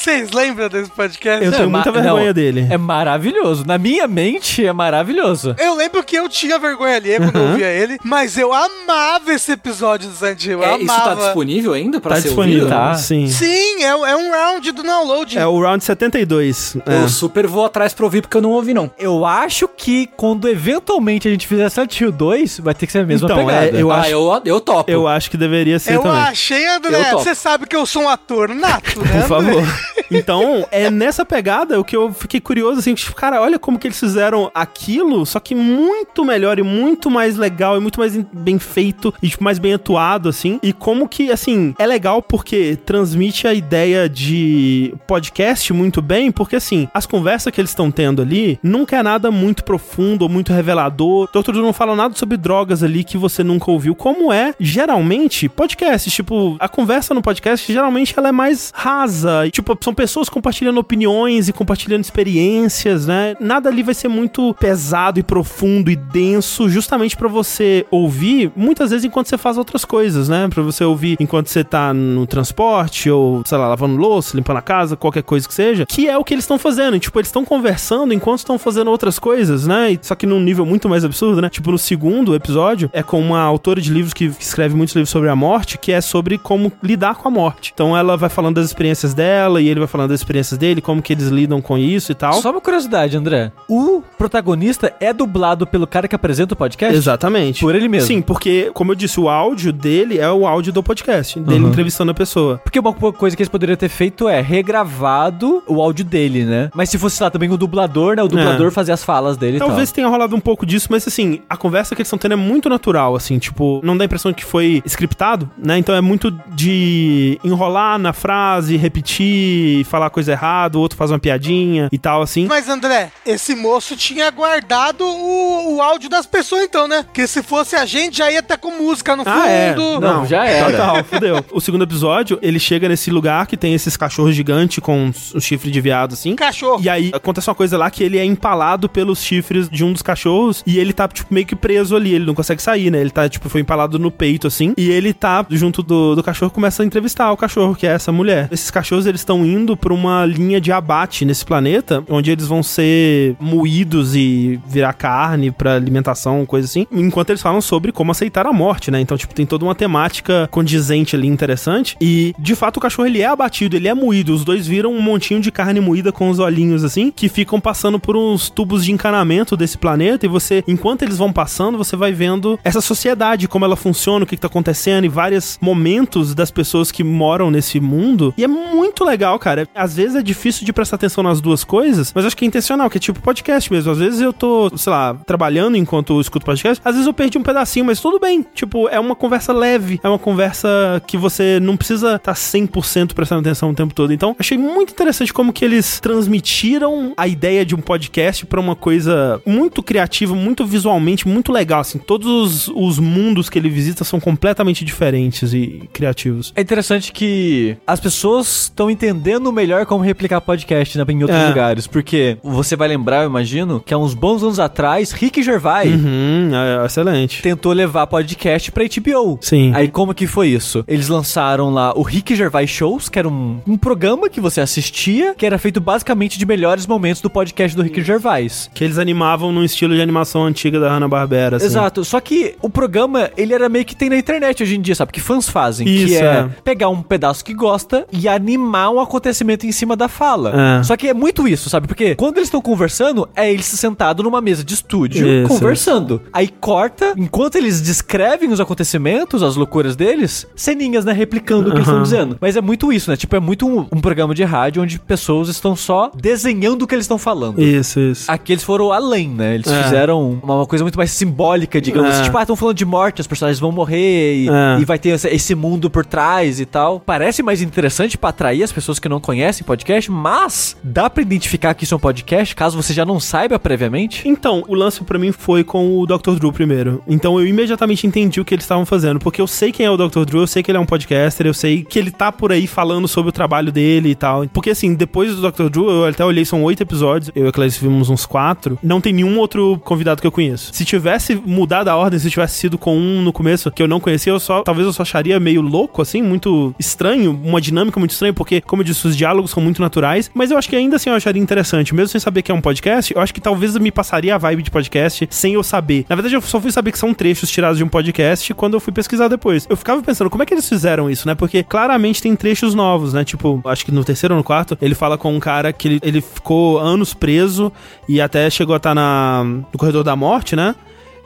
[0.00, 1.44] Vocês lembram desse podcast?
[1.44, 2.66] Eu Não, tenho ma- muita vergonha não, dele.
[2.70, 3.66] É maravilhoso.
[3.66, 5.54] Na minha mente é maravilhoso.
[5.58, 9.52] Eu lembro que eu tinha vergonha ali quando eu ouvia ele, mas eu amava esse
[9.52, 10.62] episódio do Silent Hill.
[10.62, 12.74] Eu É, isso tá disponível ainda pra Tá ser disponível, ouvido?
[12.78, 12.94] Tá.
[12.94, 13.26] sim.
[13.28, 15.38] Sim, é, é um round do download.
[15.38, 16.76] É o round 72.
[16.86, 17.08] Eu É.
[17.08, 18.90] super vou atrás pra ouvir porque eu não ouvi, não.
[18.98, 23.00] Eu acho que quando eventualmente a gente fizer Silent Hill 2, vai ter que ser
[23.00, 23.66] a mesma Então, pegada.
[23.66, 24.90] é, eu ah, acho- eu, eu topo.
[24.90, 26.22] Eu acho que deveria ser eu também.
[26.22, 27.10] achei, André.
[27.12, 27.18] Eu.
[27.18, 29.20] Você sabe que eu sou um ator nato, né?
[29.20, 29.62] Por favor.
[30.10, 33.86] Então, é nessa pegada o que eu fiquei curioso, assim, tipo, cara, olha como que
[33.86, 38.58] eles fizeram aquilo, só que muito melhor e muito mais legal e muito mais bem
[38.58, 40.58] feito e tipo, mais bem atuado, assim.
[40.62, 46.56] E como que, assim, é legal porque transmite a ideia de podcast muito bem, porque,
[46.56, 50.52] assim, as conversas que eles estão tendo ali nunca é nada muito profundo ou muito
[50.52, 51.28] revelador.
[51.32, 56.10] Doutor não fala nada sobre drogas ali que você nunca ouviu, como é, geralmente, podcast.
[56.10, 59.46] Tipo, a conversa no podcast, geralmente, ela é mais rasa.
[59.46, 63.34] E, tipo, são pessoas compartilhando opiniões e compartilhando experiências, né?
[63.40, 68.90] Nada ali vai ser muito pesado e profundo e denso, justamente pra você ouvir, muitas
[68.90, 70.48] vezes enquanto você faz outras coisas, né?
[70.48, 74.62] Pra você ouvir enquanto você tá no transporte ou, sei lá, lavando louça, limpando a
[74.62, 76.96] casa, qualquer coisa que seja, que é o que eles estão fazendo.
[76.96, 79.98] E, tipo, eles estão conversando enquanto estão fazendo outras coisas, né?
[80.02, 81.48] Só que num nível muito mais absurdo, né?
[81.48, 85.28] Tipo, no segundo episódio, é com uma autora de livros que escreve muitos livros sobre
[85.28, 87.72] a morte, que é sobre como lidar com a morte.
[87.74, 91.00] Então ela vai falando das experiências dela e ele vai falando das experiências dele, como
[91.02, 92.34] que eles lidam com isso e tal.
[92.34, 93.52] Só uma curiosidade, André.
[93.68, 96.96] O protagonista é dublado pelo cara que apresenta o podcast?
[96.96, 97.60] Exatamente.
[97.60, 98.06] Por ele mesmo.
[98.06, 101.68] Sim, porque, como eu disse, o áudio dele é o áudio do podcast, dele Uhum.
[101.70, 102.58] entrevistando a pessoa.
[102.62, 106.70] Porque uma co- coisa que eles poderiam ter feito é regravado o áudio dele, né?
[106.74, 108.22] Mas se fosse lá também o dublador, né?
[108.22, 108.70] O dublador É.
[108.70, 109.94] fazer as falas dele e Talvez tal.
[109.96, 112.68] tenha rolado um pouco disso, mas assim, a conversa que eles estão tendo é muito
[112.68, 115.78] natural, assim, tipo, não dá a impressão que foi scriptado, né?
[115.78, 121.18] Então é muito de enrolar na frase, repetir, falar coisa errada, o outro faz uma
[121.18, 122.46] piadinha e tal, assim.
[122.46, 127.04] Mas, André, esse moço tinha guardado o, o áudio das pessoas, então, né?
[127.12, 129.34] Que se fosse a gente, já ia estar com música no fundo.
[129.34, 129.74] Ah, é.
[129.74, 130.70] Não, já era.
[130.70, 131.44] Total, fudeu.
[131.52, 135.44] O segundo episódio, ele chega nesse lugar que tem esses cachorros gigantes com os os
[135.44, 136.36] chifres de viado, assim.
[136.36, 136.80] Cachorro.
[136.82, 140.02] E aí acontece uma coisa lá que ele é empalado pelos chifres de um dos
[140.02, 142.14] cachorros e ele tá, tipo, meio que preso ali.
[142.14, 143.00] Ele não consegue sair, né?
[143.00, 144.72] Ele tá, tipo, foi empalado no peito, assim.
[144.76, 148.12] E ele tá junto do, do cachorro começa a entrevistar o cachorro, que é essa
[148.12, 148.48] mulher.
[148.50, 152.62] Esses cachorros, eles estão indo pra uma linha de abate nesse planeta, onde eles vão
[152.62, 156.86] ser moídos e virar carne pra alimentação, coisa assim.
[156.92, 159.00] Enquanto eles falam sobre como aceitar a morte, né?
[159.00, 161.96] Então, tipo, tem toda uma temática condizente ali interessante.
[162.00, 164.34] E, de fato, o cachorro, ele é abatido, ele é moído.
[164.34, 167.98] Os dois viram um montinho de carne moída com os olhinhos, assim, que ficam passando
[167.98, 170.26] por uns tubos de encanamento desse planeta.
[170.26, 174.26] E você, enquanto eles vão passando, você vai vendo essa sociedade, como ela funciona, o
[174.26, 178.32] que, que tá acontecendo, e vários momentos das pessoas que moram nesse mundo.
[178.36, 179.66] E é muito legal, cara.
[179.74, 182.88] Às vezes é difícil de prestar atenção nas duas coisas, mas acho que é intencional,
[182.88, 183.90] que é tipo podcast mesmo.
[183.90, 187.38] Às vezes eu tô, sei lá, trabalhando enquanto eu escuto podcast, às vezes eu perdi
[187.38, 188.44] um pedacinho, mas tudo bem.
[188.54, 193.14] Tipo, é uma conversa leve, é uma conversa que você não precisa estar tá 100%
[193.14, 194.12] prestando atenção o tempo todo.
[194.12, 198.76] Então, achei muito interessante como que eles transmitiram a ideia de um podcast pra uma
[198.76, 201.98] coisa muito criativa, muito visualmente, muito legal, assim.
[201.98, 206.52] Todos os, os mundos que ele visita são completamente diferentes e criativos.
[206.54, 211.48] É interessante que as pessoas estão entendendo melhor como replicar podcast né, em outros É.
[211.48, 211.86] lugares.
[211.86, 216.50] Porque você vai lembrar, eu imagino, que há uns bons anos atrás, Rick Gervais Uhum,
[216.54, 217.42] é, excelente.
[217.42, 219.38] tentou levar podcast pra HBO.
[219.40, 219.72] Sim.
[219.74, 220.84] Aí como que foi isso?
[220.88, 225.34] Eles lançaram lá o Rick Gervais Shows, que era um, um programa que você assistia,
[225.36, 228.70] que era feito basicamente de melhores momentos do podcast do Rick Gervais.
[228.74, 231.66] Que eles animavam num estilo de animação antiga da Hanna-Barbera, assim.
[231.66, 234.94] Exato, só que o programa, ele era meio que tem na internet hoje em dia,
[234.94, 235.12] sabe?
[235.12, 236.48] Que fãs fazem, que Isso, é, é.
[236.64, 240.78] pegar um pedaço que gosta e animar um acontecimento em cima da fala.
[240.80, 240.82] É.
[240.82, 241.86] Só que é muito isso, sabe?
[241.86, 245.48] Porque quando eles estão conversando, é eles sentados numa mesa de estúdio, Isso.
[245.48, 246.22] conversando.
[246.32, 251.12] Aí corta, enquanto eles descrevem os acontecimentos, as loucuras deles, ceninhas, né?
[251.12, 252.36] Replicando o que eles estão dizendo.
[252.40, 253.16] Mas é muito isso, né?
[253.16, 256.94] Tipo, é muito um, um programa de rádio onde pessoas estão só desenhando o que
[256.94, 257.60] eles estão falando.
[257.60, 258.30] Isso, isso.
[258.30, 259.54] Aqui eles foram além, né?
[259.54, 259.82] Eles É.
[259.84, 262.12] fizeram uma, uma coisa muito mais simbólica, digamos É.
[262.14, 262.22] assim.
[262.24, 264.80] Tipo, ah, estão falando de morte, os personagens vão morrer e, É.
[264.80, 267.00] e vai ter esse, esse mundo por trás e tal.
[267.00, 271.74] Parece mais interessante pra atrair as pessoas que não conhecem podcast, mas dá pra identificar
[271.74, 274.26] que isso é um podcast, caso você já não saiba previamente?
[274.26, 276.36] Então, o lance pra mim foi com o Dr.
[276.38, 277.02] Drew primeiro.
[277.06, 279.96] Então eu imediatamente entendi o que eles estavam fazendo, porque eu sei quem é o
[279.96, 280.24] Dr.
[280.24, 282.66] Drew, eu sei que ele é um podcaster, eu sei que ele tá por aí
[282.66, 284.46] falando sobre o trabalho dele e tal.
[284.48, 285.68] Porque assim, depois do Dr.
[285.68, 289.00] Drew, eu até olhei, são oito episódios, eu e a Clarice vimos uns quatro, não
[289.00, 290.70] tem nenhum outro convidado que eu conheço.
[290.72, 294.00] Se tivesse mudado a ordem, se tivesse sido com um no começo que eu não
[294.00, 298.12] conhecia, eu só, talvez eu só acharia meio louco, assim, muito estranho, uma dinâmica muito
[298.12, 300.96] estranha, porque, como eu disse, os diálogos são muito naturais, mas eu acho que ainda
[300.96, 303.76] assim eu acharia interessante, mesmo sem saber que é um podcast, eu acho que talvez
[303.76, 306.04] me passaria a vibe de podcast sem eu saber.
[306.08, 308.80] Na verdade, eu só fui saber que são trechos tirados de um podcast quando eu
[308.80, 309.66] fui pesquisar depois.
[309.68, 311.34] Eu ficava pensando, como é que eles fizeram isso, né?
[311.34, 313.24] Porque claramente tem trechos novos, né?
[313.24, 316.00] Tipo, acho que no terceiro ou no quarto, ele fala com um cara que ele,
[316.02, 317.72] ele ficou anos preso
[318.08, 320.74] e até chegou a estar na, no corredor da morte, né?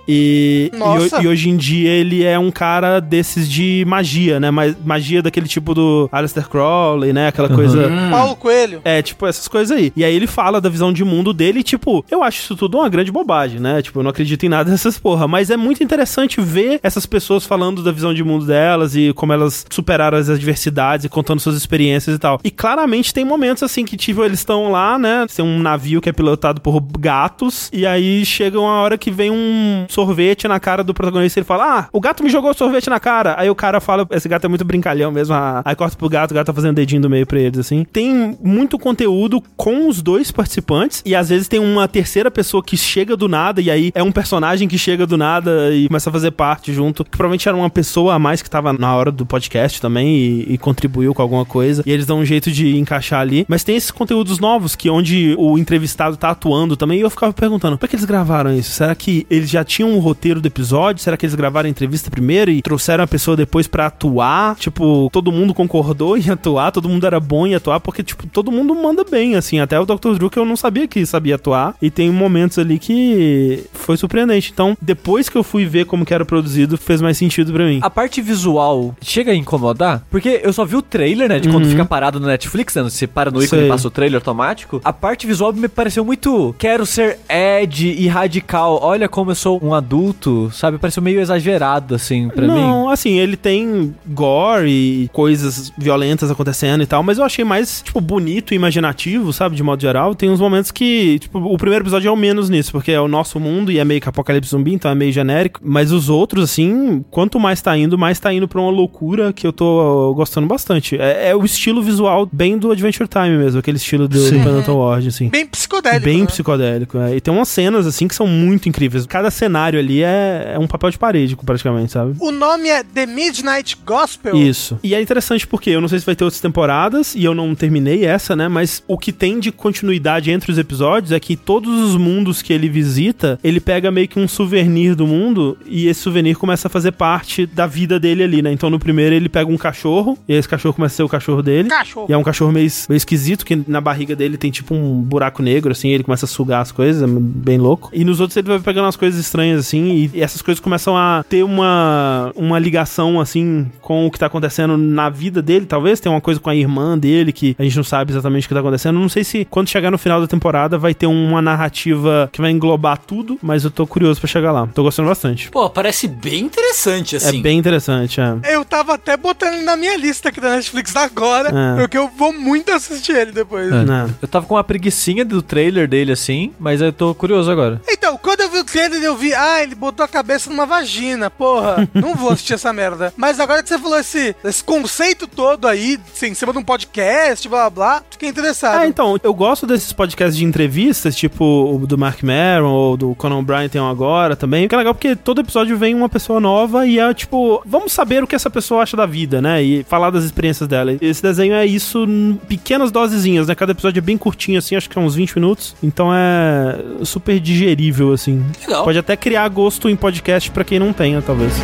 [0.07, 4.51] E, e, e hoje em dia ele é um cara desses de magia, né?
[4.51, 7.29] Mas magia daquele tipo do Aleister Crowley, né?
[7.29, 7.91] Aquela coisa.
[8.11, 8.81] Paulo Coelho.
[8.85, 9.93] É, tipo, essas coisas aí.
[9.97, 12.79] E aí ele fala da visão de mundo dele, e, tipo, eu acho isso tudo
[12.79, 13.83] uma grande bobagem, né?
[13.83, 15.27] Tipo, eu não acredito em nada dessas porra.
[15.27, 19.33] Mas é muito interessante ver essas pessoas falando da visão de mundo delas e como
[19.33, 22.41] elas superaram as adversidades e contando suas experiências e tal.
[22.45, 25.27] E claramente tem momentos assim que, tipo, eles estão lá, né?
[25.35, 29.31] Tem um navio que é pilotado por gatos, e aí chega uma hora que vem
[29.31, 32.91] um sorvete na cara do protagonista e ele fala: Ah, o gato me jogou sorvete
[32.91, 33.35] na cara.
[33.39, 35.35] Aí o cara fala: Esse gato é muito brincalhão mesmo.
[35.35, 35.63] ah.
[35.65, 37.85] Aí corta pro gato, o gato tá fazendo dedinho do meio pra eles, assim.
[37.93, 42.77] Tem muito conteúdo com os dois participantes, e às vezes tem uma terceira pessoa que
[42.77, 46.13] chega do nada, e aí é um personagem que chega do nada e começa a
[46.13, 47.05] fazer parte junto.
[47.05, 50.55] Que provavelmente era uma pessoa a mais que tava na hora do podcast também e,
[50.55, 51.83] e contribuiu com alguma coisa.
[51.87, 53.45] E eles dão um jeito de encaixar ali.
[53.49, 56.99] Mas tem esses conteúdos novos que onde o entrevistado tá atuando também.
[56.99, 58.73] E eu ficava perguntando: é que eles gravaram isso?
[58.73, 61.03] Será que eles já tinham um roteiro do episódio?
[61.03, 64.57] Será que eles gravaram a entrevista primeiro e trouxeram a pessoa depois pra atuar?
[64.57, 68.51] Tipo, todo mundo concordou em atuar, todo mundo era bom em atuar, porque, tipo, todo
[68.51, 69.61] mundo manda bem, assim.
[69.61, 70.15] Até o Dr.
[70.15, 71.75] Drew, que eu não sabia que sabia atuar.
[71.81, 74.51] E tem momentos ali que foi surpreendente.
[74.53, 77.81] Então, depois que eu fui ver como que era produzido, fez mais sentido pra mim.
[77.83, 80.03] A parte visual chega a incomodar?
[80.11, 81.39] Porque eu só vi o trailer, né?
[81.39, 82.83] De quando fica parado no Netflix, né?
[82.83, 83.67] Você para no ícone Sei.
[83.67, 84.81] e passa o trailer automático.
[84.85, 86.55] A parte visual me pareceu muito.
[86.59, 88.79] Quero ser Ed e radical.
[88.83, 90.79] Olha como eu sou um adulto, sabe?
[90.79, 92.49] Pareceu meio exagerado, assim, pra mim.
[92.49, 97.83] não, assim, ele tem gore e coisas violentas acontecendo e tal, mas eu achei mais,
[97.83, 99.57] tipo, bonito e imaginativo, sabe?
[99.57, 100.15] De modo geral.
[100.15, 103.09] Tem uns momentos que, tipo, o primeiro episódio é o menos nisso, porque é o
[103.09, 105.61] nosso mundo e é meio que apocalipse zumbi, então é meio genérico.
[105.63, 109.47] Mas os outros, assim, quanto mais tá indo, mais tá indo pra uma loucura que
[109.47, 110.97] eu tô gostando bastante.
[110.97, 114.77] É, é o estilo visual bem do Adventure Time mesmo, aquele estilo do, do Pendleton
[114.77, 115.29] Ward, assim.
[115.29, 116.05] Bem psicodélico.
[116.05, 116.27] Bem né?
[116.27, 116.99] psicodélico.
[116.99, 117.17] é.
[117.17, 119.07] E tem umas cenas, assim, que são muito incríveis.
[119.07, 122.15] Cada cenário ali é, é um papel de parede, praticamente, sabe?
[122.21, 124.37] O nome é The Midnight Gospel.
[124.37, 124.79] Isso.
[124.83, 127.55] E é interessante porque eu não sei se vai ter outras temporadas e eu não
[127.55, 128.49] terminei essa, né?
[128.49, 132.53] Mas o que tem de continuidade entre os episódios é que todos os mundos que
[132.53, 136.71] ele visita, ele pega meio que um souvenir do mundo e esse souvenir começa a
[136.71, 138.53] fazer parte da vida dele ali, né?
[138.53, 141.43] Então no primeiro ele pega um cachorro e esse cachorro começa a ser o cachorro
[141.43, 141.69] dele.
[141.69, 142.07] Cachorro.
[142.09, 145.43] E é um cachorro meio, meio esquisito, que na barriga dele tem tipo um buraco
[145.43, 147.91] negro, assim, ele começa a sugar as coisas, é bem louco.
[147.93, 151.25] E nos outros ele vai pegando umas coisas estranhas, assim, e essas coisas começam a
[151.29, 156.01] ter uma, uma ligação, assim, com o que tá acontecendo na vida dele, talvez.
[156.01, 158.55] Tem uma coisa com a irmã dele que a gente não sabe exatamente o que
[158.55, 158.99] tá acontecendo.
[158.99, 162.51] Não sei se quando chegar no final da temporada vai ter uma narrativa que vai
[162.51, 164.67] englobar tudo, mas eu tô curioso pra chegar lá.
[164.67, 165.51] Tô gostando bastante.
[165.51, 167.39] Pô, parece bem interessante, assim.
[167.39, 168.35] É bem interessante, é.
[168.55, 171.81] Eu tava até botando ele na minha lista aqui da Netflix agora, É.
[171.81, 173.71] porque eu vou muito assistir ele depois.
[173.71, 174.09] Né?
[174.21, 177.81] Eu tava com uma preguiçinha do trailer dele, assim, mas eu tô curioso agora.
[177.89, 181.31] Então, quando eu vi o trailer, eu vi, ah, ele botou a cabeça numa vagina,
[181.31, 183.13] porra, não vou assistir essa merda.
[183.17, 186.65] Mas agora que você falou esse, esse conceito todo aí, assim, em cima de um
[186.65, 188.81] podcast, blá blá blá, fiquei interessado.
[188.81, 193.15] Ah, então, eu gosto desses podcasts de entrevistas, tipo o do Mark Maron ou do
[193.15, 196.41] Conan O'Brien tem um agora também, que é legal porque todo episódio vem uma pessoa
[196.41, 199.63] nova e é tipo, vamos saber o que essa pessoa acha da vida, né?
[199.63, 200.97] E falar das experiências dela.
[201.01, 203.55] Esse desenho é isso em pequenas dosezinhas, né?
[203.55, 205.75] Cada episódio é bem curtinho, assim, acho que é uns 20 minutos.
[205.83, 208.45] Então é super digerível, assim.
[208.61, 208.85] Legal.
[208.85, 211.55] Pode até criar gosto em podcast pra quem não tenha, talvez.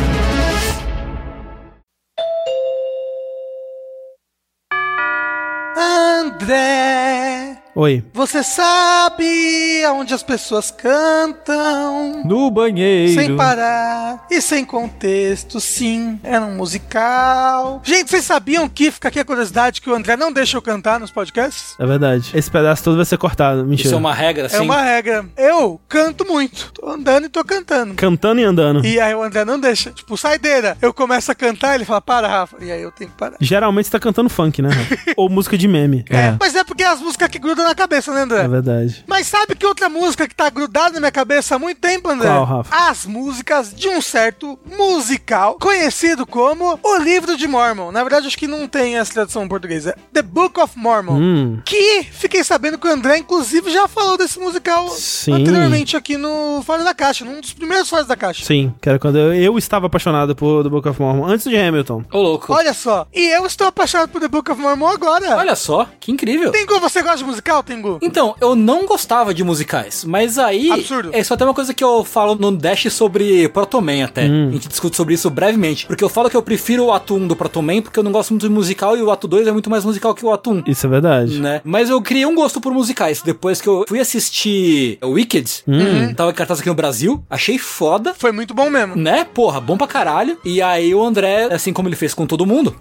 [5.77, 6.90] André,
[7.73, 8.03] Oi.
[8.13, 12.21] Você sabe aonde as pessoas cantam.
[12.25, 13.13] No banheiro.
[13.13, 17.81] Sem parar e sem contexto, sim, era um musical.
[17.83, 20.99] Gente, vocês sabiam que, fica aqui a curiosidade, que o André não deixa eu cantar
[20.99, 21.75] nos podcasts?
[21.79, 22.31] É verdade.
[22.33, 23.65] Esse pedaço todo vai ser cortado.
[23.65, 23.87] Mentira.
[23.87, 24.57] Isso é uma regra, assim.
[24.57, 25.25] É uma regra.
[25.37, 26.73] Eu canto muito.
[26.73, 27.93] Tô andando e tô cantando.
[27.93, 28.85] Cantando e andando.
[28.85, 29.91] E aí o André não deixa.
[29.91, 30.77] Tipo, saideira.
[30.81, 32.57] Eu começo a cantar, ele fala, para, Rafa.
[32.59, 33.37] E aí eu tenho que parar.
[33.39, 34.69] Geralmente você tá cantando funk, né?
[34.69, 34.97] Rafa?
[35.15, 36.03] Ou música de meme.
[36.09, 36.35] É.
[36.37, 38.43] Mas é porque é as músicas que grudam na cabeça, né, André?
[38.43, 39.03] É verdade.
[39.07, 42.27] Mas sabe que outra música que tá grudada na minha cabeça há muito tempo, André?
[42.29, 42.89] Qual, Rafa?
[42.89, 47.91] As músicas de um certo musical conhecido como O Livro de Mormon.
[47.91, 49.87] Na verdade, acho que não tem essa tradução em português.
[49.87, 51.17] É The Book of Mormon.
[51.17, 51.61] Hum.
[51.65, 55.33] Que fiquei sabendo que o André, inclusive, já falou desse musical Sim.
[55.33, 58.45] anteriormente aqui no Fora da Caixa, num dos primeiros Fora da Caixa.
[58.45, 61.57] Sim, que era quando eu, eu estava apaixonado por The Book of Mormon, antes de
[61.57, 62.03] Hamilton.
[62.11, 62.53] Ô, louco.
[62.53, 65.37] Olha só, e eu estou apaixonado por The Book of Mormon agora.
[65.37, 66.51] Olha só, que incrível.
[66.51, 67.99] Tengu, você gosta de musical, Tengu?
[68.01, 70.71] Então, eu não gostava de musicais, mas aí.
[70.71, 71.09] Absurdo.
[71.13, 74.23] É só até uma coisa que eu falo no Dash sobre Protoman até.
[74.23, 75.85] A gente discute sobre isso brevemente.
[75.85, 78.31] Porque eu falo que eu prefiro o ato 1 do Protoman, porque eu não gosto
[78.31, 80.63] muito de musical e o ato 2 é muito mais musical que o ato 1.
[80.67, 81.39] Isso é verdade.
[81.39, 81.61] Né?
[81.63, 83.21] Mas eu criei um gosto por musicais.
[83.21, 85.63] Depois que eu fui assistir Wicked,
[86.15, 88.13] tava em cartaz aqui no Brasil, achei foda.
[88.17, 88.95] Foi muito bom mesmo.
[88.95, 89.25] Né?
[89.33, 90.37] Porra, bom pra caralho.
[90.45, 92.75] E aí o André, assim como ele fez com todo mundo,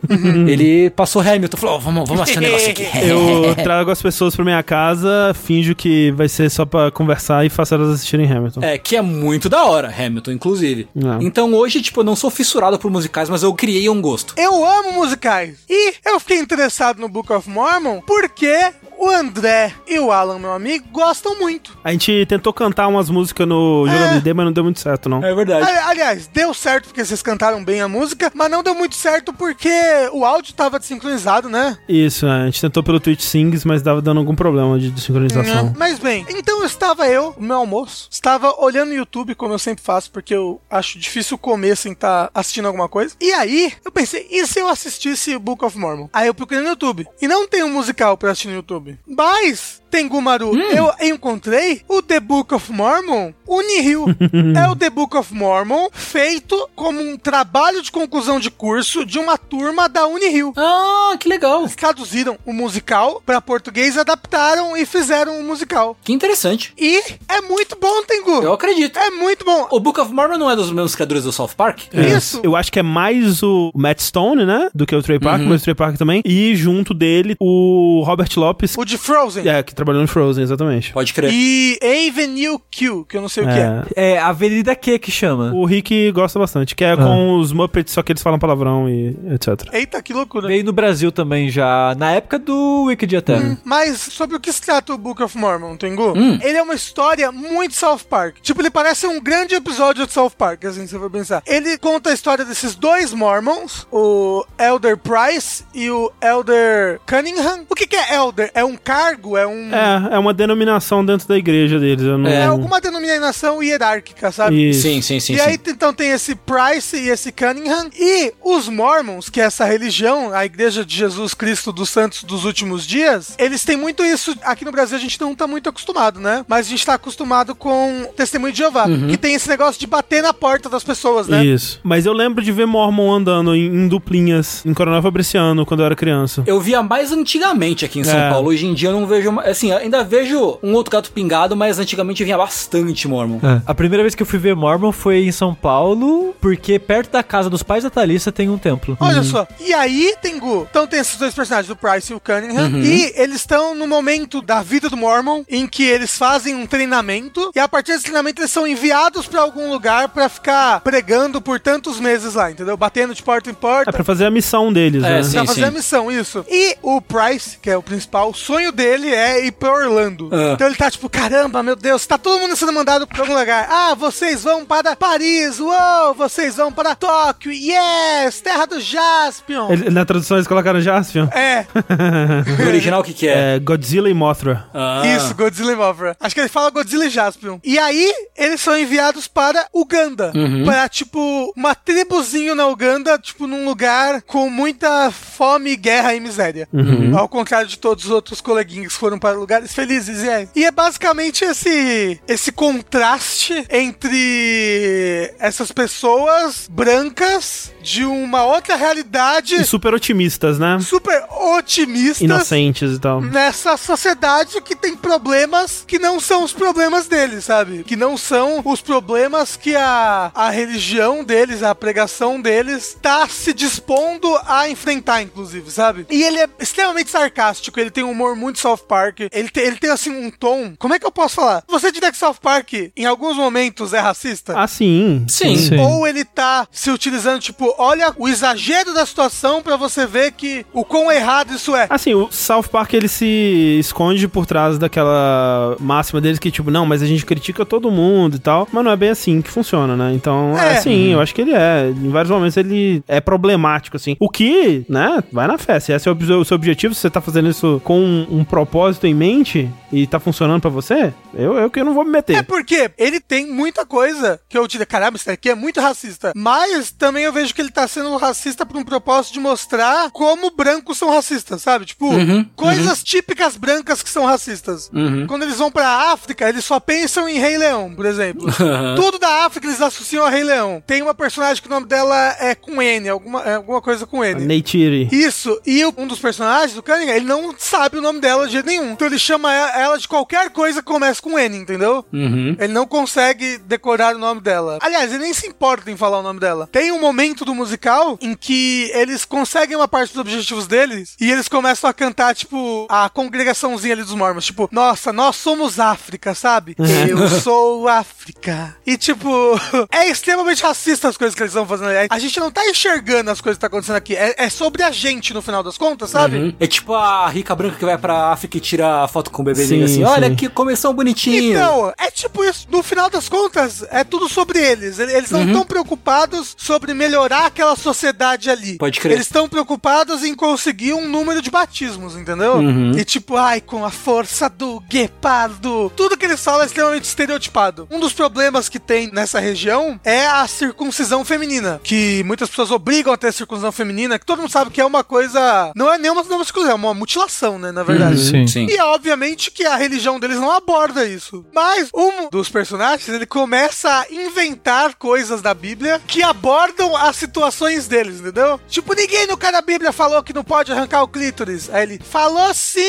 [0.46, 1.56] ele passou Hamilton.
[1.56, 2.86] Falou, "Ó, vamos, vamos assistir um negócio aqui.
[3.02, 7.50] Eu trago as pessoas pra minha casa, finjo que vai ser só pra conversar e
[7.50, 8.60] faço elas assistirem Hamilton.
[8.62, 10.88] É, que é muito da hora, Hamilton, inclusive.
[10.96, 11.24] É.
[11.24, 14.34] Então hoje, tipo, eu não sou fissurado por musicais, mas eu criei um gosto.
[14.36, 15.58] Eu amo musicais.
[15.68, 20.52] E eu fiquei interessado no Book of Mormon porque o André e o Alan, meu
[20.52, 21.76] amigo, gostam muito.
[21.82, 23.92] A gente tentou cantar umas músicas no É.
[23.92, 25.24] Jogabilidade, mas não deu muito certo, não.
[25.24, 25.64] É verdade.
[25.66, 29.32] Ali- Aliás, deu certo porque vocês cantaram bem a música, mas não deu muito certo
[29.32, 29.70] porque
[30.12, 31.76] o áudio tava desincronizado, né?
[31.88, 35.68] Isso, é, a gente tentou pelo Twitch Sings, mas dava dando algum problema de desincronização.
[35.74, 39.58] É, Mas bem, então estava eu, no meu almoço, estava olhando o YouTube, como eu
[39.58, 43.14] sempre faço, porque eu acho difícil comer sem estar assistindo alguma coisa.
[43.20, 46.08] E aí, eu pensei, e se eu assistisse Book of Mormon?
[46.12, 47.06] Aí eu procurei no YouTube.
[47.20, 48.98] E não tem um musical pra assistir no YouTube.
[49.06, 54.06] Mas, Tengumaru, eu encontrei o The Book of Mormon Unihil.
[54.56, 59.18] é o The Book of Mormon feito como um trabalho de conclusão de curso de
[59.18, 60.52] uma turma da Unirio.
[60.56, 61.60] Ah, que legal.
[61.62, 65.96] Eles traduziram o musical para português, adaptaram e fizeram o musical.
[66.04, 66.72] Que interessante.
[66.78, 68.42] E é muito bom, Tengu.
[68.42, 68.98] Eu acredito.
[68.98, 69.66] É muito bom.
[69.70, 71.80] O Book of Mormon não é dos mesmos criadores do South Park?
[71.92, 72.16] É.
[72.16, 72.40] Isso.
[72.44, 74.68] Eu acho que é mais o Matt Stone, né?
[74.74, 75.24] Do que o Trey Uhum.
[75.24, 76.22] Parker, mas o Trey Parker também.
[76.24, 79.46] E junto dele, o Robert Lopes, O de Frozen.
[79.48, 80.92] é, que trabalhou no Frozen, exatamente.
[80.92, 81.30] Pode crer.
[81.32, 81.78] E
[82.08, 83.82] Avenue Q, que eu não sei o que é.
[83.96, 85.52] É, É Avenida Q que chama.
[85.54, 89.16] o Rick gosta bastante, que é com os Muppets, só que eles falam palavrão e
[89.32, 89.68] etc.
[89.72, 90.48] Eita, que loucura.
[90.48, 93.36] Veio no Brasil também já, na época do Wicked até.
[93.36, 96.12] Hum, Mas sobre o que se trata o Book of Mormon, Tengu?
[96.16, 96.38] Hum.
[96.42, 98.36] Ele é uma história muito South Park.
[98.42, 101.42] Tipo, ele parece um grande episódio de South Park, assim, se você for pensar.
[101.46, 107.64] Ele conta a história desses dois Mormons, o Elder Price e o Elder Cunningham.
[107.68, 108.50] O que, que é Elder?
[108.54, 109.36] É um cargo?
[109.36, 109.69] É um...
[109.72, 112.04] É, é uma denominação dentro da igreja deles.
[112.04, 112.28] Eu não...
[112.28, 114.70] É alguma denominação hierárquica, sabe?
[114.70, 114.82] Isso.
[114.82, 115.34] Sim, sim, sim.
[115.34, 115.42] e sim.
[115.42, 117.88] aí, então, tem esse Price e esse Cunningham.
[117.98, 122.44] E os Mormons, que é essa religião, a Igreja de Jesus Cristo dos Santos dos
[122.44, 124.34] Últimos Dias, eles têm muito isso.
[124.42, 126.44] Aqui no Brasil a gente não tá muito acostumado, né?
[126.48, 130.22] Mas a gente tá acostumado com Testemunho de Jeová, que tem esse negócio de bater
[130.22, 131.44] na porta das pessoas, né?
[131.44, 131.80] Isso.
[131.82, 135.86] Mas eu lembro de ver Mormon andando em, em duplinhas em Coronel Fabriciano quando eu
[135.86, 136.42] era criança.
[136.46, 138.30] Eu via mais antigamente aqui em São É.
[138.30, 138.48] Paulo.
[138.48, 139.30] Hoje em dia eu não vejo.
[139.32, 143.38] ma- Assim, ainda vejo um outro gato pingado, mas antigamente vinha bastante Mormon.
[143.42, 143.60] É.
[143.66, 147.22] A primeira vez que eu fui ver Mormon foi em São Paulo, porque perto da
[147.22, 148.96] casa dos pais da Thalissa tem um templo.
[148.98, 149.46] Olha só.
[149.60, 153.36] E aí, Tengu, então tem esses dois personagens, o Price e o Cunningham, e eles
[153.36, 157.68] estão no momento da vida do Mormon em que eles fazem um treinamento, e a
[157.68, 162.32] partir desse treinamento eles são enviados pra algum lugar pra ficar pregando por tantos meses
[162.32, 162.78] lá, entendeu?
[162.78, 163.90] Batendo de porta em porta.
[163.90, 165.22] É pra fazer a missão deles, É, né?
[165.22, 165.32] sim.
[165.36, 166.46] Pra fazer a missão, isso.
[166.48, 170.28] E o Price, que é o principal, o sonho dele é ir pra Orlando.
[170.32, 170.52] Ah.
[170.54, 173.66] Então ele tá tipo, caramba, meu Deus, tá todo mundo sendo mandado pra algum lugar.
[173.70, 179.70] Ah, vocês vão para Paris, uou, vocês vão para Tóquio, yes, terra do Jaspion.
[179.70, 181.26] Ele- na tradução eles colocaram Jaspion.
[181.32, 181.66] É,
[182.58, 183.56] No original, o que que é?
[183.56, 184.66] É Godzilla e Mothra.
[184.72, 185.02] Ah.
[185.06, 186.16] isso, Godzilla e Mothra.
[186.20, 187.58] Acho que ele fala Godzilla e Jaspion.
[187.64, 190.32] E aí, eles são enviados para Uganda.
[190.64, 196.68] Para, tipo, uma tribuzinho na Uganda, tipo, num lugar com muita fome, guerra e miséria.
[197.16, 200.22] Ao contrário de todos os outros coleguinhas que foram para lugares felizes.
[200.22, 208.76] E é, e é basicamente esse, esse contraste entre essas pessoas brancas de uma outra
[208.76, 210.78] realidade E super otimistas, né?
[210.80, 213.20] super otimistas Inocentes e tal.
[213.20, 217.82] nessa sociedade que tem problemas que não são os problemas deles, sabe?
[217.84, 223.52] Que não são os problemas que a, a religião deles, a pregação deles, tá se
[223.52, 226.06] dispondo a enfrentar, inclusive, sabe?
[226.10, 229.76] E ele é extremamente sarcástico, ele tem um humor muito South Park, ele tem, ele
[229.76, 230.72] tem assim um tom.
[230.78, 231.62] Como é que eu posso falar?
[231.68, 234.54] Você diria que South Park, em alguns momentos, é racista?
[234.56, 235.24] Ah, sim.
[235.28, 235.78] Sim.
[235.78, 240.64] Ou ele tá se utilizando, tipo, olha o exagero da situação pra você ver que
[240.72, 241.86] o quão errado isso é.
[241.90, 246.84] Assim, o South Park ele se esconde por trás daquela máxima deles que, tipo, não,
[246.86, 248.68] mas a gente critica todo mundo e tal.
[248.72, 250.12] Mas não é bem assim que funciona, né?
[250.14, 250.78] Então, é, É.
[250.78, 251.88] assim, eu acho que ele é.
[251.90, 254.16] Em vários momentos ele é problemático, assim.
[254.18, 255.78] O que, né, vai na fé.
[255.80, 259.06] Se esse é o, seu objetivo, se você tá fazendo isso com um, um propósito
[259.10, 262.36] em mente e tá funcionando pra você, eu, eu que não vou me meter.
[262.36, 266.32] É porque ele tem muita coisa que eu diria, caramba, isso daqui é muito racista.
[266.34, 270.50] Mas também eu vejo que ele tá sendo racista por um propósito de mostrar como
[270.50, 271.86] brancos são racistas, sabe?
[271.86, 274.90] Tipo, Uhum, coisas típicas brancas que são racistas.
[274.92, 275.26] Uhum.
[275.26, 278.46] Quando eles vão pra África, eles só pensam em Rei Leão, por exemplo.
[278.96, 280.82] Tudo da África eles associam a Rei Leão.
[280.86, 284.24] Tem uma personagem que o nome dela é com N, alguma, é alguma coisa com
[284.24, 284.44] N.
[284.44, 285.08] Neytiri.
[285.12, 288.66] Isso, e um dos personagens, o Cunningham, ele não sabe o nome dela de jeito
[288.66, 288.94] nenhum.
[289.00, 292.04] Então ele chama ela de qualquer coisa que começa com N, entendeu?
[292.12, 292.54] Uhum.
[292.58, 294.78] Ele não consegue decorar o nome dela.
[294.82, 296.68] Aliás, ele nem se importa em falar o nome dela.
[296.70, 301.32] Tem um momento do musical em que eles conseguem uma parte dos objetivos deles e
[301.32, 304.44] eles começam a cantar, tipo, a congregaçãozinha ali dos mormons.
[304.44, 306.76] Tipo, nossa, nós somos África, sabe?
[307.08, 308.76] Eu sou África.
[308.86, 309.58] E, tipo,
[309.90, 312.08] é extremamente racista as coisas que eles estão fazendo ali.
[312.10, 314.14] A gente não tá enxergando as coisas que tá acontecendo aqui.
[314.14, 316.36] É, é sobre a gente, no final das contas, sabe?
[316.36, 316.54] Uhum.
[316.60, 319.44] É tipo a rica branca que vai pra África e tira a foto com o
[319.44, 320.04] bebezinho Sim, assim.
[320.04, 320.34] Olha sim.
[320.36, 321.52] que começou bonitinho.
[321.54, 322.66] Então, é tipo isso.
[322.70, 324.98] No final das contas, é tudo sobre eles.
[324.98, 328.76] Ele- Eles não estão preocupados sobre melhorar aquela sociedade ali.
[328.78, 329.12] Pode crer.
[329.14, 332.54] Eles estão preocupados em conseguir um número de batismos, entendeu?
[332.56, 332.92] Uhum.
[332.98, 335.92] E tipo, ai, com a força do guepardo.
[335.96, 337.86] Tudo que eles falam é extremamente estereotipado.
[337.90, 341.80] Um dos problemas que tem nessa região é a circuncisão feminina.
[341.82, 345.04] Que muitas pessoas obrigam a ter circuncisão feminina, que todo mundo sabe que é uma
[345.04, 345.72] coisa.
[345.76, 347.70] Não é nenhuma, nenhuma circuncisão, é uma mutilação, né?
[347.72, 348.18] Na verdade.
[348.20, 348.46] Sim.
[348.46, 348.66] Sim.
[348.66, 351.44] E é obviamente que a religião deles não aborda isso.
[351.52, 357.86] Mas um dos personagens, ele começa a inventar coisas da Bíblia que abordam as situações
[357.86, 358.60] deles, entendeu?
[358.68, 361.68] Tipo, ninguém no cara da Bíblia falou que não pode arrancar o clítoris.
[361.70, 362.80] Aí ele falou sim!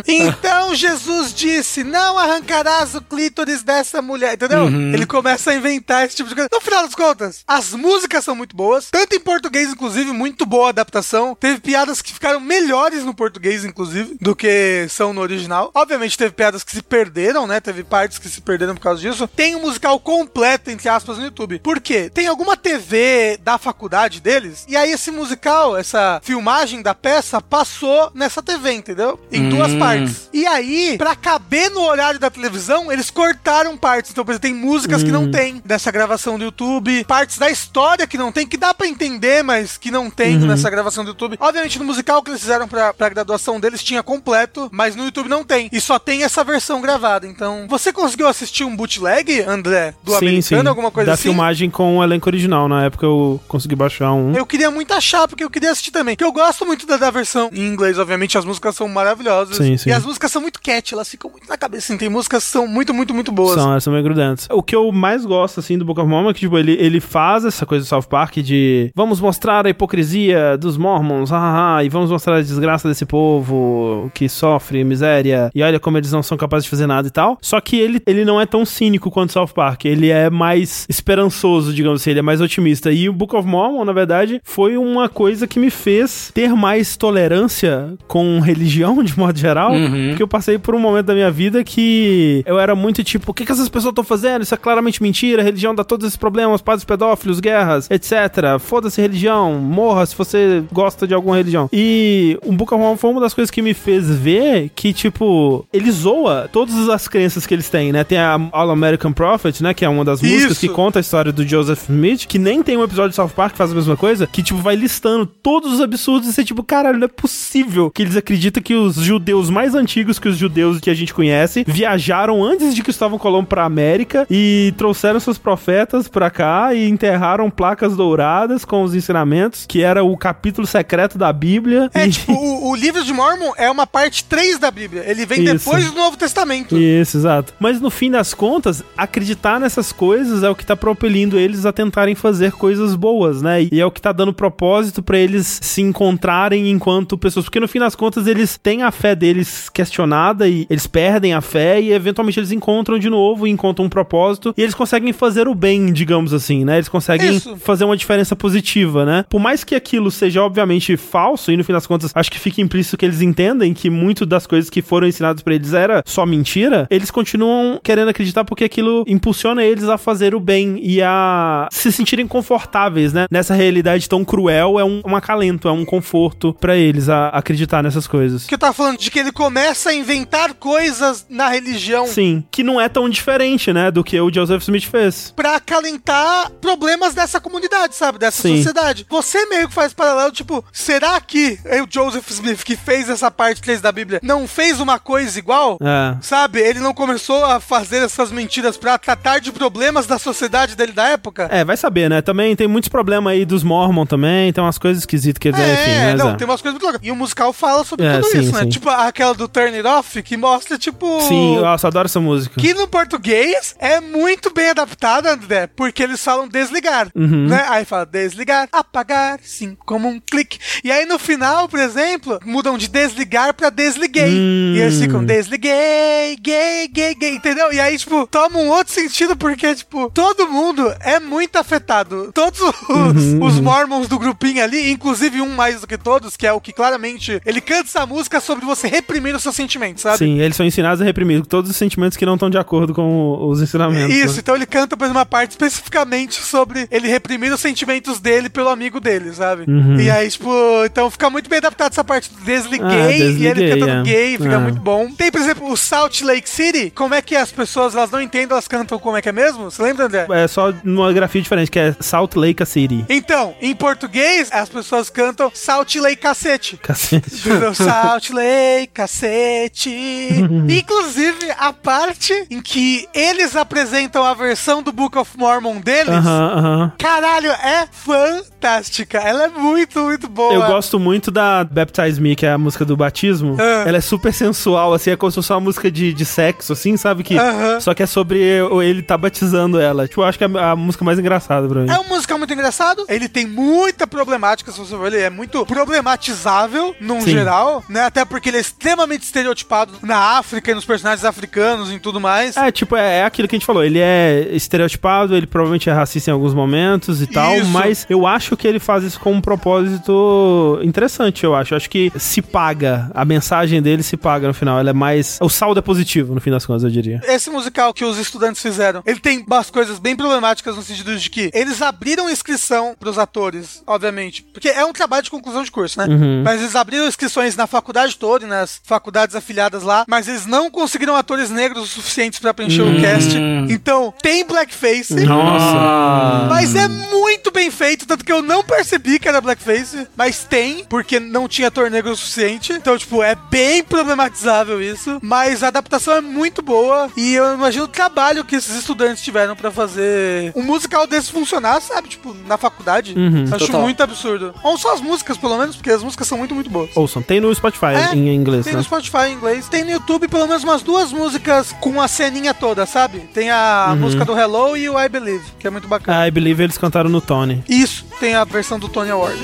[0.06, 4.66] Então Jesus disse: não arrancarás o clítoris dessa mulher, entendeu?
[4.66, 6.48] Ele começa a inventar esse tipo de coisa.
[6.52, 10.68] No final das contas, as músicas são muito boas, tanto em português, inclusive, muito boa
[10.68, 11.34] a adaptação.
[11.34, 14.49] Teve piadas que ficaram melhores no português, inclusive, do que
[14.88, 15.70] são no original.
[15.74, 17.60] Obviamente, teve piadas que se perderam, né?
[17.60, 19.28] Teve partes que se perderam por causa disso.
[19.28, 21.58] Tem um musical completo, entre aspas, no YouTube.
[21.60, 22.10] Por quê?
[22.12, 28.10] Tem alguma TV da faculdade deles, e aí esse musical, essa filmagem da peça, passou
[28.14, 29.18] nessa TV, entendeu?
[29.30, 30.28] Em duas partes.
[30.32, 34.10] E aí, pra caber no horário da televisão, eles cortaram partes.
[34.10, 38.06] Então, por exemplo, tem músicas que não tem dessa gravação do YouTube, partes da história
[38.06, 41.36] que não tem, que dá pra entender, mas que não tem nessa gravação do YouTube.
[41.40, 44.39] Obviamente, no musical que eles fizeram pra, pra graduação deles tinha completo,
[44.70, 45.68] mas no YouTube não tem.
[45.72, 47.26] E só tem essa versão gravada.
[47.26, 49.94] Então, você conseguiu assistir um bootleg, André?
[50.02, 51.24] Do americano, alguma coisa da assim?
[51.24, 52.68] filmagem com o elenco original.
[52.68, 54.34] Na época eu consegui baixar um.
[54.34, 56.14] Eu queria muito achar, porque eu queria assistir também.
[56.14, 59.56] Porque eu gosto muito da, da versão em inglês, obviamente, as músicas são maravilhosas.
[59.56, 59.90] Sim, sim.
[59.90, 61.86] E as músicas são muito cat, elas ficam muito na cabeça.
[61.92, 63.54] Assim, tem músicas que são muito, muito, muito boas.
[63.54, 64.46] São, elas são bem grudentas.
[64.50, 67.00] O que eu mais gosto, assim, do Book of Mormon é que, tipo, ele, ele
[67.00, 71.88] faz essa coisa do South Park de vamos mostrar a hipocrisia dos Mormons, hahaha, e
[71.88, 76.36] vamos mostrar a desgraça desse povo que sofre miséria, e olha como eles não são
[76.36, 77.38] capazes de fazer nada e tal.
[77.42, 81.72] Só que ele, ele não é tão cínico quanto South Park, ele é mais esperançoso,
[81.72, 82.90] digamos assim, ele é mais otimista.
[82.92, 86.96] E o Book of Mormon, na verdade, foi uma coisa que me fez ter mais
[86.96, 89.72] tolerância com religião, de modo geral,
[90.08, 93.34] porque eu passei por um momento da minha vida que eu era muito tipo, o
[93.34, 94.42] que, que essas pessoas estão fazendo?
[94.42, 98.58] Isso é claramente mentira, a religião dá todos esses problemas, padres pedófilos, guerras, etc.
[98.58, 101.68] Foda-se religião, morra se você gosta de alguma religião.
[101.72, 105.66] E o Book of Mormon foi uma das coisas que me fez ver que, tipo,
[105.72, 108.04] ele zoa todas as crenças que eles têm, né?
[108.04, 109.74] Tem a All American Prophet, né?
[109.74, 110.60] Que é uma das músicas Isso.
[110.60, 113.52] que conta a história do Joseph Smith, que nem tem um episódio de South Park
[113.52, 116.62] que faz a mesma coisa, que, tipo, vai listando todos os absurdos e você, tipo,
[116.62, 120.78] caralho, não é possível que eles acreditam que os judeus mais antigos que os judeus
[120.80, 126.08] que a gente conhece viajaram antes de Cristóvão Colombo pra América e trouxeram seus profetas
[126.08, 131.32] pra cá e enterraram placas douradas com os ensinamentos, que era o capítulo secreto da
[131.32, 131.90] Bíblia.
[131.94, 135.04] É, E- tipo, o, o livro de Mormon é uma parte 3 da Bíblia.
[135.06, 135.52] Ele vem Isso.
[135.54, 136.76] depois do Novo Testamento.
[136.76, 137.54] Isso, exato.
[137.58, 141.72] Mas no fim das contas, acreditar nessas coisas é o que tá propelindo eles a
[141.72, 143.68] tentarem fazer coisas boas, né?
[143.70, 147.44] E é o que tá dando propósito pra eles se encontrarem enquanto pessoas.
[147.44, 151.40] Porque no fim das contas, eles têm a fé deles questionada e eles perdem a
[151.40, 155.48] fé e eventualmente eles encontram de novo e encontram um propósito e eles conseguem fazer
[155.48, 156.76] o bem, digamos assim, né?
[156.76, 157.56] Eles conseguem Isso.
[157.56, 159.24] fazer uma diferença positiva, né?
[159.28, 162.60] Por mais que aquilo seja obviamente falso e no fim das contas acho que fica
[162.60, 166.24] implícito que eles entendem que muito das coisas que foram ensinadas pra eles era só
[166.24, 171.68] mentira, eles continuam querendo acreditar porque aquilo impulsiona eles a fazer o bem e a
[171.70, 173.26] se sentirem confortáveis, né?
[173.30, 177.82] Nessa realidade tão cruel é um, um acalento, é um conforto pra eles a acreditar
[177.82, 178.46] nessas coisas.
[178.46, 182.62] Que eu tava falando de que ele começa a inventar coisas na religião Sim, que
[182.62, 185.32] não é tão diferente, né, do que o Joseph Smith fez.
[185.34, 188.18] pra acalentar problemas dessa comunidade, sabe?
[188.18, 188.56] Dessa Sim.
[188.56, 189.06] sociedade.
[189.08, 193.62] Você meio que faz paralelo, tipo, será que o Joseph Smith, que fez essa parte
[193.62, 195.78] 3 da Bíblia, não fez uma coisa igual?
[195.82, 196.16] É.
[196.20, 196.60] Sabe?
[196.60, 201.08] Ele não começou a fazer essas mentiras pra tratar de problemas da sociedade dele da
[201.08, 201.48] época?
[201.50, 202.20] É, vai saber, né?
[202.22, 205.72] Também tem muitos problemas aí dos Mormon também, tem umas coisas esquisitas que eles É,
[205.72, 206.36] enfim, mas não, é.
[206.36, 207.00] tem umas coisas muito loucas.
[207.02, 208.62] E o musical fala sobre É, tudo sim, isso, né?
[208.62, 208.68] sim.
[208.68, 211.20] Tipo aquela do Turn It Off, que mostra, tipo.
[211.22, 212.60] Sim, nossa, eu adoro essa música.
[212.60, 217.46] Que no português é muito bem adaptado, André, porque eles falam desligar, Uhum.
[217.48, 217.64] né?
[217.68, 220.58] Aí fala desligar, apagar, sim, como um clique.
[220.84, 224.30] E aí no final, por exemplo, mudam de desligar pra desliguei.
[224.30, 224.74] Hum.
[224.76, 227.72] E eles ficam desliguei, gay, gay, gay, entendeu?
[227.72, 232.30] E aí, tipo, toma um outro sentido porque, tipo, todo mundo é muito afetado.
[232.32, 236.46] Todos os, Uhum, os mormons do grupinho ali, inclusive um mais do que todos, que
[236.46, 240.18] é o que claramente ele canta essa música sobre você reprimir os seus sentimentos, sabe?
[240.18, 243.48] Sim, eles são ensinados a reprimir todos os sentimentos que não estão de acordo com
[243.48, 244.14] os ensinamentos.
[244.14, 244.40] Isso, né?
[244.40, 249.00] então ele canta por uma parte especificamente sobre ele reprimir os sentimentos dele pelo amigo
[249.00, 249.64] dele, sabe?
[249.68, 250.00] Uhum.
[250.00, 250.50] E aí, tipo,
[250.84, 254.12] então fica muito bem adaptado essa parte do desliguei, Ah, e ele desliguei, cantando é.
[254.12, 254.58] gay, fica É.
[254.58, 255.10] muito bom.
[255.12, 258.48] Tem, por exemplo, o Salt Lake City, como é que as pessoas, elas não entendem,
[258.50, 259.70] elas cantam como é que é mesmo?
[259.70, 260.26] Você lembra, André?
[260.30, 263.04] É só numa grafia diferente, que é Salt Lake City.
[263.08, 266.76] Então, em português, as pessoas cantam Salt Lake Cacete.
[266.76, 267.30] Cacete.
[267.74, 269.90] Salt Lake, cacete.
[270.68, 276.08] Inclusive, a parte em que eles apresentam a versão do Book of Mormon deles.
[276.14, 276.92] Aham, aham.
[276.98, 279.18] Caralho, é fantástica.
[279.18, 280.52] Ela é muito, muito boa.
[280.52, 283.49] Eu gosto muito da Baptize Me, que é a música do batismo.
[283.58, 283.84] Ah.
[283.86, 286.96] Ela é super sensual, assim, é como se fosse uma música de, de sexo, assim,
[286.96, 287.22] sabe?
[287.30, 287.80] que.
[287.80, 288.40] Só que é sobre
[288.82, 290.08] ele tá batizando ela.
[290.08, 291.90] Tipo, eu acho que é a, música mais engraçada pra mim.
[291.90, 293.04] É um musical muito engraçado.
[293.08, 295.06] Ele tem muita problemática, se você for.
[295.06, 297.30] Ele é muito problematizável, num Sim.
[297.30, 298.04] geral, né?
[298.04, 302.56] Até porque ele é extremamente estereotipado na África e nos personagens africanos e tudo mais.
[302.56, 303.84] É, tipo, é, é aquilo que a gente falou.
[303.84, 307.70] Ele é estereotipado, ele provavelmente é racista em alguns momentos e tal, Isso.
[307.70, 311.74] mas eu acho que ele faz isso com um propósito interessante, eu acho.
[311.74, 313.39] Eu acho que se paga, a mensagem
[313.82, 314.78] dele se paga no final.
[314.78, 315.38] Ela é mais.
[315.40, 317.20] O saldo é positivo, no fim das contas, eu diria.
[317.24, 321.30] Esse musical que os estudantes fizeram, ele tem umas coisas bem problemáticas no sentido de
[321.30, 325.98] que eles abriram inscrição pros atores, obviamente, porque é um trabalho de conclusão de curso,
[325.98, 326.06] né?
[326.06, 326.42] Uhum.
[326.44, 330.70] Mas eles abriram inscrições na faculdade toda e nas faculdades afiliadas lá, mas eles não
[330.70, 333.36] conseguiram atores negros o suficientes pra preencher o cast.
[333.68, 335.14] Então, tem blackface.
[335.24, 336.46] Nossa.
[336.48, 340.84] Mas é muito bem feito, tanto que eu não percebi que era blackface, mas tem,
[340.84, 342.72] porque não tinha ator negro o suficiente.
[342.72, 345.18] Então, tipo, é bem problematizável isso.
[345.22, 349.54] Mas a adaptação é muito boa e eu imagino o trabalho que esses estudantes tiveram
[349.56, 352.08] pra fazer um musical desse funcionar, sabe?
[352.08, 353.14] Tipo, na faculdade.
[353.16, 353.44] Uhum.
[353.52, 353.80] Acho Total.
[353.82, 354.54] muito absurdo.
[354.62, 356.90] Ou só as músicas, pelo menos, porque as músicas são muito, muito boas.
[356.94, 358.78] Ouçam, tem no Spotify É, em inglês, Tem né?
[358.78, 359.68] no Spotify em inglês.
[359.68, 363.20] Tem no YouTube pelo menos umas duas músicas com a ceninha toda, sabe?
[363.34, 363.96] Tem a Uhum.
[363.96, 366.26] música do Hello e o I Believe, que é muito bacana.
[366.26, 367.62] I Believe eles cantaram no Tony.
[367.68, 369.38] Isso, tem a versão do Tony Award.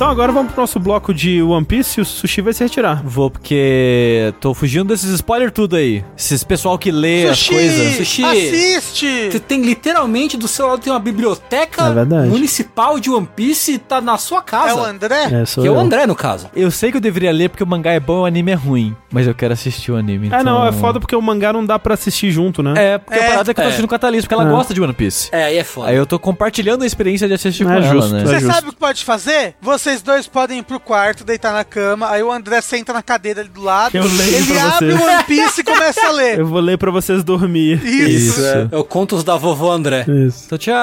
[0.00, 3.02] Então agora vamos pro nosso bloco de One Piece e o Sushi vai se retirar.
[3.04, 6.02] Vou porque tô fugindo desses spoilers tudo aí.
[6.16, 7.96] Esses pessoal que lê as Sushi, coisas.
[7.98, 8.24] Sushi.
[8.24, 9.30] assiste!
[9.30, 14.00] Você tem literalmente do seu lado tem uma biblioteca É municipal de One Piece tá
[14.00, 14.70] na sua casa.
[14.70, 15.24] É o André?
[15.42, 15.74] É, sou que é eu.
[15.74, 16.48] o André, no caso.
[16.56, 18.54] Eu sei que eu deveria ler porque o mangá é bom e o anime é
[18.54, 18.96] ruim.
[19.12, 20.28] Mas eu quero assistir o anime.
[20.32, 22.72] É, não, é então- foda porque o mangá não dá pra assistir junto, né?
[22.94, 23.66] É, porque É, a parada é que eu tô é.
[23.66, 24.50] assistindo com a Thalys, porque ela É.
[24.50, 25.28] gosta de One Piece.
[25.30, 25.90] É, aí é foda.
[25.90, 28.22] Aí eu tô compartilhando a experiência de assistir com É ela, justo, né?
[28.22, 28.54] é Você justo.
[28.54, 29.56] sabe o que pode fazer?
[29.90, 33.40] Vocês dois podem ir pro quarto, deitar na cama, aí o André senta na cadeira
[33.40, 35.02] ali do lado, Eu leio ele pra abre você.
[35.02, 36.38] o One Piece e começa a ler.
[36.38, 37.84] Eu vou ler pra vocês dormir.
[37.84, 38.38] Isso.
[38.40, 38.68] Isso.
[38.70, 40.06] É o Contos da Vovó André.
[40.08, 40.44] Isso.
[40.46, 40.74] Então, tchau.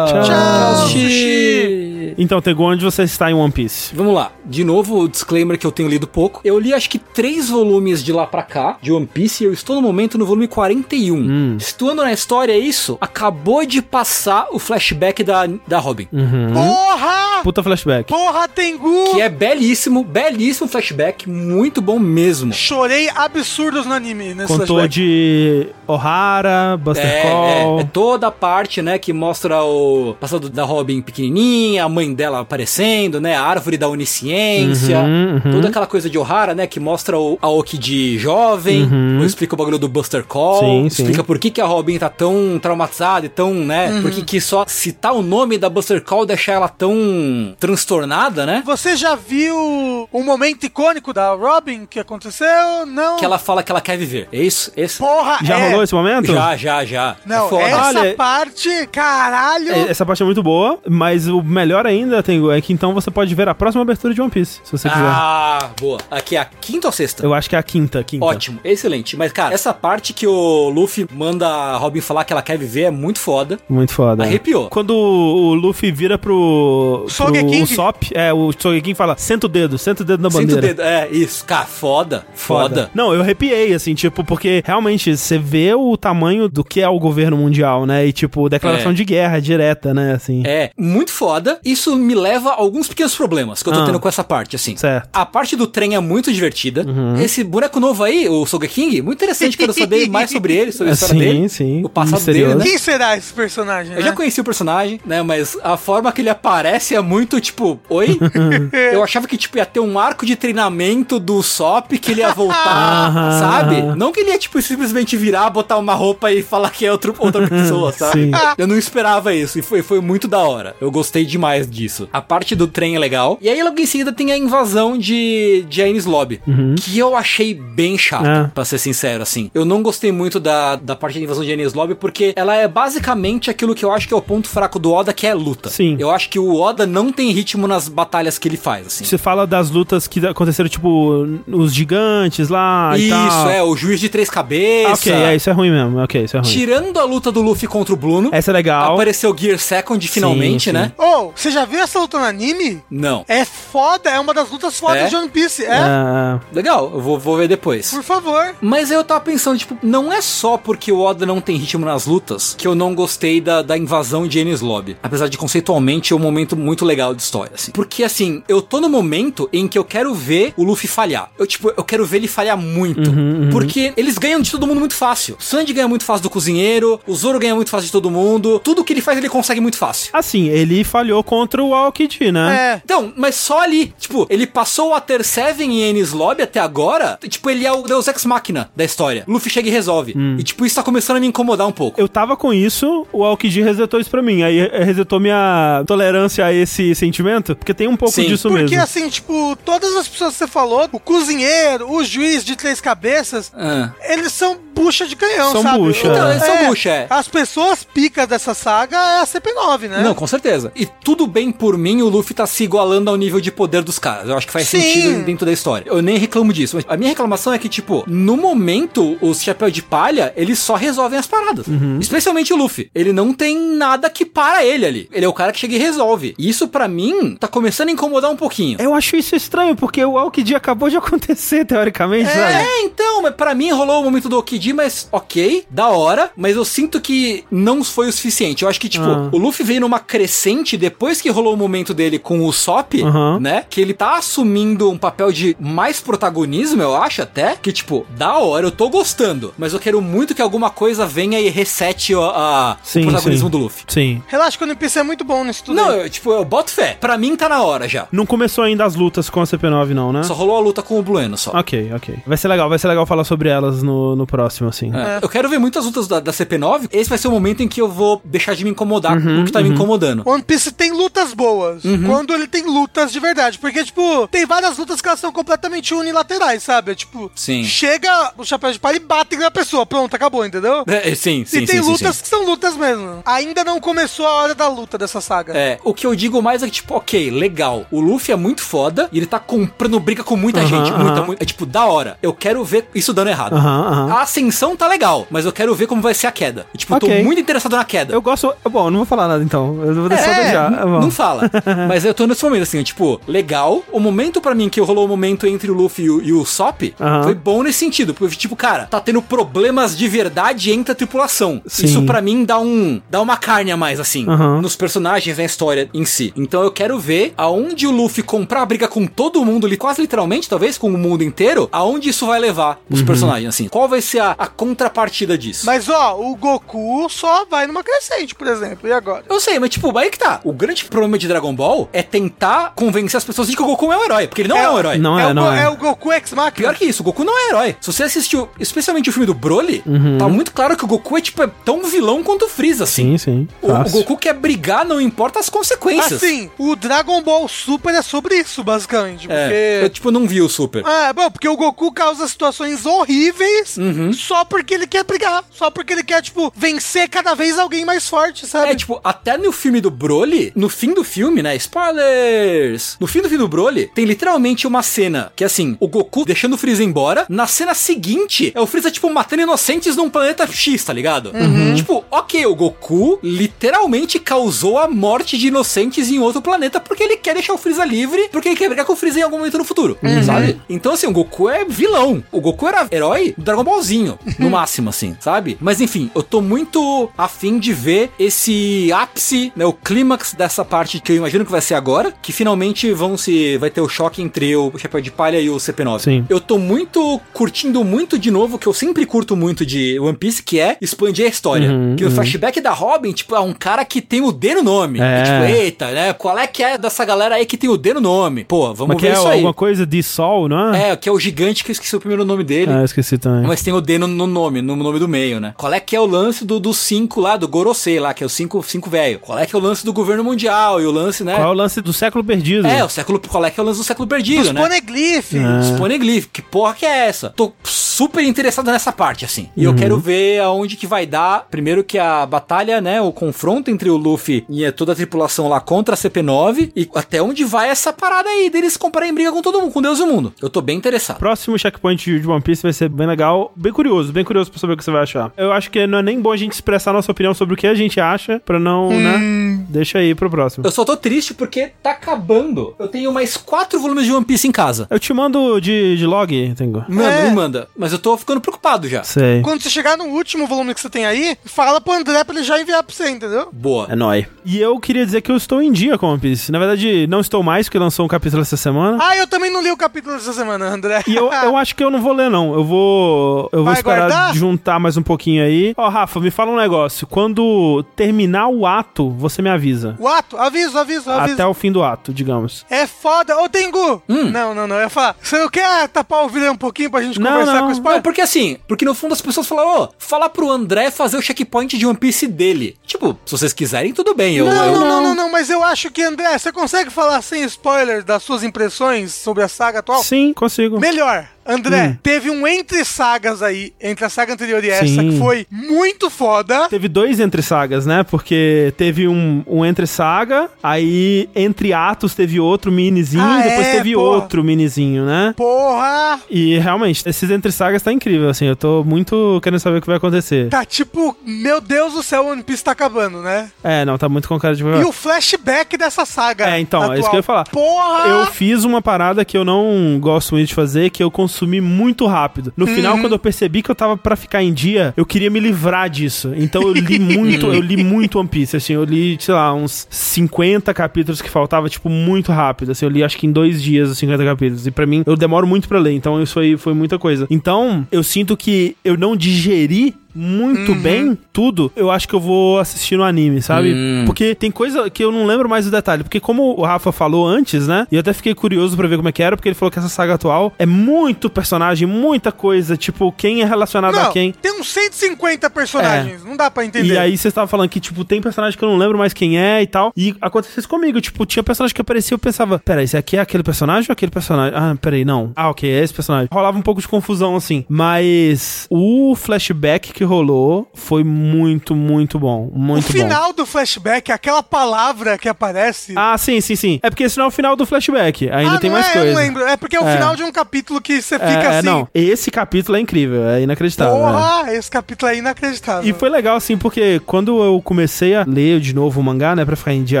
[0.08, 0.22] Tchau.
[0.24, 1.91] Tchau, Sushi.
[2.18, 3.94] Então, Tego, onde você está em One Piece?
[3.94, 4.32] Vamos lá.
[4.44, 6.40] De novo, o disclaimer que eu tenho lido pouco.
[6.44, 9.52] Eu li acho que três volumes de lá pra cá, de One Piece, e eu
[9.52, 11.14] estou no momento no volume 41.
[11.16, 11.56] Hum.
[11.60, 16.08] Situando na história isso, acabou de passar o flashback da, da Robin.
[16.12, 16.52] Uhum.
[16.52, 17.42] Porra!
[17.42, 18.08] Puta flashback.
[18.08, 19.14] Porra, Tengu!
[19.14, 22.52] Que é belíssimo, belíssimo flashback, muito bom mesmo.
[22.52, 24.94] Chorei absurdos no anime nesse Contou flashback.
[24.94, 27.78] de O'Hara, Buster É, Call.
[27.78, 32.40] é, é toda a parte, né, que mostra o passado da Robin pequenininha, mãe dela
[32.40, 35.52] aparecendo, né, a árvore da onisciência, Uhum, uhum.
[35.52, 39.24] toda aquela coisa de Ohara, né, que mostra o Aoki de jovem, Uhum.
[39.24, 41.02] explica o bagulho do Buster Call, Sim, sim.
[41.02, 44.40] explica por que, que a Robin tá tão traumatizada e tão, né, por que, que
[44.40, 48.62] só citar o nome da Buster Call deixa ela tão transtornada, né?
[48.64, 52.86] Você já viu um momento icônico da Robin que aconteceu?
[52.86, 53.16] Não.
[53.16, 54.28] Que ela fala que ela quer viver.
[54.32, 54.72] É isso?
[54.76, 54.98] Esse?
[54.98, 55.68] Porra, Já é.
[55.68, 56.32] rolou esse momento?
[56.32, 57.16] Já, já, já.
[57.26, 57.62] Não, é foda.
[57.62, 59.72] essa Olha- parte, caralho.
[59.72, 63.10] É, Essa parte é muito boa, mas o melhor ainda, Tengu, é que então você
[63.10, 65.04] pode ver a próxima abertura de One Piece, se você quiser.
[65.04, 65.98] Ah, boa.
[66.10, 67.24] Aqui é a quinta ou sexta?
[67.24, 68.24] Eu acho que é a quinta, quinta.
[68.24, 69.16] Ótimo, excelente.
[69.16, 72.82] Mas, cara, essa parte que o Luffy manda a Robin falar que ela quer viver
[72.82, 73.58] é muito foda.
[73.68, 74.22] Muito foda.
[74.24, 74.68] Arrepiou.
[74.68, 77.62] Quando o Luffy vira pro, pro Sogeking.
[77.62, 80.66] Usopp, é, o Sogeking fala, senta o dedo, senta o dedo na Sinto o bandeira.
[80.68, 80.82] dedo.
[80.82, 81.44] É, isso.
[81.44, 82.24] Cara, foda.
[82.34, 82.90] Foda.
[82.94, 86.98] Não, eu arrepiei, assim, tipo, porque realmente você vê o tamanho do que é o
[86.98, 88.06] governo mundial, né?
[88.06, 88.94] E, tipo, declaração É.
[88.94, 90.12] de guerra direta, né?
[90.12, 90.42] Assim.
[90.46, 91.58] É, muito foda.
[91.72, 93.86] Isso me leva a alguns pequenos problemas que eu tô Ah.
[93.86, 94.76] tendo com essa parte, assim.
[94.76, 95.08] Certo.
[95.12, 96.84] A parte do trem é muito divertida.
[96.86, 97.16] Uhum.
[97.20, 99.56] Esse boneco novo aí, o Sogeking, muito interessante.
[99.56, 101.48] Quero saber mais sobre ele, sobre a história Sim, dele.
[101.48, 101.82] sim.
[101.84, 102.48] O passado Misterioso.
[102.56, 102.70] dele, né?
[102.70, 103.92] Quem será esse personagem?
[103.94, 104.04] Eu né?
[104.06, 105.22] já conheci o personagem, né?
[105.22, 108.18] Mas a forma que ele aparece é muito tipo, oi?
[108.92, 112.32] eu achava que tipo ia ter um arco de treinamento do Sop que ele ia
[112.32, 113.82] voltar, sabe?
[113.96, 117.14] Não que ele ia tipo simplesmente virar, botar uma roupa e falar que é outro,
[117.18, 118.24] outra pessoa, sabe?
[118.26, 118.30] Sim.
[118.58, 120.76] Eu não esperava isso e foi, foi muito da hora.
[120.80, 122.08] Eu gostei demais disso.
[122.12, 123.38] A parte do trem é legal.
[123.40, 126.40] E aí logo em seguida tem a invasão de de Aines Lobby,
[126.80, 128.50] que eu achei bem chato, É.
[128.54, 129.50] pra ser sincero assim.
[129.54, 132.66] Eu não gostei muito da, da parte da invasão de Aines Lobby porque ela é
[132.66, 135.70] basicamente aquilo que eu acho que é o ponto fraco do Oda, que é luta.
[135.70, 135.96] Sim.
[135.98, 139.04] Eu acho que o Oda não tem ritmo nas batalhas que ele faz, assim.
[139.04, 143.50] Você fala das lutas que aconteceram, tipo, os gigantes lá e Isso, tal.
[143.50, 144.98] é, o juiz de três Ah, cabeças.
[145.00, 145.98] ok, é, isso é ruim mesmo.
[145.98, 146.48] Ok, isso é ruim.
[146.50, 148.30] Tirando a luta do Luffy contra o Bruno.
[148.32, 148.94] Essa é legal.
[148.94, 150.72] Apareceu Gear Second finalmente, sim.
[150.72, 150.92] né?
[150.98, 152.82] Ô, você já viu essa luta no anime?
[152.90, 153.24] Não.
[153.28, 155.08] É foda, é uma das lutas fodas É?
[155.08, 155.64] de One Piece.
[155.64, 155.68] É?
[155.68, 157.90] É, Legal, eu vou, vou ver depois.
[157.90, 158.54] Por favor.
[158.60, 161.84] Mas aí eu tava pensando, tipo, não é só porque o Oda não tem ritmo
[161.84, 164.96] nas lutas que eu não gostei da, da invasão de Enies Lobby.
[165.02, 167.72] Apesar de conceitualmente é um momento muito legal de história, assim.
[167.72, 171.30] Porque, assim, eu tô no momento em que eu quero ver o Luffy falhar.
[171.38, 173.10] Eu, tipo, eu quero ver ele falhar muito.
[173.10, 175.36] Uhum, Porque eles ganham de todo mundo muito fácil.
[175.38, 178.60] O Sandy ganha muito fácil do cozinheiro, o Zoro ganha muito fácil de todo mundo.
[178.62, 180.10] Tudo que ele faz, ele consegue muito fácil.
[180.12, 182.74] Assim, ele falhou contra o Aokiji, né?
[182.76, 182.80] É.
[182.84, 183.92] Então, mas só ali.
[183.98, 187.18] Tipo, ele passou o Water 7 em Ennis Lobby até agora.
[187.28, 189.24] Tipo, ele é o Deus Ex Machina da história.
[189.26, 190.14] Luffy chega e resolve.
[190.38, 192.00] E, tipo, isso tá começando a me incomodar um pouco.
[192.00, 194.42] Eu tava com isso, o Aokiji resetou isso pra mim.
[194.42, 198.26] Aí eh, resetou minha tolerância a esse sentimento, porque tem um pouco Sim.
[198.26, 198.82] disso Porque mesmo.
[198.82, 203.52] assim, tipo, todas as pessoas que você falou, o cozinheiro, o juiz de três cabeças,
[203.56, 203.90] Ah.
[204.02, 205.78] eles são bucha de canhão, São sabe?
[205.78, 206.06] bucha.
[206.08, 207.06] Então, eles são bucha, é.
[207.10, 210.02] As pessoas picas dessa saga é a CP9, né?
[210.02, 210.72] Não, com certeza.
[210.74, 213.98] E tudo bem por mim, o Luffy tá se igualando ao nível de poder dos
[213.98, 214.28] caras.
[214.28, 214.80] Eu acho que faz Sim.
[214.80, 215.84] sentido dentro da história.
[215.88, 216.76] Eu nem reclamo disso.
[216.76, 220.74] Mas a minha reclamação é que, tipo, no momento, os chapéu de palha, eles só
[220.74, 221.66] resolvem as paradas.
[222.00, 222.90] Especialmente o Luffy.
[222.94, 225.08] Ele não tem nada que para ele ali.
[225.12, 226.34] Ele é o cara que chega e resolve.
[226.38, 228.76] E isso, pra mim, tá começando a incomodar um pouquinho.
[228.80, 232.54] Eu acho isso estranho, porque o Aokiji acabou de acontecer, teoricamente, sabe?
[232.54, 236.56] É, então, mas pra mim rolou o momento do Okiji, mas ok, da hora, mas
[236.56, 238.62] eu sinto que não foi o suficiente.
[238.62, 239.28] Eu acho que, tipo, Ah.
[239.32, 243.38] o Luffy veio numa crescente depois que rolou o momento dele com o Sop, Aham.
[243.40, 243.64] né?
[243.68, 247.56] Que ele tá assumindo um papel de mais protagonismo, eu acho até.
[247.60, 251.40] Que, tipo, da hora, eu tô gostando, mas eu quero muito que alguma coisa venha
[251.40, 253.50] e resete a- Sim, o protagonismo sim.
[253.50, 253.84] do Luffy.
[253.88, 254.22] Sim.
[254.28, 255.76] Relaxa que o One Piece é muito bom nisso tudo.
[255.76, 256.96] Não, eu, tipo, eu boto fé.
[257.00, 258.06] Pra mim tá na hora já.
[258.12, 260.22] Não começou ainda as lutas com a CP9, não, né?
[260.22, 261.50] Só rolou a luta com o Blueno só.
[261.54, 262.16] Ok, ok.
[262.26, 264.90] Vai ser legal, vai ser legal falar sobre elas no, no próximo, assim.
[264.94, 265.18] É.
[265.22, 266.88] Eu quero ver muitas lutas da, da CP9.
[266.92, 269.42] Esse vai ser o momento em que eu vou deixar de me incomodar Uhum, com
[269.42, 270.22] o que tá me incomodando.
[270.24, 271.84] One Piece tem lutas boas.
[271.84, 272.04] Uhum.
[272.06, 273.58] Quando ele tem lutas de verdade.
[273.58, 276.92] Porque, tipo, tem várias lutas que elas são completamente unilaterais, sabe?
[276.92, 277.64] É, Tipo, Sim.
[277.64, 279.84] chega o chapéu de palha e bate na pessoa.
[279.84, 280.84] Pronto, acabou, entendeu?
[280.86, 282.22] É, sim, sim, e tem sim, lutas sim.
[282.22, 283.22] que são lutas mesmo.
[283.24, 285.52] Ainda não começou a hora da luta dessa saga.
[285.56, 287.84] É, o que eu digo mais é que, tipo, ok, legal.
[287.90, 290.92] O Luffy é muito foda e ele tá comprando briga com muita Aham, gente.
[290.92, 291.26] Muita, aham.
[291.26, 291.42] muita.
[291.42, 292.16] É tipo, da hora.
[292.22, 293.56] Eu quero ver isso dando errado.
[293.56, 296.66] A ascensão tá legal, mas eu quero ver como vai ser a queda.
[296.72, 297.08] E, tipo, eu Ok.
[297.18, 298.12] tô muito interessado na queda.
[298.14, 298.52] Eu gosto.
[298.70, 299.82] Bom, não vou falar nada então.
[299.84, 300.86] Eu vou É, só deixar.
[300.92, 301.00] Bom.
[301.00, 301.50] Não fala.
[301.88, 303.82] Mas eu tô nesse momento, assim, tipo, legal.
[303.92, 306.44] O momento pra mim que rolou o momento entre o Luffy e o, e o
[306.44, 307.22] Sop Aham.
[307.24, 308.14] foi bom nesse sentido.
[308.14, 311.62] Porque, tipo, cara, tá tendo problemas de verdade entre a tripulação.
[311.66, 311.86] Sim.
[311.86, 313.00] Isso pra mim dá um.
[313.10, 314.60] dá uma carne a mais, assim, Aham.
[314.60, 316.32] nos personagens, na história em si.
[316.36, 320.00] Então eu quero ver aonde o Luffy comprar a briga com todo mundo, li- quase
[320.00, 323.06] literalmente, talvez, com o mundo inteiro, aonde isso vai levar os Uhum.
[323.06, 323.68] personagens, assim.
[323.68, 325.66] Qual vai ser a, a contrapartida disso?
[325.66, 328.88] Mas ó, o Goku só vai numa crescente, por exemplo.
[328.88, 329.24] E agora?
[329.28, 330.40] Eu sei, mas tipo, aí que tá.
[330.44, 333.92] O grande problema de Dragon Ball é tentar convencer as pessoas de que o Goku
[333.92, 334.98] é um herói, porque ele não é, um herói.
[334.98, 335.62] Não é, é, o, não é.
[335.64, 336.52] é o Goku X Machina.
[336.52, 337.76] Pior que isso, o Goku não é herói.
[337.80, 340.18] Se você assistiu, especialmente o filme do Broly, Uhum.
[340.18, 343.16] tá muito claro que o Goku é tipo é tão vilão quanto o Freeza, assim.
[343.16, 343.48] Sim, sim.
[343.60, 343.90] O, o.
[343.90, 346.22] Goku quer brigar, não importa as consequências.
[346.22, 349.26] Assim, o Dragon Ball Super é sobre isso, basicamente.
[349.30, 349.44] É,
[349.80, 349.84] Porque.
[349.86, 350.82] eu tipo não vi o Super.
[350.86, 354.12] Ah, bom, porque o Goku causa situações horríveis Uhum.
[354.12, 355.44] só porque ele quer brigar.
[355.50, 358.70] Só porque ele quer, tipo, vencer cada vez alguém mais forte, sabe?
[358.70, 361.54] É, tipo, até no filme do Broly, no fim do filme, né?
[361.56, 362.96] Spoilers!
[362.98, 366.54] No fim do filme do Broly, tem literalmente uma cena que, assim, o Goku deixando
[366.54, 367.26] o Freeza embora.
[367.28, 371.32] Na cena seguinte, é o Freeza, tipo, matando inocentes num planeta X, tá ligado?
[371.76, 377.16] Tipo, ok, o Goku literalmente causou a morte de inocentes em outro planeta porque ele
[377.16, 379.58] quer deixar o Freeza livre, porque ele quer brigar com o Freeza em algum momento
[379.58, 380.60] no futuro, sabe?
[380.68, 382.22] Então, assim, o Goku é vilão.
[382.32, 385.56] O Goku era herói do Dragon Ballzinho, no máximo, assim, sabe?
[385.60, 391.00] Mas enfim, eu tô muito afim de ver esse ápice, né, o clímax dessa parte
[391.00, 394.22] que eu imagino que vai ser agora, que finalmente vão se vai ter o choque
[394.22, 395.98] entre o Chapéu de Palha e o CP9.
[396.00, 396.26] Sim.
[396.28, 400.42] Eu tô muito curtindo muito de novo, que eu sempre curto muito de One Piece,
[400.42, 401.70] que é expandir a história.
[401.70, 402.10] Uhum, que uhum.
[402.10, 405.00] flashback da Robin, tipo, é um cara que tem o D no nome.
[405.00, 405.20] É.
[405.20, 406.12] E, tipo, eita, né?
[406.12, 408.44] Qual é que é dessa galera aí que tem o D no nome?
[408.44, 409.34] Pô, vamos Mas que ver é isso aí.
[409.34, 410.90] alguma coisa de sol, não é?
[410.90, 412.72] É, que é o gigante que eu esqueci o primeiro nome dele.
[412.72, 413.46] Ah, eu esqueci também.
[413.46, 415.54] Mas tem o D no, no nome, no nome do meio, né?
[415.56, 418.26] Qual é que é o lance do, do cinco lá, do Gorosei lá, que é
[418.26, 419.18] o cinco, cinco velho?
[419.18, 421.34] Qual é que é o lance do governo mundial e o lance, né?
[421.36, 422.66] Qual é o lance do século perdido?
[422.66, 424.60] É, o século, qual é que é o lance do século perdido, Os né?
[424.60, 425.32] Poneglyph.
[425.60, 427.30] Os Poneglyph, que porra que é essa?
[427.30, 429.48] Tô super interessado nessa parte, assim.
[429.56, 429.72] E Uhum.
[429.72, 433.90] eu quero ver aonde que vai dar, primeiro que a batalha, né, o confronto entre
[433.90, 437.92] o Luffy e toda a tripulação lá contra a CP9, e até onde vai essa
[437.92, 440.32] parada aí deles comprarem briga com todo mundo, com Deus e o mundo.
[440.40, 441.18] Eu tô bem interessado.
[441.18, 444.72] Próximo checkpoint de One Piece vai ser bem legal, bem curioso, bem curioso pra saber
[444.74, 445.32] o que você vai achar.
[445.36, 447.66] Eu acho que não é nem bom a gente expressar nossa opinião sobre o que
[447.66, 449.64] a gente acha, pra não, né?
[449.68, 450.66] Deixa aí pro próximo.
[450.66, 452.74] Eu só tô triste porque tá acabando.
[452.78, 454.86] Eu tenho mais quatro volumes de One Piece em casa.
[454.90, 456.84] Eu te mando de, de log, Tengo.
[456.88, 457.28] Manda, É.
[457.28, 457.68] me manda.
[457.76, 459.02] Mas eu tô ficando preocupado já.
[459.04, 459.40] Sei.
[459.42, 462.44] Quando você chegar no último volume que você tem aí, fala pro André pra ele
[462.44, 463.48] já enviar pra você, entendeu?
[463.52, 463.86] Boa.
[463.90, 464.26] É nóis.
[464.44, 466.50] E eu queria dizer que eu estou em dia com One Piece.
[466.50, 468.98] Na verdade, não estou mais, porque lançou um capítulo essa semana.
[469.00, 471.02] Ah, eu também não li o capítulo dessa semana, André.
[471.06, 472.52] E eu, eu acho que eu não vou ler, não.
[472.54, 473.48] Eu vou.
[473.52, 474.34] Eu vou Vai esperar guardar?
[474.34, 475.74] juntar mais um pouquinho aí.
[475.76, 477.06] Ó, Rafa, me fala um negócio.
[477.06, 479.96] Quando terminar o ato, você me avisa.
[479.98, 481.34] O ato, aviso, aviso, aviso.
[481.34, 482.64] Até o fim do ato, digamos.
[482.70, 483.38] É foda.
[483.38, 484.02] Ô, Tengu!
[484.08, 484.30] Hum.
[484.30, 484.76] Não, não, não.
[484.76, 485.16] Eu ia falar.
[485.22, 487.58] Você não quer tapar o vidro um pouquinho pra gente Não, conversar não.
[487.60, 488.02] com o Não, spoiler?
[488.02, 491.76] porque assim, porque no fundo as pessoas falaram, ô, fala pro André fazer o checkpoint
[491.76, 492.76] de One Piece dele.
[492.86, 494.36] Tipo, se vocês quiserem, tudo bem.
[494.36, 497.20] Eu, Não, eu- não, não, não, não, mas eu acho que, André, você consegue falar
[497.22, 500.02] sem spoiler das suas impressões sobre a saga atual?
[500.02, 500.78] Sim, consigo.
[500.80, 501.96] Melhor, André, Hum.
[502.02, 505.10] teve um entre sagas aí, entre a saga anterior e essa, Sim.
[505.10, 506.68] que foi muito foda.
[506.68, 508.02] Teve dois entre sagas, né?
[508.04, 513.72] Porque teve um, um entre saga, aí entre atos teve outro minizinho, Ah, depois é,
[513.76, 514.06] teve porra.
[514.16, 515.34] outro minizinho, né?
[515.36, 516.20] Porra!
[516.30, 518.46] E realmente, esses entre sagas tá incrível, assim.
[518.46, 520.48] Eu tô muito querendo saber o que vai acontecer.
[520.48, 523.50] Tá tipo, meu Deus do céu, One Piece tá acabando, né?
[523.64, 524.62] É, não, tá muito com cara de.
[524.62, 526.48] E o flashback dessa saga.
[526.50, 526.98] É, então, é atual.
[527.00, 527.44] isso que eu ia falar.
[527.44, 528.08] Porra!
[528.08, 532.06] Eu fiz uma parada que eu não gosto muito de fazer, que eu consumi muito
[532.06, 532.52] rápido.
[532.54, 535.40] No final, quando eu percebi que eu tava pra ficar em dia, eu queria me
[535.40, 536.32] livrar disso.
[536.36, 539.86] Então eu li muito, eu li muito One Piece, assim, eu li, sei lá, uns
[539.90, 542.72] 50 capítulos que faltava, tipo, muito rápido.
[542.72, 544.66] Assim, eu li acho que em dois dias os 50 capítulos.
[544.66, 547.26] E pra mim, eu demoro muito pra ler, então isso aí foi muita coisa.
[547.30, 552.58] Então, eu sinto que eu não digeri muito bem tudo, eu acho que eu vou
[552.58, 553.72] assistir no anime, sabe?
[553.74, 554.02] Hum.
[554.06, 556.02] Porque tem coisa que eu não lembro mais o detalhe.
[556.02, 557.86] Porque como o Rafa falou antes, né?
[557.90, 559.78] E eu até fiquei curioso pra ver como é que era, porque ele falou que
[559.78, 562.76] essa saga atual é muito personagem, muita coisa.
[562.76, 564.32] Tipo, quem é relacionado a Não, quem.
[564.32, 566.94] tem uns 150 personagens, não dá pra entender.
[566.94, 569.38] E aí vocês estavam falando que, tipo, tem personagem que eu não lembro mais quem
[569.38, 569.92] é e tal.
[569.96, 571.00] E aconteceu isso comigo.
[571.00, 573.92] Tipo, tinha personagem que aparecia e eu pensava, peraí, esse aqui é aquele personagem ou
[573.92, 574.52] aquele personagem?
[574.56, 575.32] Ah, peraí, não.
[575.34, 576.28] Ah, ok, é esse personagem.
[576.32, 577.64] Rolava um pouco de confusão, assim.
[577.68, 582.50] Mas o flashback que que rolou foi muito, muito bom.
[582.52, 582.98] Muito o bom.
[582.98, 585.92] final do flashback, aquela palavra que aparece.
[585.96, 586.80] Ah, sim, sim, sim.
[586.82, 588.28] É porque esse não é o final do flashback.
[588.28, 589.06] Ainda Ah, tem mais é, coisa.
[589.08, 589.42] Eu não lembro.
[589.44, 589.94] É porque é o É.
[589.96, 591.66] final de um capítulo que você É, fica é, assim.
[591.66, 591.88] não.
[591.94, 593.94] Esse capítulo é incrível, é inacreditável.
[593.94, 595.88] Porra, esse capítulo é inacreditável.
[595.88, 599.44] E foi legal, assim, porque quando eu comecei a ler de novo o mangá, né,
[599.44, 600.00] pra ficar em dia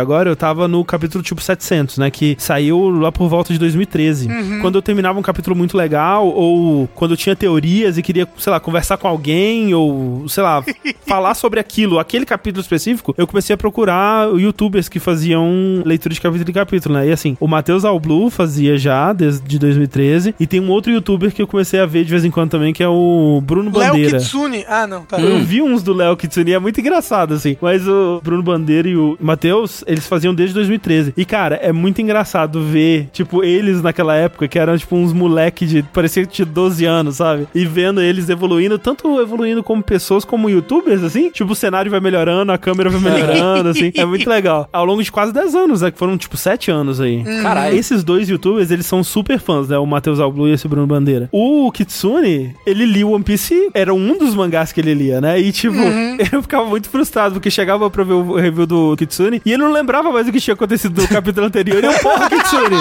[0.00, 4.28] agora, eu tava no capítulo tipo 700, né, que saiu lá por volta de 2013.
[4.60, 8.50] Quando eu terminava um capítulo muito legal, ou quando eu tinha teorias e queria, sei
[8.50, 9.91] lá, conversar com alguém, ou,
[10.28, 10.64] sei lá,
[11.06, 16.20] falar sobre aquilo, aquele capítulo específico, eu comecei a procurar youtubers que faziam leitura de
[16.20, 20.60] capítulo em capítulo, né, e assim, o Matheus Alblu fazia já, desde 2013, e tem
[20.60, 22.88] um outro youtuber que eu comecei a ver de vez em quando também, que é
[22.88, 24.18] o Bruno Léo Bandeira.
[24.18, 24.64] Kitsune.
[24.68, 25.20] Ah, não, tá.
[25.20, 27.56] Eu vi uns do Léo Kitsune, é muito engraçado, assim.
[27.60, 31.12] Mas o Bruno Bandeira e o Matheus, eles faziam desde 2013.
[31.16, 35.66] E, cara, é muito engraçado ver, tipo, eles naquela época, que eram, tipo, uns moleque
[35.66, 35.82] de.
[35.82, 37.46] parecia que tinha 12 anos, sabe?
[37.54, 41.30] E vendo eles evoluindo, tanto evoluindo como pessoas, como youtubers, assim.
[41.30, 43.92] Tipo, o cenário vai melhorando, a câmera vai melhorando, assim.
[43.94, 44.68] É muito legal.
[44.72, 45.90] Ao longo de quase 10 anos, né?
[45.90, 47.22] Que foram, tipo, 7 anos aí.
[47.42, 47.76] Caralho.
[47.76, 49.78] Esses dois youtubers, eles são super fãs, né?
[49.78, 51.28] O Matheus Alblu e esse Bruno Bandeira.
[51.32, 55.40] O Kitsune, ele lia One Piece, era um dos mangás que ele lia, né?
[55.40, 55.76] E, tipo,
[56.32, 59.72] eu ficava muito frustrado, porque chegava pra ver o review do Kitsune e ele não
[59.72, 61.82] lembrava mais o que tinha acontecido no capítulo anterior.
[61.82, 62.76] E eu, porra, Kitsune!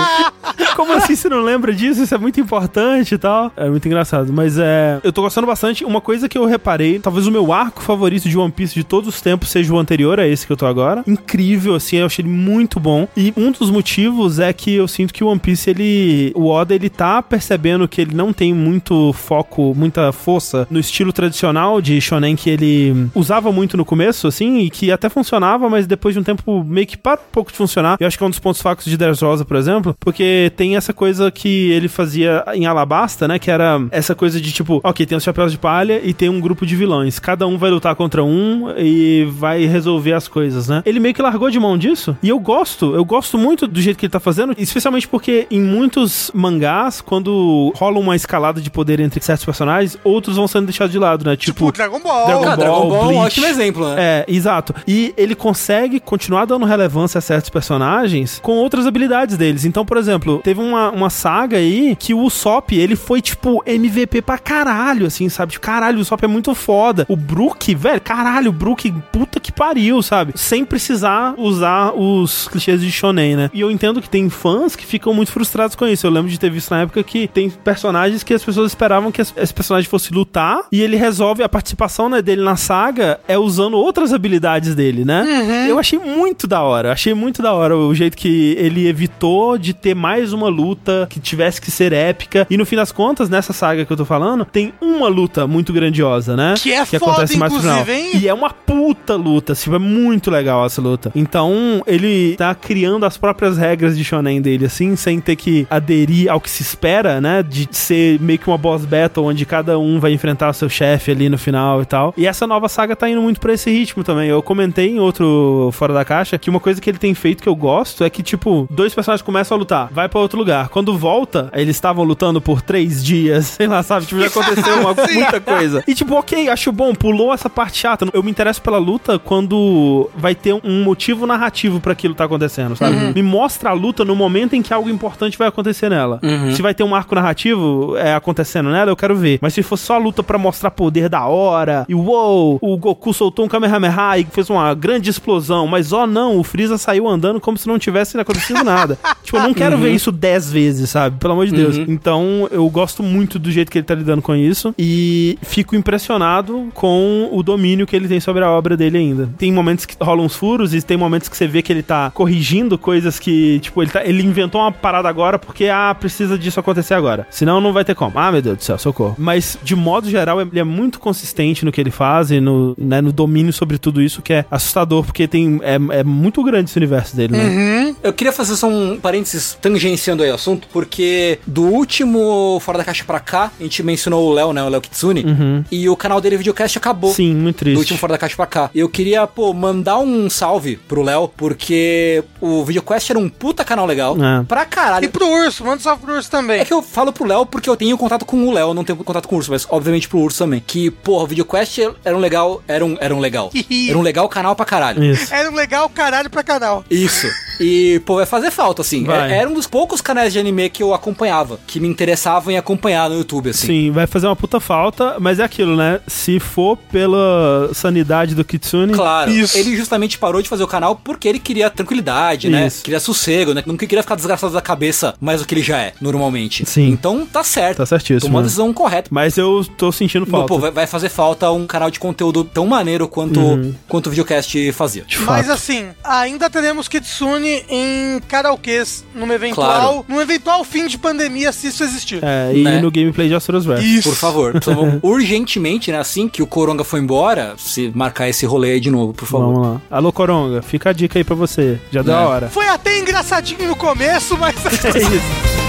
[0.75, 2.01] Como assim você não lembra disso?
[2.01, 3.51] Isso é muito importante e tal.
[3.55, 4.31] É muito engraçado.
[4.31, 4.99] Mas é.
[5.03, 5.83] Eu tô gostando bastante.
[5.85, 9.09] Uma coisa que eu reparei, talvez o meu arco favorito de One Piece de todos
[9.09, 11.03] os tempos seja o anterior a esse que eu tô agora.
[11.07, 13.07] Incrível, assim, eu achei ele muito bom.
[13.15, 16.31] E um dos motivos é que eu sinto que o One Piece, ele.
[16.35, 21.11] O Oda, ele tá percebendo que ele não tem muito foco, muita força no estilo
[21.11, 25.87] tradicional de Shonen que ele usava muito no começo, assim, e que até funcionava, mas
[25.87, 27.97] depois de um tempo meio que para um pouco de funcionar.
[27.99, 30.93] Eu acho que é um dos pontos fracos de Dressrosa, por exemplo, porque tem essa
[30.93, 33.39] coisa que ele fazia em Alabasta, né?
[33.39, 36.39] Que era essa coisa de tipo, ok, tem os chapéus de palha e tem um
[36.39, 37.19] grupo de vilões.
[37.19, 40.81] Cada um vai lutar contra um e vai resolver as coisas, né?
[40.85, 42.17] Ele meio que largou de mão disso.
[42.23, 45.61] E eu gosto, eu gosto muito do jeito que ele tá fazendo, especialmente porque em
[45.61, 50.91] muitos mangás, quando rola uma escalada de poder entre certos personagens, outros vão sendo deixados
[50.91, 51.35] de lado, né?
[51.35, 52.25] Tipo, Tipo, Dragon Ball.
[52.25, 53.25] Dragon Cara, Dragon Ball é um Bleach.
[53.25, 53.95] ótimo exemplo, né?
[53.99, 54.73] é, exato.
[54.87, 59.65] E ele consegue continuar dando relevância a certos personagens com outras habilidades deles.
[59.65, 64.21] Então, por exemplo, teve uma, uma saga aí que o Usopp, ele foi, tipo, MVP
[64.21, 65.51] pra caralho, assim, sabe?
[65.53, 67.05] Tipo, caralho, o Usopp é muito foda.
[67.09, 70.31] O Brook, velho, caralho, o Brook, puta que pariu, sabe?
[70.35, 73.49] Sem precisar usar os clichês de shonen, né?
[73.53, 76.07] E eu entendo que tem fãs que ficam muito frustrados com isso.
[76.07, 79.21] Eu lembro de ter visto na época que tem personagens que as pessoas esperavam que
[79.21, 83.73] esse personagem fosse lutar e ele resolve a participação né, dele na saga é usando
[83.73, 85.67] outras habilidades dele, né?
[85.67, 86.93] Eu achei muito da hora.
[86.93, 91.19] Achei muito da hora o jeito que ele evitou de ter mais uma luta que
[91.19, 92.47] tivesse que ser épica.
[92.49, 95.73] E no fim das contas, nessa saga que eu tô falando, tem uma luta muito
[95.73, 96.50] grandiosa, né?
[96.55, 98.11] Que é foda, inclusive, hein?
[98.15, 101.11] E é uma puta luta, tipo, é muito legal essa luta.
[101.15, 106.29] Então, ele tá criando as próprias regras de shonen dele, assim, sem ter que aderir
[106.31, 107.43] ao que se espera, né?
[107.43, 111.11] De ser meio que uma boss battle, onde cada um vai enfrentar o seu chefe
[111.11, 112.13] ali no final e tal.
[112.17, 114.29] E essa nova saga tá indo muito pra esse ritmo também.
[114.29, 117.49] Eu comentei em outro Fora da Caixa que uma coisa que ele tem feito que
[117.49, 120.69] eu gosto é que, tipo, dois personagens começam a lutar, vai pra outro lugar.
[120.69, 124.05] Quando volta, eles estavam lutando por três dias, sei lá, sabe?
[124.05, 125.83] Tipo, já aconteceu uma, muita coisa.
[125.87, 128.07] E, tipo, ok, acho bom, pulou essa parte chata.
[128.13, 132.75] Eu me interesso pela luta quando vai ter um motivo narrativo pra aquilo tá acontecendo,
[132.75, 133.13] sabe?
[133.13, 136.19] Me mostra a luta no momento em que algo importante vai acontecer nela.
[136.53, 139.39] Se vai ter um arco narrativo é, acontecendo nela, eu quero ver.
[139.41, 143.13] Mas se for só a luta pra mostrar poder da hora, e uou, o Goku
[143.13, 147.39] soltou um Kamehameha e fez uma grande explosão, mas ó não, o Freeza saiu andando
[147.39, 148.97] como se não tivesse acontecido nada.
[149.23, 151.17] tipo, eu não quero ver isso dez vezes, sabe?
[151.17, 151.77] Pelo amor de Deus.
[151.77, 156.30] Então, eu gosto muito do jeito que ele tá lidando com isso e fico impressionado
[156.73, 159.29] com o domínio que ele tem sobre a obra dele ainda.
[159.37, 162.11] Tem momentos que rolam uns furos e tem momentos que você vê que ele tá
[162.11, 166.59] corrigindo coisas que, tipo, ele, tá, ele inventou uma parada agora porque, ah, precisa disso
[166.59, 167.27] acontecer agora.
[167.29, 168.17] Senão não vai ter como.
[168.17, 169.15] Ah, meu Deus do céu, socorro.
[169.17, 173.01] Mas, de modo geral, ele é muito consistente no que ele faz e no, né,
[173.01, 176.77] no domínio sobre tudo isso, que é assustador, porque tem, é, é muito grande esse
[176.77, 177.95] universo dele, né?
[178.03, 182.83] Eu queria fazer só um parênteses tangenciando aí o assunto, porque do último Fora da
[182.83, 184.63] Caixa pra cá, a gente mencionou o Léo, né?
[184.63, 185.25] O Léo Kitsune.
[185.71, 187.13] E o canal dele, Videocast, acabou.
[187.13, 187.77] Sim, muito Do triste.
[187.79, 188.69] último Fora da Caixa pra cá.
[188.73, 193.63] E eu queria, pô, mandar um salve pro Léo, porque o Videocast era um puta
[193.63, 194.15] canal legal.
[194.21, 194.43] É.
[194.43, 195.09] Pra E caralho.
[195.09, 196.59] pro urso, manda um salve pro urso também.
[196.61, 198.83] É que eu falo pro Léo porque eu tenho contato com o Léo, eu não
[198.83, 200.63] tenho contato com o Urso, mas obviamente pro Urso também.
[200.65, 202.61] Que, porra, o Videocast era um legal.
[202.67, 203.51] Era um, era um legal.
[203.89, 205.03] era um legal canal pra caralho.
[205.03, 205.33] Isso.
[205.33, 206.83] Era um legal caralho pra canal.
[206.89, 207.27] Isso.
[207.59, 209.03] E, pô, vai fazer falta, assim.
[209.03, 209.31] Vai.
[209.31, 212.57] É- Era um dos poucos canais de anime que eu acompanhava, que me interessavam em
[212.57, 213.67] acompanhar no YouTube, assim.
[213.67, 215.99] Sim, vai fazer uma puta falta, mas é aquilo, né?
[216.11, 218.93] Se for pela sanidade do Kitsune.
[218.93, 219.57] Claro, Isso.
[219.57, 222.67] ele justamente parou de fazer o canal porque ele queria tranquilidade, né?
[222.67, 222.83] Isso.
[222.83, 223.63] Queria sossego, né?
[223.65, 226.65] Não queria ficar desgraçado da cabeça mais do que ele já é, normalmente.
[226.65, 226.89] Sim.
[226.89, 227.77] Então tá certo.
[227.77, 228.45] Tá certíssimo, Tomou a né?
[228.47, 229.09] decisão correta.
[229.11, 230.47] Mas eu tô sentindo falta.
[230.47, 233.39] pô, vai, vai fazer falta um canal de conteúdo tão maneiro quanto,
[233.87, 235.03] quanto o videocast fazia.
[235.03, 235.55] De Mas fato.
[235.55, 240.05] assim, ainda teremos Kitsune em karaokês numa eventual, Claro.
[240.07, 242.19] num eventual fim de pandemia, se isso existir.
[242.23, 242.81] É, e Né?
[242.81, 243.35] no gameplay de.
[243.81, 244.09] Isso.
[244.09, 246.00] Por favor, precisamos urgentemente, né?
[246.01, 249.53] Assim que o Coronga foi embora, se marcar esse rolê aí de novo, por favor.
[249.53, 249.81] Vamos lá.
[249.91, 251.79] Alô, Coronga, fica a dica aí pra você.
[251.91, 252.17] Já deu É.
[252.17, 252.49] a hora.
[252.49, 254.55] Foi até engraçadinho no começo, mas
[254.85, 255.60] É isso.